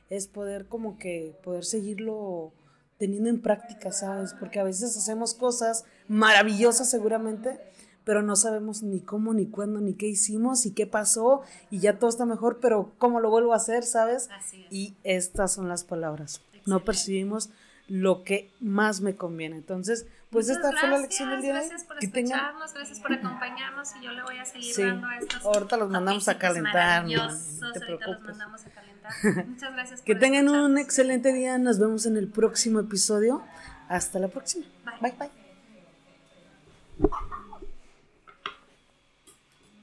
es 0.09 0.27
poder 0.27 0.67
como 0.67 0.97
que 0.97 1.37
poder 1.43 1.63
seguirlo 1.63 2.51
teniendo 2.97 3.29
en 3.29 3.41
práctica, 3.41 3.91
¿sabes? 3.91 4.35
Porque 4.39 4.59
a 4.59 4.63
veces 4.63 4.95
hacemos 4.97 5.33
cosas 5.33 5.85
maravillosas 6.07 6.89
seguramente, 6.89 7.59
pero 8.03 8.21
no 8.21 8.35
sabemos 8.35 8.83
ni 8.83 8.99
cómo, 8.99 9.33
ni 9.33 9.47
cuándo, 9.47 9.79
ni 9.79 9.93
qué 9.93 10.07
hicimos 10.07 10.65
y 10.65 10.71
qué 10.73 10.85
pasó 10.85 11.41
y 11.71 11.79
ya 11.79 11.97
todo 11.97 12.09
está 12.09 12.25
mejor, 12.25 12.59
pero 12.59 12.93
cómo 12.97 13.19
lo 13.19 13.29
vuelvo 13.29 13.53
a 13.53 13.55
hacer, 13.55 13.83
¿sabes? 13.83 14.29
Así 14.37 14.63
es. 14.63 14.71
Y 14.71 14.97
estas 15.03 15.53
son 15.53 15.69
las 15.69 15.83
palabras. 15.83 16.41
No 16.65 16.83
percibimos 16.83 17.49
lo 17.91 18.23
que 18.23 18.49
más 18.61 19.01
me 19.01 19.17
conviene. 19.17 19.57
Entonces, 19.57 20.05
pues 20.29 20.47
Muchas 20.47 20.63
esta 20.63 20.69
fue 20.79 20.89
la 20.89 20.97
gracias, 20.97 21.01
lección 21.01 21.29
del 21.31 21.41
día 21.41 21.53
de 21.53 21.59
hoy. 21.59 21.65
Gracias 21.67 21.87
por 21.87 21.99
Que 21.99 22.07
tengan- 22.07 22.39
escucharnos, 22.39 22.73
gracias 22.73 22.99
por 23.01 23.13
acompañarnos 23.13 23.89
y 23.99 24.05
yo 24.05 24.11
le 24.13 24.23
voy 24.23 24.37
a 24.37 24.45
seguir 24.45 24.73
Sí. 24.73 24.83
dando 24.83 25.11
estos. 25.11 25.43
Ahorita 25.45 25.75
los 25.75 25.89
mandamos 25.89 26.27
a 26.29 26.37
calentar, 26.37 27.03
no 27.03 27.09
te 27.09 27.79
ahorita 27.79 28.07
los 28.07 28.21
mandamos 28.21 28.65
a 28.65 28.69
calentar. 28.69 29.11
Muchas 29.47 29.73
gracias 29.73 30.01
Que 30.03 30.13
por 30.13 30.21
tengan 30.21 30.47
un 30.47 30.77
excelente 30.77 31.33
día. 31.33 31.57
Nos 31.57 31.79
vemos 31.79 32.05
en 32.05 32.15
el 32.15 32.29
próximo 32.29 32.79
episodio. 32.79 33.43
Hasta 33.89 34.19
la 34.19 34.29
próxima. 34.29 34.65
Bye. 35.01 35.11
bye. 35.11 35.29
bye. 36.99 37.09